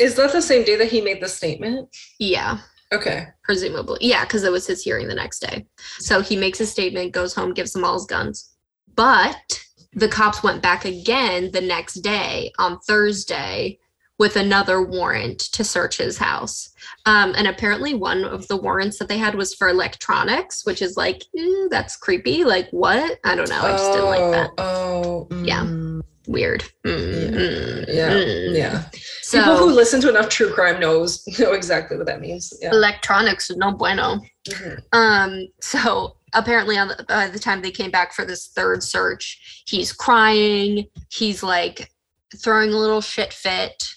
[0.00, 1.94] Is that the same day that he made the statement?
[2.18, 2.58] Yeah.
[2.92, 3.28] Okay.
[3.44, 3.98] Presumably.
[4.00, 5.66] Yeah, because it was his hearing the next day.
[5.98, 8.56] So he makes a statement, goes home, gives them all his guns.
[8.96, 9.60] But
[9.92, 13.78] the cops went back again the next day on Thursday
[14.20, 16.68] with another warrant to search his house.
[17.06, 20.94] Um, and apparently, one of the warrants that they had was for electronics, which is
[20.94, 22.44] like, eh, that's creepy.
[22.44, 23.18] Like, what?
[23.24, 23.62] I don't know.
[23.62, 24.50] I just didn't like that.
[24.58, 25.62] Oh, oh yeah.
[25.62, 26.02] Mm.
[26.26, 26.64] Weird.
[26.86, 28.10] Mm, mm, yeah.
[28.10, 28.56] Mm.
[28.56, 28.84] Yeah.
[29.22, 32.52] So, People who listen to enough true crime knows know exactly what that means.
[32.60, 32.72] Yeah.
[32.72, 34.20] Electronics no bueno.
[34.46, 34.80] Mm-hmm.
[34.92, 39.64] Um, so apparently on the, by the time they came back for this third search,
[39.66, 40.84] he's crying.
[41.08, 41.90] He's like
[42.36, 43.90] throwing a little shit fit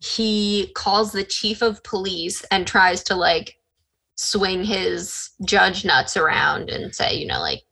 [0.00, 3.56] he calls the chief of police and tries to like
[4.16, 7.62] swing his judge nuts around and say, you know, like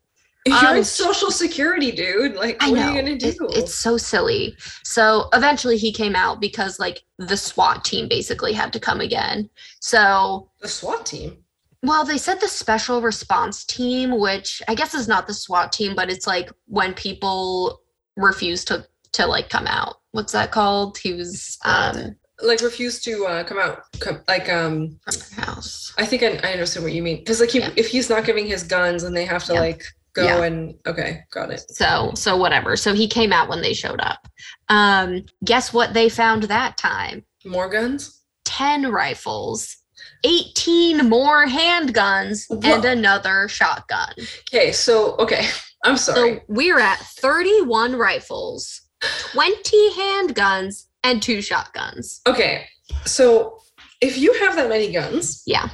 [0.45, 2.35] you're um, in social security, dude.
[2.35, 3.27] Like, what are you gonna do?
[3.27, 4.55] It, it's so silly.
[4.83, 9.49] So eventually he came out because like the SWAT team basically had to come again.
[9.79, 11.37] So the SWAT team.
[11.81, 15.95] Well, they said the special response team, which I guess is not the SWAT team,
[15.95, 17.81] but it's like when people
[18.17, 19.95] refuse to to like come out.
[20.11, 20.97] What's that called?
[20.97, 25.93] He was um like refused to uh, come out come, like um from the house.
[25.97, 27.71] I think I, I understand what you mean because like he, yeah.
[27.75, 29.59] if he's not giving his guns and they have to yeah.
[29.59, 29.83] like
[30.13, 30.43] go yeah.
[30.43, 34.27] and okay got it so so whatever so he came out when they showed up
[34.69, 38.19] um guess what they found that time More guns?
[38.49, 39.77] 10 rifles,
[40.25, 42.65] 18 more handguns, What?
[42.65, 44.13] and another shotgun.
[44.53, 45.47] Okay, so okay.
[45.85, 46.35] I'm sorry.
[46.35, 52.19] So we're at 31 rifles, 20 handguns, and two shotguns.
[52.27, 52.65] okay.
[53.05, 53.59] So
[54.01, 55.69] if you have that many guns, Yeah.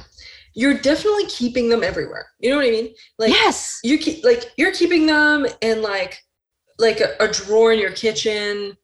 [0.54, 2.28] you're definitely keeping them everywhere.
[2.38, 2.94] You know what I mean?
[3.18, 3.80] Like yes.
[3.82, 6.22] you keep like you're keeping them in like
[6.78, 8.76] like a, a drawer in your kitchen,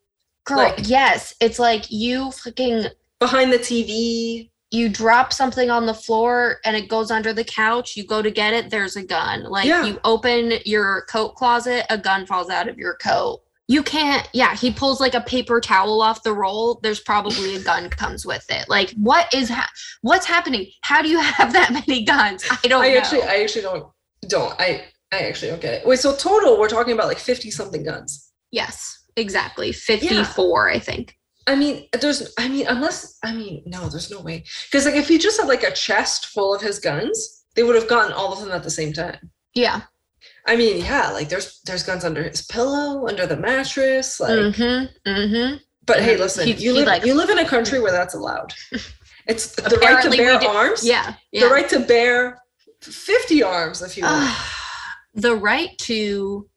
[0.44, 1.34] Girl, like- yes.
[1.40, 2.86] It's like you fucking
[3.20, 4.50] behind the TV.
[4.72, 7.94] you drop something on the floor and it goes under the couch.
[7.96, 9.44] You go to get it, there's a gun.
[9.44, 9.84] Like Yeah.
[9.84, 13.42] you open your coat closet, a gun falls out of your coat.
[13.72, 16.78] You can't, yeah, he pulls like a paper towel off the roll.
[16.82, 18.68] There's probably a gun comes with it.
[18.68, 19.70] Like, what is ha-
[20.02, 20.70] what's happening?
[20.82, 22.44] How do you have that many guns?
[22.50, 22.98] I don't I know.
[22.98, 23.86] actually I actually don't
[24.28, 25.86] don't I I actually don't get it.
[25.86, 28.30] Wait, so total we're talking about like 50 something guns.
[28.50, 29.72] yes, exactly.
[29.72, 31.16] 54, I think.
[31.46, 34.44] I mean, there's I mean, unless I mean, no, there's no way.
[34.70, 37.76] Because like if he just had like a chest full of his guns, they would
[37.76, 39.30] have gotten all of them at the same time.
[39.54, 39.82] Yeah.
[40.46, 45.08] I mean, yeah, like there's there's guns under his pillow, under the mattress, like mm-hmm.
[45.08, 45.56] Mm-hmm.
[45.86, 48.14] but hey, listen, He- you he, live like- you live in a country where that's
[48.14, 48.52] allowed.
[49.26, 50.84] It's the right to bear arms.
[50.84, 51.14] Yeah.
[51.30, 51.42] Yeah.
[51.42, 52.38] The right to bear
[52.80, 54.36] 50 arms if you want.
[55.14, 56.48] the right to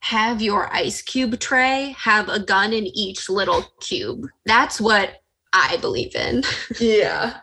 [0.00, 4.26] have your ice cube tray have a gun in each little cube.
[4.44, 5.16] That's what
[5.52, 6.42] I believe in.
[6.80, 7.38] Yeah.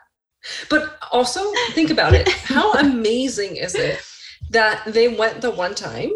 [0.70, 1.42] But also
[1.72, 2.30] think about it.
[2.30, 4.02] How amazing is it
[4.52, 6.12] that they went the one time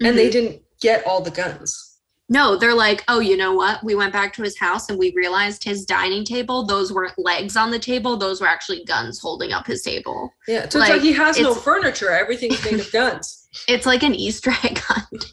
[0.00, 0.16] and Mm-hmm.
[0.16, 1.84] they didn't get all the guns?
[2.30, 3.82] No, they're like, oh, you know what?
[3.82, 7.56] We went back to his house and we realized his dining table, those weren't legs
[7.56, 10.30] on the table, those were actually guns holding up his table.
[10.46, 10.60] Yeah.
[10.60, 12.10] So it's Like, like he has no furniture.
[12.10, 13.46] Everything's made of guns.
[13.66, 15.24] It's like an Easter egg hunt.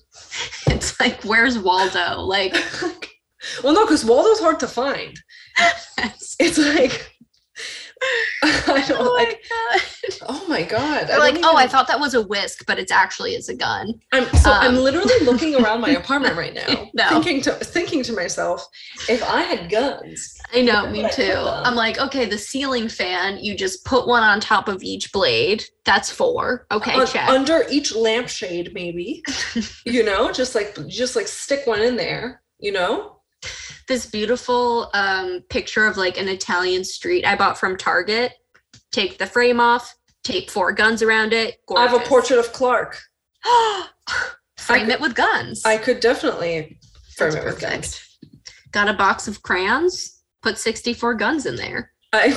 [0.67, 2.21] It's like, where's Waldo?
[2.21, 2.53] Like,
[3.63, 5.19] well, no, because Waldo's hard to find.
[6.39, 7.14] It's like
[8.43, 9.81] I don't oh my like God.
[10.27, 11.07] oh my god.
[11.07, 13.55] They're like, don't oh, I thought that was a whisk, but it's actually it's a
[13.55, 13.93] gun.
[14.11, 17.09] I'm so I'm Um, literally looking around my apartment right now, No.
[17.09, 18.67] thinking to thinking to myself,
[19.09, 21.33] if I had guns, I know, me I too.
[21.37, 25.63] I'm like, okay, the ceiling fan, you just put one on top of each blade.
[25.85, 26.67] That's four.
[26.71, 27.27] Okay, un- check.
[27.29, 29.23] under each lampshade, maybe,
[29.85, 33.14] you know, just like just like stick one in there, you know.
[33.87, 38.33] This beautiful um, picture of like an Italian street I bought from Target.
[38.91, 41.57] Take the frame off, tape four guns around it.
[41.75, 43.01] I have a portrait of Clark.
[44.57, 45.63] Frame could- it with guns.
[45.65, 46.79] I could definitely
[47.15, 48.17] frame That's it with guns.
[48.71, 50.23] Got a box of crayons.
[50.41, 51.91] Put 64 guns in there.
[52.13, 52.29] I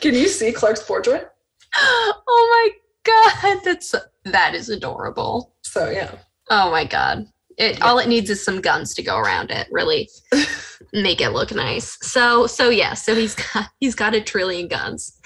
[0.00, 1.30] can you see Clark's portrait?
[1.76, 2.70] oh
[3.06, 5.54] my god, that's that is adorable.
[5.62, 6.12] So yeah,
[6.50, 7.26] Oh my god.
[7.58, 10.08] It all it needs is some guns to go around it, really
[10.92, 11.98] make it look nice.
[12.02, 15.18] So so yeah, so he's got he's got a trillion guns.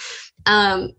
[0.47, 0.93] Um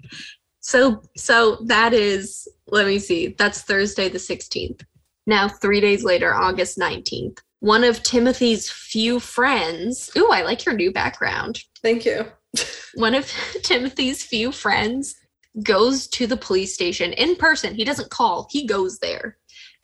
[0.60, 3.34] so so that is let me see.
[3.38, 4.82] That's Thursday the 16th.
[5.26, 7.38] Now 3 days later, August 19th.
[7.60, 10.10] One of Timothy's few friends.
[10.16, 12.26] Ooh, I like your new background thank you.
[12.94, 13.30] one of
[13.62, 15.14] Timothy's few friends
[15.62, 17.74] goes to the police station in person.
[17.74, 19.38] He doesn't call, he goes there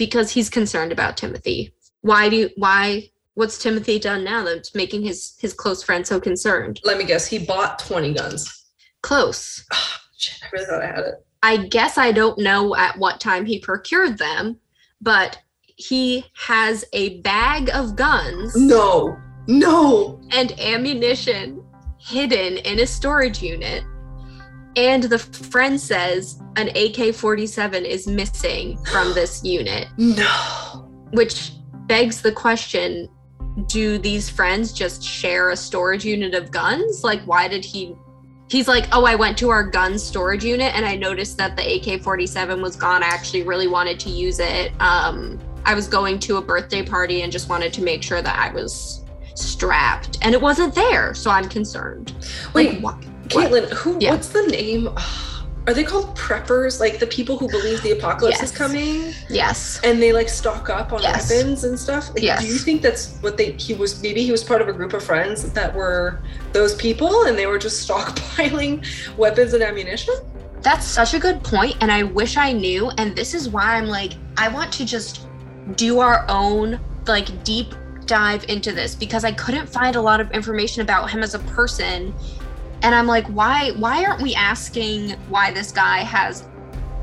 [0.06, 1.72] because he's concerned about Timothy.
[2.00, 6.18] Why do you, why what's Timothy done now that's making his his close friend so
[6.18, 6.80] concerned?
[6.82, 7.24] Let me guess.
[7.26, 8.66] He bought twenty guns.
[9.02, 9.64] Close.
[10.18, 11.14] Shit, I really thought I had it.
[11.44, 14.58] I guess I don't know at what time he procured them,
[15.00, 15.38] but
[15.76, 19.16] he has a bag of guns No,
[19.46, 20.20] no.
[20.32, 21.64] and ammunition
[21.98, 23.84] hidden in a storage unit.
[24.76, 30.88] And the friend says an AK 47 is missing from this unit, No.
[31.12, 31.52] which
[31.86, 33.08] begs the question
[33.66, 37.04] do these friends just share a storage unit of guns?
[37.04, 37.94] Like, why did he?
[38.48, 41.62] He's like, oh, I went to our gun storage unit and I noticed that the
[41.94, 43.02] AK 47 was gone.
[43.02, 44.72] I actually really wanted to use it.
[44.80, 48.38] Um, I was going to a birthday party and just wanted to make sure that
[48.38, 49.04] I was
[49.34, 51.12] strapped and it wasn't there.
[51.14, 52.14] So I'm concerned.
[52.54, 53.98] Wait, Like, wha- Caitlin, who?
[54.00, 54.12] Yeah.
[54.12, 54.88] What's the name?
[55.66, 56.80] Are they called preppers?
[56.80, 59.80] Like the people who believe the apocalypse is coming Yes.
[59.84, 61.30] and they like stock up on Yes.
[61.30, 62.10] weapons and stuff.
[62.10, 62.40] Like, Yes.
[62.40, 63.52] Do you think that's what they?
[63.52, 66.18] He was maybe he was part of a group of friends that were
[66.52, 68.84] those people, and they were just stockpiling
[69.16, 70.14] weapons and ammunition.
[70.62, 72.90] That's such a good point, and I wish I knew.
[72.98, 75.26] And this is why I'm like, I want to just
[75.76, 77.74] do our own like deep
[78.06, 81.38] dive into this because I couldn't find a lot of information about him as a
[81.40, 82.12] person.
[82.82, 86.48] And I'm like, why why aren't we asking why this guy has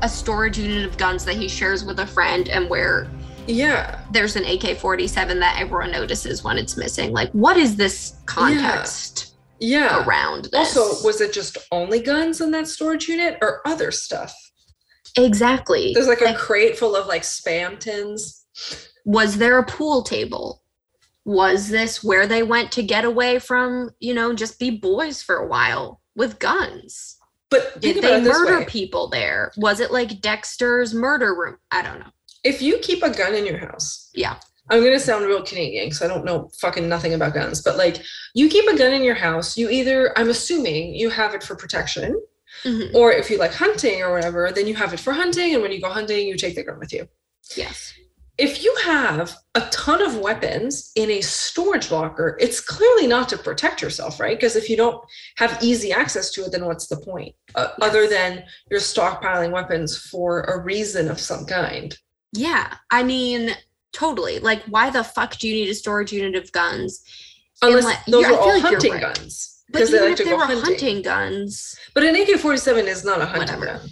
[0.02, 3.08] a storage unit of guns that he shares with a friend and where
[3.46, 4.00] Yeah.
[4.12, 7.12] There's an AK 47 that everyone notices when it's missing.
[7.12, 10.04] Like, what is this context Yeah.
[10.04, 10.76] around this?
[10.76, 14.34] Also, was it just only guns in that storage unit or other stuff?
[15.16, 15.90] exactly.
[15.92, 18.44] There's like a Like, crate full of like spam tins.
[19.04, 20.59] was there a pool table?
[21.30, 25.36] Was this where they went to get away from, you know, just be boys for
[25.36, 27.18] a while with guns?
[27.50, 29.52] But Did they murder people there?
[29.56, 31.58] Was it like Dexter's murder room?
[31.70, 32.10] I don't know.
[32.42, 34.40] If you keep a gun in your house, Yeah.
[34.70, 38.02] I'm gonna sound real Canadian because I don't know fucking nothing about guns, but like
[38.34, 41.54] you keep a gun in your house, you either I'm assuming you have it for
[41.54, 42.20] protection,
[42.64, 42.92] Mhm.
[42.92, 45.70] or if you like hunting or whatever, then you have it for hunting, and when
[45.70, 47.08] you go hunting, you take the gun with you.
[47.56, 47.92] Yes.
[48.40, 53.36] If you have a ton of weapons in a storage locker, it's clearly not to
[53.38, 54.36] protect yourself, right?
[54.36, 55.04] Because if you don't
[55.36, 57.34] have easy access to it, then what's the point?
[57.54, 61.96] Uh, Other than you're stockpiling weapons for a reason of some kind.
[62.32, 62.74] Yeah.
[62.90, 63.50] I mean,
[63.92, 64.38] totally.
[64.38, 67.04] Like, why the fuck do you need a storage unit of guns?
[67.60, 69.02] Unless like- those are all like hunting right.
[69.02, 69.62] guns.
[69.72, 70.64] But even like if they were hunting.
[70.64, 73.66] hunting guns, But an AK 47 is not a hunting Whatever.
[73.78, 73.90] gun.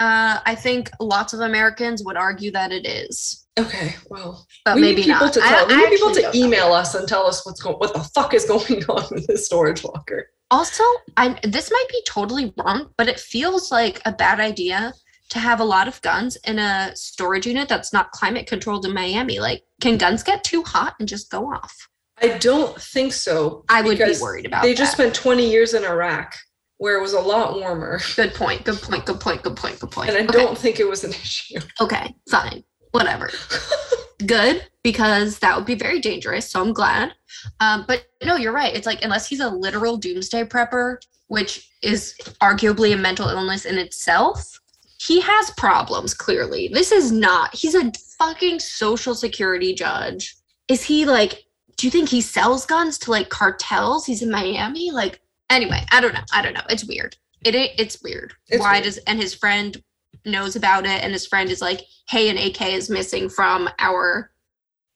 [0.00, 3.46] Uh, I think lots of Americans would argue that it is.
[3.58, 5.32] Okay, well, But we maybe need people not.
[5.34, 5.66] to I- tell.
[5.68, 6.44] we I need people to don't know.
[6.46, 9.46] email us and tell us what's going, what the fuck is going on with this
[9.46, 10.28] storage locker.
[10.50, 10.82] Also,
[11.16, 14.92] I this might be totally wrong, but it feels like a bad idea
[15.30, 18.92] to have a lot of guns in a storage unit that's not climate controlled in
[18.92, 19.38] Miami.
[19.40, 21.74] Like, can guns get too hot and just go off?
[22.20, 23.64] I don't think so.
[23.68, 25.02] I would be worried about They just that.
[25.02, 26.36] spent 20 years in Iraq
[26.84, 28.62] where it was a lot warmer, Good point.
[28.62, 29.06] Good point.
[29.06, 29.42] Good point.
[29.42, 29.80] Good point.
[29.80, 30.10] Good point.
[30.10, 30.32] and I okay.
[30.38, 31.58] don't think it was an issue.
[31.80, 32.14] Okay.
[32.30, 32.62] Fine.
[32.90, 33.30] Whatever.
[34.26, 36.50] Good because that would be very dangerous.
[36.50, 37.14] So I'm glad.
[37.60, 38.76] Um, but no, you're right.
[38.76, 40.98] It's like unless he's a literal doomsday prepper,
[41.28, 44.60] which is arguably a mental illness in itself,
[44.98, 46.12] he has problems.
[46.12, 47.54] Clearly, this is not.
[47.54, 50.36] He's a fucking social security judge.
[50.68, 51.44] Is he like?
[51.78, 54.04] Do you think he sells guns to like cartels?
[54.04, 54.90] He's in Miami.
[54.90, 56.24] Like anyway, I don't know.
[56.32, 56.62] I don't know.
[56.68, 57.16] It's weird.
[57.44, 58.34] It it- it's weird.
[58.48, 58.84] It's Why weird.
[58.84, 59.82] does and his friend
[60.24, 64.30] knows about it and his friend is like hey an ak is missing from our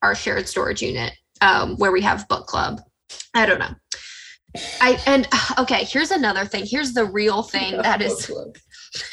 [0.00, 1.12] our shared storage unit
[1.42, 2.80] um where we have book club
[3.34, 3.74] i don't know
[4.80, 8.30] i and okay here's another thing here's the real thing that is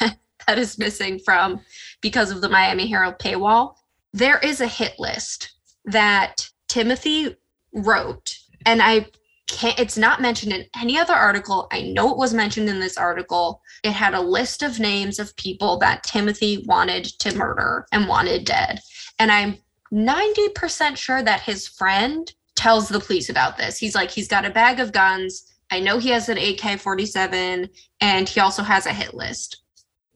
[0.46, 1.60] that is missing from
[2.00, 3.74] because of the miami herald paywall
[4.14, 5.52] there is a hit list
[5.84, 7.36] that timothy
[7.74, 9.04] wrote and i
[9.46, 11.68] can't it's not mentioned in any other article.
[11.72, 13.62] I know it was mentioned in this article.
[13.84, 18.44] It had a list of names of people that timothy wanted to murder and wanted
[18.44, 18.80] dead.
[19.18, 19.58] And i'm
[19.92, 23.78] 90% sure that his friend tells the police about this.
[23.78, 25.52] He's like he's got a bag of guns.
[25.70, 27.68] I know he has an ak-47
[28.00, 29.62] and he also has a hit list.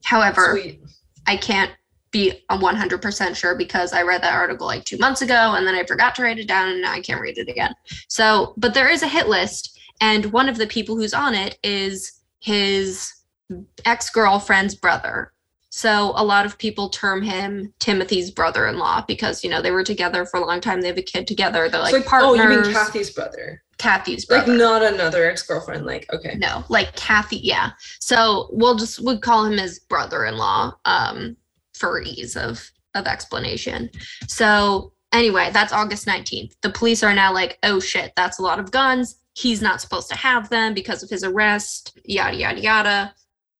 [0.03, 0.81] However Sweet.
[1.27, 1.71] I can't
[2.11, 5.75] be a 100% sure because I read that article like two months ago and then
[5.75, 7.73] I forgot to write it down and now I can't read it again.
[8.07, 11.57] So, but there is a hit list, and one of the people who's on it
[11.63, 13.13] is his
[13.85, 15.31] ex girlfriend's brother.
[15.73, 19.71] So, a lot of people term him Timothy's brother in law because, you know, they
[19.71, 20.81] were together for a long time.
[20.81, 21.69] They have a kid together.
[21.69, 22.31] They're like So, partners.
[22.31, 23.63] oh, you mean Kathy's brother?
[23.77, 24.51] Kathy's brother.
[24.51, 25.85] Like not another ex-girlfriend.
[25.85, 26.35] Like, okay.
[26.37, 27.71] No, like Kathy, yeah.
[27.99, 31.35] So we'll just we'll call him his brother-in-law, um,
[31.81, 33.89] for ease of of explanation.
[34.27, 36.53] So anyway, that's August 19th.
[36.61, 39.17] The police are now like, oh shit, that's a lot of guns.
[39.33, 43.15] He's not supposed to have them because of his arrest, yada yada yada.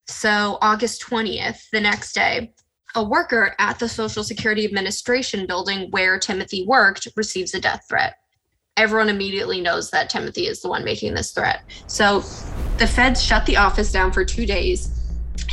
[0.08, 2.54] So August 20th, the next day,
[2.96, 8.16] a worker at the Social Security Administration building where Timothy worked receives a death threat.
[8.76, 11.64] Everyone immediately knows that Timothy is the one making this threat.
[11.88, 12.20] So
[12.78, 15.02] the feds shut the office down for two days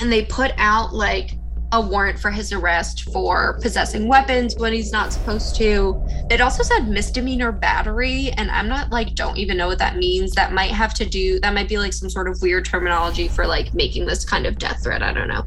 [0.01, 1.33] and they put out like
[1.73, 6.03] a warrant for his arrest for possessing weapons when he's not supposed to.
[6.31, 10.33] It also said misdemeanor battery, and I'm not like, don't even know what that means.
[10.33, 13.47] That might have to do, that might be like some sort of weird terminology for
[13.47, 15.03] like making this kind of death threat.
[15.03, 15.45] I don't know.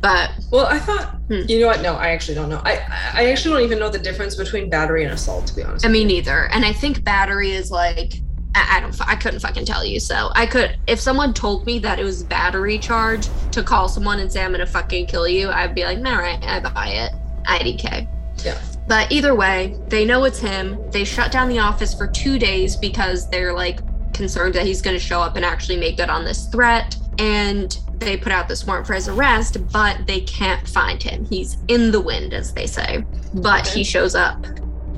[0.00, 1.40] But Well, I thought, Hmm.
[1.48, 1.80] you know what?
[1.82, 2.60] No, I actually don't know.
[2.64, 2.80] I
[3.14, 5.84] I actually don't even know the difference between battery and assault, to be honest.
[5.84, 6.48] I mean, neither.
[6.52, 8.14] And I think battery is like
[8.54, 9.08] I, I don't.
[9.08, 9.98] I couldn't fucking tell you.
[10.00, 14.20] So I could, if someone told me that it was battery charge to call someone
[14.20, 17.12] and say I'm gonna fucking kill you, I'd be like, all right, I buy it.
[17.44, 18.08] IDK.
[18.44, 18.60] Yeah.
[18.86, 20.78] But either way, they know it's him.
[20.90, 23.80] They shut down the office for two days because they're like
[24.12, 26.96] concerned that he's gonna show up and actually make good on this threat.
[27.18, 31.24] And they put out this warrant for his arrest, but they can't find him.
[31.26, 33.04] He's in the wind, as they say.
[33.34, 33.78] But Okay.
[33.78, 34.44] he shows up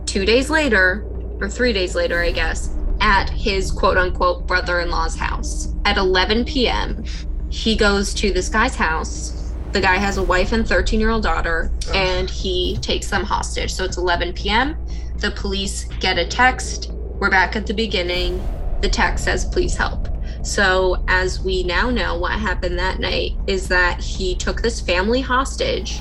[0.07, 1.05] two days later,
[1.41, 2.71] or three days later, I guess,
[3.07, 5.73] at his quote unquote brother in law's house.
[5.85, 7.05] At 11 p.m.,
[7.51, 9.33] he goes to this guy's house.
[9.73, 11.93] the guy has a wife and 13 year old daughter, oh.
[11.93, 13.73] and he takes them hostage.
[13.73, 14.77] So it's 11 p.m.
[15.19, 16.91] The police get a text.
[17.21, 18.43] We're back at the beginning.
[18.81, 20.09] The text says, please help.
[20.43, 25.21] So, as we now know, what happened that night is that he took this family
[25.21, 26.01] hostage,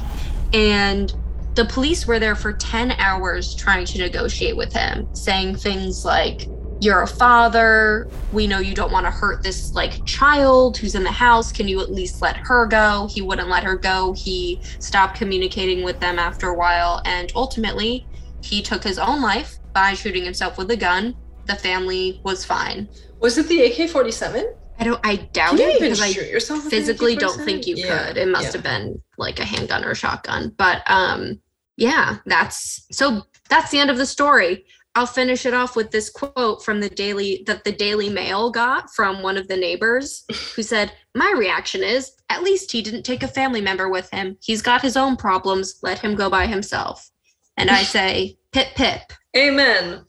[0.54, 1.14] and
[1.56, 6.48] the police were there for 10 hours trying to negotiate with him, saying things like,
[6.82, 8.08] You're a father.
[8.34, 11.52] We know you don't want to hurt this like child who's in the house.
[11.52, 13.08] Can you at least let her go?
[13.10, 14.14] He wouldn't let her go.
[14.14, 18.06] He stopped communicating with them after a while, and ultimately,
[18.42, 21.16] he took his own life by shooting himself with a gun.
[21.46, 22.90] The family was fine.
[23.20, 24.54] Was it the AK forty seven?
[24.78, 25.00] I don't.
[25.06, 26.66] I doubt it even because I shoot yourself?
[26.66, 28.18] with physically don't think you Yeah, could.
[28.18, 28.52] It must yeah.
[28.52, 30.54] have been like a handgun or a shotgun.
[30.58, 31.40] But um,
[31.78, 33.22] yeah, that's so.
[33.48, 34.66] That's the end of the story.
[34.96, 38.90] I'll finish it off with this quote from the Daily that the Daily Mail got
[38.92, 40.24] from one of the neighbors
[40.56, 44.38] who said, "My reaction is, at least he didn't take a family member with him.
[44.42, 45.80] He's got his own problems.
[45.84, 47.10] Let him go by himself."
[47.58, 50.06] And I say, "Pip pip." Amen.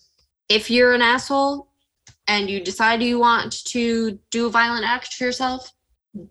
[0.49, 1.69] if you're an asshole
[2.29, 5.73] and you decide you want to do a violent act to yourself,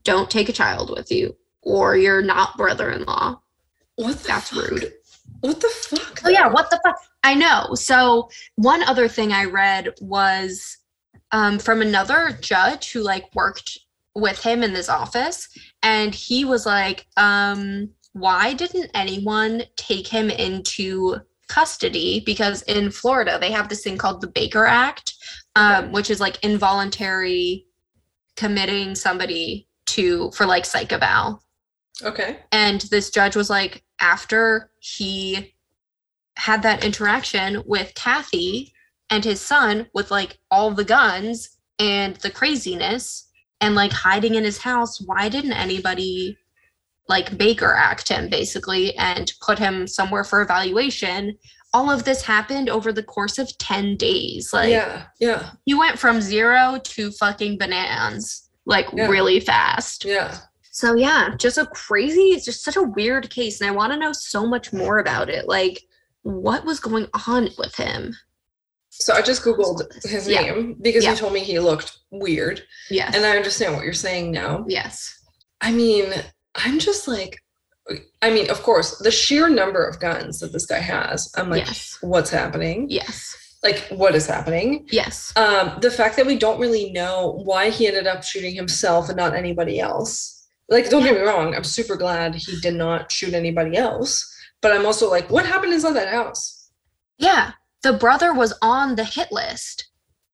[0.03, 3.37] don't take a child with you, or you're not brother-in-law.
[3.97, 4.69] What the That's fuck?
[4.69, 4.93] rude.
[5.41, 6.21] What the fuck?
[6.23, 6.95] Oh yeah, what the fuck?
[7.25, 7.73] I know.
[7.73, 10.77] So one other thing I read was
[11.31, 13.79] um, from another judge who like worked
[14.13, 15.49] with him in this office,
[15.81, 22.21] and he was like, um, "Why didn't anyone take him into custody?
[22.23, 25.15] Because in Florida they have this thing called the Baker Act,
[25.55, 27.65] um, which is like involuntary
[28.35, 31.41] committing somebody to for like psych eval."
[32.03, 32.37] Okay.
[32.51, 35.54] And this judge was like, after he
[36.37, 38.73] had that interaction with Kathy
[39.09, 41.49] and his son with like all the guns
[41.79, 43.29] and the craziness
[43.61, 46.37] and like hiding in his house, why didn't anybody
[47.07, 51.37] like Baker act him basically and put him somewhere for evaluation?
[51.73, 54.51] All of this happened over the course of 10 days.
[54.53, 55.03] Like, yeah.
[55.19, 55.51] Yeah.
[55.65, 59.07] you went from zero to fucking bananas like Yeah.
[59.07, 60.05] really fast.
[60.05, 60.37] Yeah.
[60.71, 63.61] So yeah, just a crazy, it's just such a weird case.
[63.61, 65.47] And I want to know so much more about it.
[65.47, 65.81] Like,
[66.25, 68.15] what was going on with him?
[68.89, 70.41] So I just googled his Yeah.
[70.41, 71.11] name because Yeah.
[71.11, 73.13] you told me he looked weird, Yes.
[73.15, 74.65] and I understand what you're saying now.
[74.67, 75.13] yes.
[75.61, 76.13] I mean,
[76.55, 77.39] I'm just like,
[78.23, 81.65] I mean, of course, the sheer number of guns that this guy has, I'm like,
[81.67, 81.97] yes.
[82.01, 82.87] what's happening?
[82.89, 83.35] Yes.
[83.61, 84.87] Like, what is happening?
[84.91, 85.31] Yes.
[85.35, 89.17] Um, the fact that we don't really know why he ended up shooting himself and
[89.17, 90.47] not anybody else.
[90.69, 94.31] Like, don't get me wrong, I'm super glad he did not shoot anybody else.
[94.65, 96.71] But I'm also like, what happened inside that house?
[97.19, 97.51] Yeah.
[97.83, 99.91] The brother was on the hit list.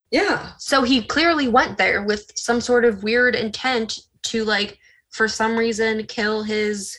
[0.10, 0.54] Yeah.
[0.58, 4.80] So he clearly went there with some sort of weird intent to, like,
[5.10, 6.98] for some reason, kill his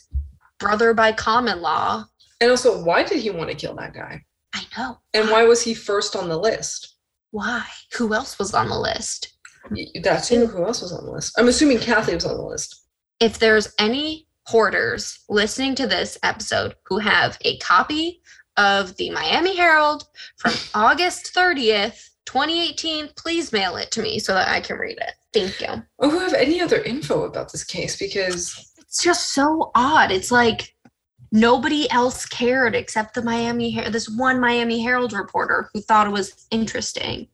[0.59, 2.05] brother by common law.
[2.43, 4.23] And also, why did he want to kill that guy?
[4.55, 4.99] I know.
[5.15, 6.97] And why was he first on the list?
[7.31, 7.65] Why?
[7.97, 9.33] Who else was on the list?
[9.71, 10.47] Y- That too.
[10.49, 11.33] Who else was on the list?
[11.39, 12.79] I'm assuming Kathy was on the list.
[13.21, 18.21] if there's any hoarders listening to this episode who have a copy
[18.57, 20.05] of the Miami Herald
[20.37, 25.13] from August 30th, 2018, please mail it to me so that I can read it.
[25.33, 25.83] Thank you.
[25.99, 27.97] Or who have any other info about this case?
[27.97, 30.11] Because It's just so odd.
[30.11, 30.75] It's like
[31.33, 36.11] nobody else cared except the Miami Her- this one Miami Herald reporter who thought it
[36.13, 37.29] was interesting.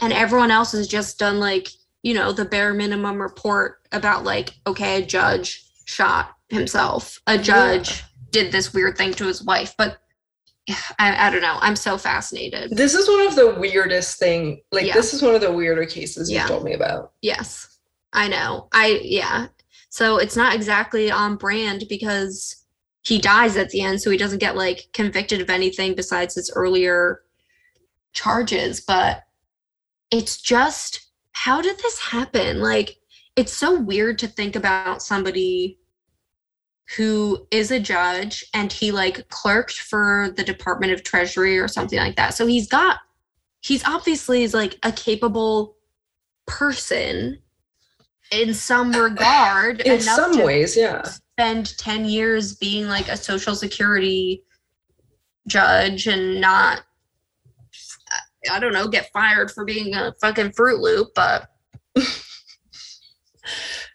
[0.00, 1.68] And everyone else has just done like,
[2.02, 7.20] you know, the bare minimum report about like, okay, a judge shot himself.
[7.26, 9.98] A judge did this weird thing to his wife, but
[10.98, 11.58] I, I don't know.
[11.60, 12.70] I'm so fascinated.
[12.76, 14.60] this is one of the weirdest thing.
[14.72, 14.94] Like Yeah.
[14.94, 16.46] this is one of the weirder cases you Yeah.
[16.46, 17.12] told me about.
[17.22, 17.78] Yes,
[18.12, 18.68] I know.
[18.72, 19.46] I yeah.
[19.90, 22.64] So it's not exactly on brand because
[23.02, 26.50] he dies at the end, so he doesn't get like convicted of anything besides his
[26.54, 27.22] earlier
[28.12, 28.80] charges.
[28.80, 29.22] But
[30.10, 32.60] it's just how did this happen?
[32.60, 32.96] Like
[33.36, 35.78] it's so weird to think about somebody
[36.96, 41.98] who is a judge and he like clerked for the Department of Treasury or something
[41.98, 42.34] like that.
[42.34, 42.98] So he's got
[43.60, 45.76] he's obviously is like a capable
[46.46, 47.38] person
[48.30, 51.02] in some regard In some ways, yeah.
[51.02, 54.44] spend 10 years being like a social security
[55.48, 56.82] judge and not
[58.50, 61.50] i don't know get fired for being a fucking fruit loop but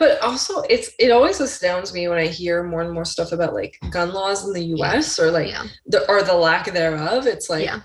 [0.01, 3.53] But also it's it always astounds me when I hear more and more stuff about
[3.53, 7.27] like gun laws in the US or like yeah the or the lack thereof.
[7.27, 7.81] It's like yeah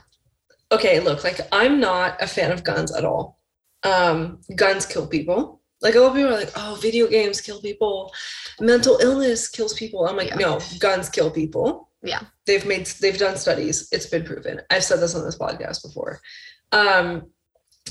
[0.72, 3.38] okay, look, like I'm not a fan of guns at all.
[3.82, 5.60] Um, guns kill people.
[5.82, 8.12] Like a lot of people are like, oh, video games kill people.
[8.60, 10.06] mental illness kills people.
[10.06, 10.36] I'm like, Yeah.
[10.36, 11.90] no, guns kill people.
[12.02, 12.22] Yeah.
[12.46, 13.88] They've made they've done studies.
[13.92, 14.60] It's been proven.
[14.70, 16.20] I've said this on this podcast before.
[16.72, 17.30] Um,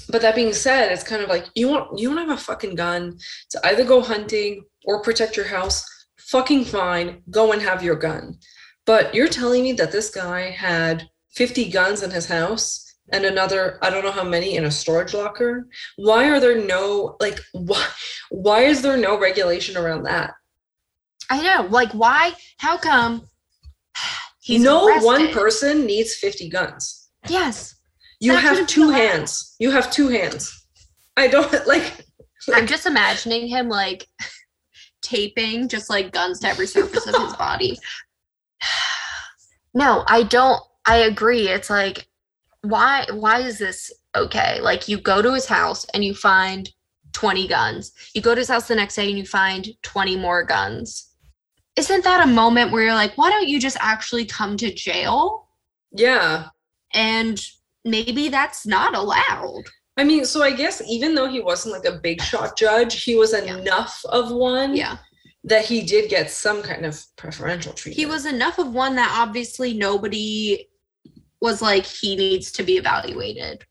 [0.10, 2.76] but that being said, it's kind of like you want you don't have a fucking
[2.76, 3.18] gun
[3.50, 5.86] to either go hunting or protect your house.
[6.18, 8.38] Fucking fine, go and have your gun.
[8.86, 13.78] But you're telling me that this guy had 50 guns in his house and another
[13.82, 15.68] I don't know how many in a storage locker.
[15.98, 17.86] Why are there no like why
[18.30, 20.34] why is there no regulation around that?
[21.30, 21.68] I know.
[21.70, 22.34] Like, why?
[22.58, 23.28] How come?
[24.42, 27.10] He's no one person needs 50 guns.
[27.28, 27.75] Yes.
[28.20, 29.56] You That have two hands.
[29.60, 30.68] You have two hands.
[31.18, 32.06] I don't like
[32.54, 34.08] I'm just imagining him like
[35.02, 37.78] taping just like guns to every surface of his body.
[39.74, 40.62] No, I don't.
[40.86, 41.50] I agree.
[41.50, 42.08] It's like,
[42.62, 43.06] why?
[43.12, 44.60] Why is this okay?
[44.62, 46.70] Like, you go to his house and you find
[47.14, 47.92] 20 guns.
[48.14, 51.12] You go to his house the next day and you find 20 more guns.
[51.76, 55.48] Isn't that a moment where you're like, why don't you just actually come to jail?
[55.92, 56.50] yeah.
[56.94, 57.42] And
[57.86, 59.64] maybe that's not allowed.
[59.98, 63.16] I mean, so I guess even though he wasn't like a big shot judge, he
[63.16, 63.58] was Yeah.
[63.58, 64.98] enough of one Yeah.
[65.46, 67.98] that he did get some kind of preferential treatment.
[68.00, 70.68] he was enough of one that obviously nobody
[71.40, 73.64] was like he needs to be evaluated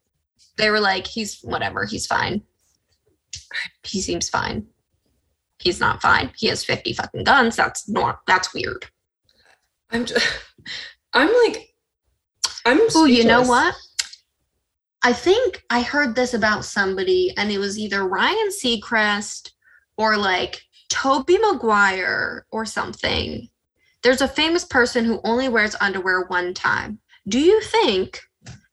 [0.56, 2.40] they were like he's whatever he's fine
[3.82, 4.64] he seems fine
[5.58, 8.86] he's not fine he has 50 fucking guns that's not that's weird
[9.90, 10.24] I'm just
[11.12, 11.74] I'm like
[12.64, 13.74] I'm oh you know what
[15.04, 19.50] i think i heard this about somebody and it was either ryan seacrest
[19.96, 23.48] or like tobey maguire or something
[24.02, 26.98] there's a famous person who only wears underwear one time
[27.28, 28.20] do you think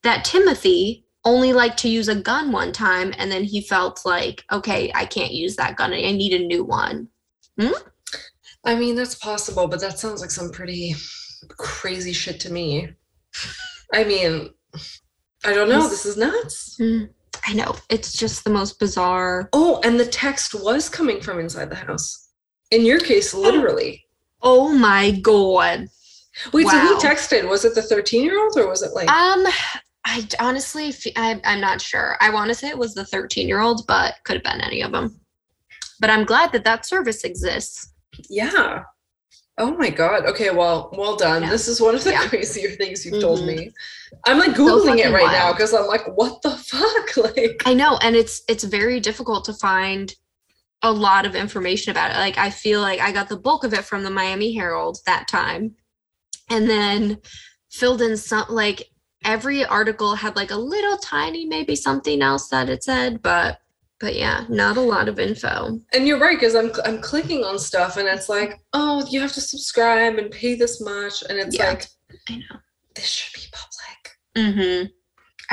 [0.04, 4.44] that timothy only liked to use a gun one time and then he felt like
[4.52, 7.08] okay i can't use that gun i need a new one
[7.60, 7.74] Hmm?
[8.66, 10.96] I mean, that's possible, but that sounds like some pretty
[11.50, 12.90] crazy shit to me.
[13.94, 14.50] I mean,
[15.44, 15.88] I don't know.
[15.88, 16.80] This is nuts.
[17.48, 21.70] i know it's just the most bizarre Oh, and the text was coming from inside
[21.70, 22.30] the house.
[22.70, 24.06] In your case, literally.
[24.42, 25.88] oh my god
[26.54, 27.48] Wait, so who texted?
[27.50, 29.46] Was it the 13 year old or was it like, Um,
[30.06, 32.16] I honestly, I, am not sure.
[32.22, 34.82] I want to say it was the 13 year old, but could have been any
[34.82, 35.20] of them.
[36.00, 37.94] But I'm glad that that service exists.
[38.30, 38.84] yeah.
[39.62, 40.26] Oh my God.
[40.26, 41.44] Okay, well, well done.
[41.44, 41.52] Yeah.
[41.52, 42.28] This is one of the Yeah.
[42.28, 43.46] crazier things you've told Mhm.
[43.46, 43.72] me.
[44.26, 47.16] I'm like Googling it fucking right now because I'm like, what the fuck?
[47.18, 50.16] Like, I know, and it's it's very difficult to find
[50.82, 52.18] a lot of information about it.
[52.18, 55.28] Like I feel like I got the bulk of it from the Miami Herald that
[55.28, 55.76] time,
[56.50, 57.20] and then
[57.70, 58.90] filled in some like
[59.24, 63.60] every article had like a little tiny maybe something else that it said, but
[64.02, 65.80] but yeah, not a lot of info.
[65.94, 69.34] and you're right because I'm I'm clicking on stuff and it's like, oh, you have
[69.34, 71.70] to subscribe and pay this much, and it's Yeah.
[71.70, 71.86] like,
[72.30, 72.60] I know.
[72.96, 74.18] this should be public.
[74.38, 74.86] Mm-hmm.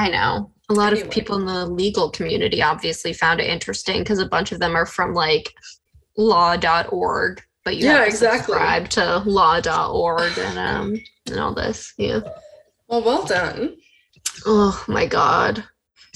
[0.03, 0.53] I know.
[0.71, 1.07] A lot Anyway.
[1.09, 4.77] of people in the legal community obviously found it interesting because a bunch of them
[4.77, 5.53] are from like
[6.17, 8.39] law.org, but you Yeah, have to exactly.
[8.55, 10.95] subscribe to law.org and um
[11.27, 11.95] and all this.
[11.99, 12.21] Yeah.
[12.89, 13.77] Well, well done.
[14.47, 15.65] Oh my god.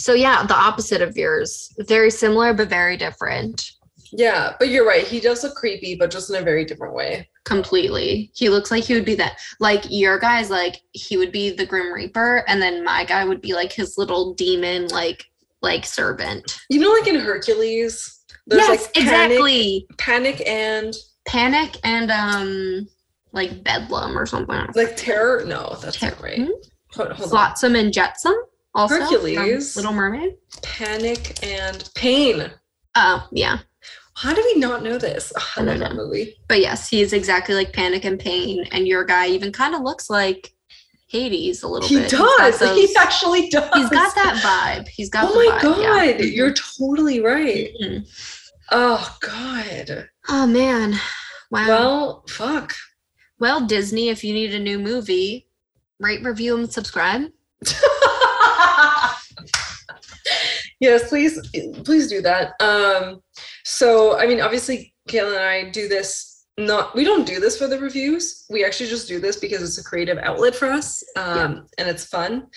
[0.03, 1.73] So yeah, the opposite of yours.
[1.79, 3.71] Very similar but very different.
[4.11, 5.07] Yeah, but you're right.
[5.07, 7.31] He does look creepy, but just in a very different way.
[7.45, 8.33] Completely.
[8.35, 11.65] He looks like he would be that like your guy's like he would be the
[11.65, 15.25] Grim Reaper, and then my guy would be like his little demon like
[15.63, 16.59] like servant.
[16.69, 19.87] You know, like in Hercules, there's yes, like panic, exactly.
[19.99, 20.95] panic and
[21.29, 22.89] Panic and um
[23.31, 24.67] like Bedlam or something.
[24.75, 25.45] like terror.
[25.47, 26.39] No, that's Ter- not right.
[26.39, 26.51] Hmm?
[26.95, 27.31] Hold, hold.
[27.31, 28.35] Flotsam and Jetsam
[28.75, 29.01] also.
[29.01, 29.77] Hercules.
[29.77, 30.37] Little Mermaid.
[30.63, 32.51] Panic and pain.
[32.95, 33.59] Oh, yeah.
[34.15, 35.33] How do we not know this?
[35.37, 36.37] Ugh, I I love that movie.
[36.49, 38.67] But yes, he's exactly like Panic and Pain.
[38.73, 40.53] And your guy even kind of looks like
[41.09, 42.11] Hades a little He bit.
[42.11, 42.59] Does.
[42.61, 43.71] those- He actually does.
[43.75, 44.89] he's got that vibe.
[44.89, 46.13] He's got Oh the my vibe, yeah.
[46.13, 47.71] god, you're totally right.
[47.83, 48.07] Mhm.
[48.71, 50.09] Oh god.
[50.29, 50.93] Oh man.
[51.51, 51.67] Wow.
[51.69, 52.75] Well, fuck.
[53.39, 53.67] Well.
[53.67, 55.49] Disney, if you need a new movie,
[56.01, 57.31] rate, review, and subscribe.
[60.83, 61.41] yes, please,
[61.85, 62.61] please do that.
[62.61, 63.23] Um,
[63.65, 66.29] so I mean, obviously, Kayla and I do this.
[66.59, 68.45] Not we don't do this for the reviews.
[68.51, 72.05] We actually just do this because it's a creative outlet for us, um, and it's
[72.05, 72.49] fun.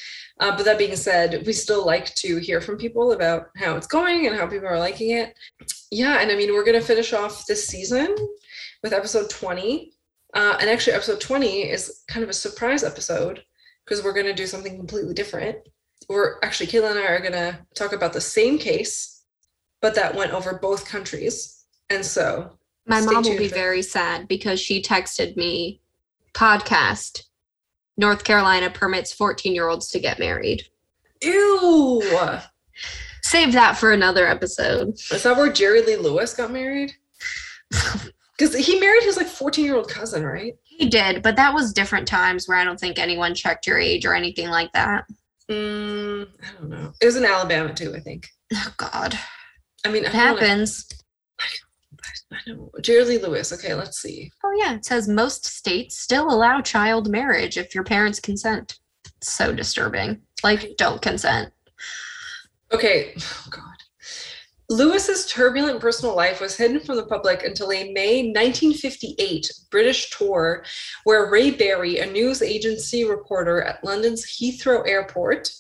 [0.42, 3.88] Uh, but that being said, we still like to hear from people about how it's
[3.88, 5.34] going and how people are liking it.
[5.92, 8.14] Yeah, and I mean, we're gonna finish off this season
[8.84, 9.94] with episode twenty,
[10.34, 13.46] uh, and actually, episode twenty is kind of a surprise episode
[13.86, 15.56] because we're gonna do something completely different
[16.10, 19.24] we're actually Kayla and I are gonna talk about the same case,
[19.82, 21.66] but that went over both countries.
[21.90, 25.82] And so My mom will be very sad because she texted me
[26.34, 27.24] podcast
[27.98, 30.64] North Carolina permits 14 year olds to get married.
[31.22, 32.04] Ew.
[33.22, 34.90] Save that for another episode.
[35.12, 36.94] Is that where Jerry Lee Lewis got married?
[38.38, 40.56] Because he married his like 14 year old cousin, right?
[40.64, 44.06] He did, but that was different times where I don't think anyone checked your age
[44.06, 45.06] or anything like that.
[45.52, 46.92] Mm, I don't know.
[47.02, 48.28] It was in Alabama too, I think.
[48.54, 49.18] Oh, God.
[49.86, 50.88] I mean, It I don't wanna- happens.
[52.32, 52.72] I know.
[52.82, 53.54] Jerry Lewis.
[53.54, 54.32] Okay, let's see.
[54.44, 54.74] Oh, yeah.
[54.76, 58.80] It says most states still allow child marriage if your parents consent.
[59.18, 60.22] It's so disturbing.
[60.44, 61.52] Like, don't consent.
[62.72, 63.14] Okay.
[63.22, 63.75] Oh God.
[64.70, 70.64] Lewis's turbulent personal life was hidden from the public until a May 1958 British tour
[71.04, 75.52] where Ray Berry, a news agency reporter at London's Heathrow Airport,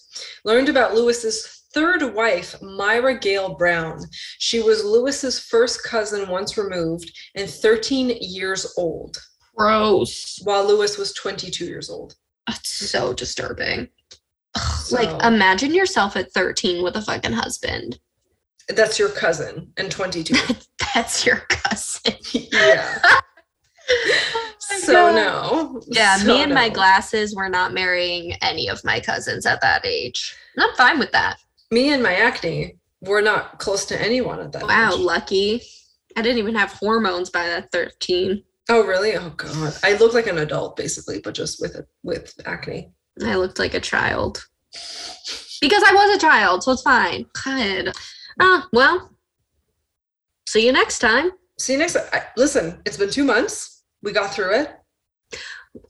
[0.43, 3.99] learned about Lewis's third wife, Myra Gale Brown.
[4.39, 9.17] She was Lewis's first cousin once removed and 13 years old,
[9.55, 10.39] Gross.
[10.43, 12.15] while Lewis was 22 years old.
[12.47, 13.89] That's so disturbing.
[14.55, 17.99] Ugh, So- Like, imagine yourself at 13 with a fucking husband.
[18.67, 20.35] That's your cousin and 22.
[20.95, 22.15] That's your cousin.
[22.51, 22.99] yeah.
[23.87, 25.15] Oh my so God.
[25.15, 25.81] no.
[25.85, 29.85] Yeah, So me and my glasses were not marrying any of my cousins at that
[29.85, 30.35] age.
[30.55, 31.37] And I'm fine with that.
[31.69, 34.67] Me and my acne were not close to anyone at that age.
[34.67, 34.99] Wow, age.
[34.99, 35.61] lucky.
[36.17, 38.43] I didn't even have hormones by that 13.
[38.69, 39.15] Oh really?
[39.15, 39.75] Oh god.
[39.83, 42.91] I look like an adult basically, but just with it with acne.
[43.23, 44.47] I looked like a child.
[45.61, 47.25] Because I was a child, so it's fine.
[47.45, 47.93] God.
[48.39, 49.11] Ah, well.
[50.47, 51.31] See you next time.
[51.57, 53.83] See you next I, listen, it's been two months.
[54.03, 54.71] We got through it.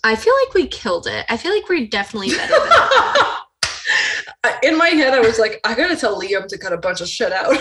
[0.03, 1.25] I feel like we killed it.
[1.29, 2.71] I feel like we're definitely better than
[4.63, 7.07] In my head, I was like, I gotta tell Liam to cut a bunch of
[7.07, 7.55] shit out.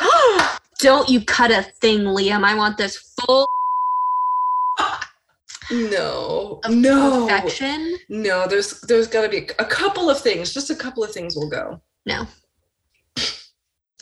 [0.78, 2.44] Don't you cut a thing, Liam.
[2.44, 3.48] I want this full
[5.70, 7.96] no, no, perfection.
[8.08, 8.46] no.
[8.46, 10.52] There's there's gotta be a couple of things.
[10.52, 11.80] Just a couple of things will go.
[12.06, 12.26] No.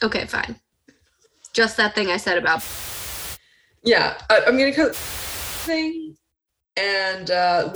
[0.05, 0.57] Okay, fine.
[1.55, 2.63] Just that thing I said about
[3.83, 6.17] Yeah, I, I'm gonna cut thing,
[6.77, 7.73] and uh,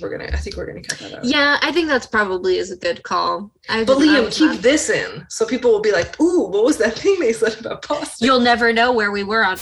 [0.00, 0.30] we're gonna.
[0.32, 1.24] I think we're gonna cut that out.
[1.24, 3.50] Yeah, I think that's probably is a good call.
[3.68, 6.64] I But Liam, was keep not- this in, so people will be like, "Ooh, what
[6.64, 9.58] was that thing they said about pasta?" You'll never know where we were on.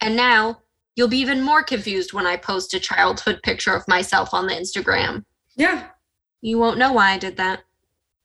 [0.00, 0.58] And now
[0.96, 4.54] you'll be even more confused when I post a childhood picture of myself on the
[4.54, 5.24] Instagram.
[5.56, 5.88] Yeah,
[6.40, 7.60] You won't know why I did that.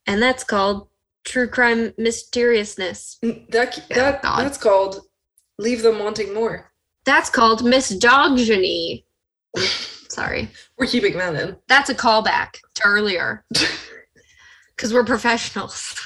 [0.08, 0.88] And that's called
[1.24, 3.20] true crime mysteriousness.
[3.50, 4.44] That that God.
[4.44, 5.02] that's called
[5.58, 6.72] "Leave Them Wanting More."
[7.06, 9.06] That's called misogyny.
[10.10, 10.50] Sorry.
[10.78, 11.58] We're keeping that in.
[11.68, 13.46] That's a callback to earlier.
[14.76, 16.00] Because we're professionals.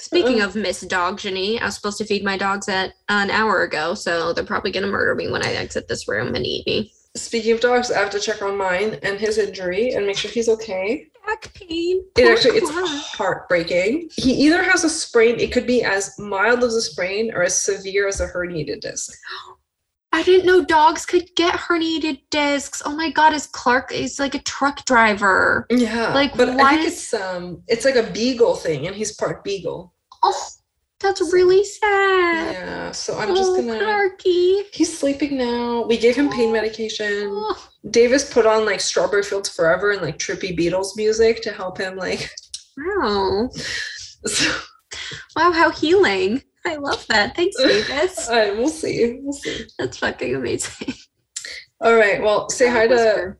[0.00, 4.32] Speaking of misogyny, I was supposed to feed my dogs at an hour ago, so
[4.32, 6.92] they're probably gonna murder me when I exit this room and eat me.
[7.16, 10.30] Speaking of dogs, I have to check on mine and his injury and make sure
[10.30, 11.06] he's okay.
[11.26, 12.04] Back pain.
[12.16, 12.70] It actually it's
[13.16, 14.10] heartbreaking.
[14.16, 17.60] He either has a sprain, it could be as mild as a sprain or as
[17.60, 19.12] severe as a herniated disc.
[20.12, 22.80] I didn't know dogs could get herniated discs.
[22.86, 25.66] Oh my god, is Clark is like a truck driver.
[25.68, 28.96] Yeah, Like, but why I think does- it's um, it's like a beagle thing, and
[28.96, 29.92] he's part beagle.
[30.22, 30.48] Oh,
[31.00, 32.54] that's really sad.
[32.54, 33.78] Yeah, so I'm just oh, gonna.
[33.78, 34.62] Clarky.
[34.72, 35.84] He's sleeping now.
[35.86, 37.28] We gave him pain medication.
[37.30, 41.78] Oh, Davis put on like Strawberry Fields Forever and like trippy Beatles music to help
[41.78, 42.30] him like.
[42.78, 43.48] wow.
[44.24, 44.58] So,
[45.36, 46.42] Wow, how healing.
[46.64, 47.36] I love that.
[47.36, 48.28] Thanks, Davis.
[48.30, 49.20] all right, we'll see.
[49.22, 49.66] We'll see.
[49.78, 50.94] That's fucking amazing.
[51.80, 52.22] All right.
[52.22, 53.36] Well, say hi to.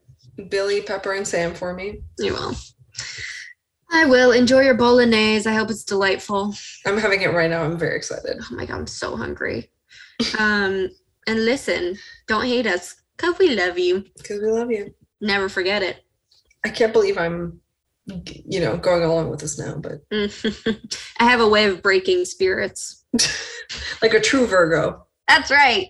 [0.51, 2.02] Billy, Pepper, and Sam for me.
[2.18, 2.55] You will.
[3.90, 4.32] I will.
[4.32, 5.48] Enjoy your bolognese.
[5.48, 6.55] I hope it's delightful.
[6.85, 7.62] I'm having it right now.
[7.62, 8.36] I'm very excited.
[8.39, 9.70] Oh my god, I'm so hungry.
[10.39, 10.90] Um,
[11.27, 11.97] and listen,
[12.28, 14.05] don't hate us, cause we love you.
[14.17, 14.95] Because we love you.
[15.21, 16.05] Never forget it.
[16.65, 17.61] I can't believe I'm,
[18.07, 23.05] you know, going along with this now, but I have a way of breaking spirits.
[24.03, 25.07] like a true Virgo.
[25.29, 25.89] That's right.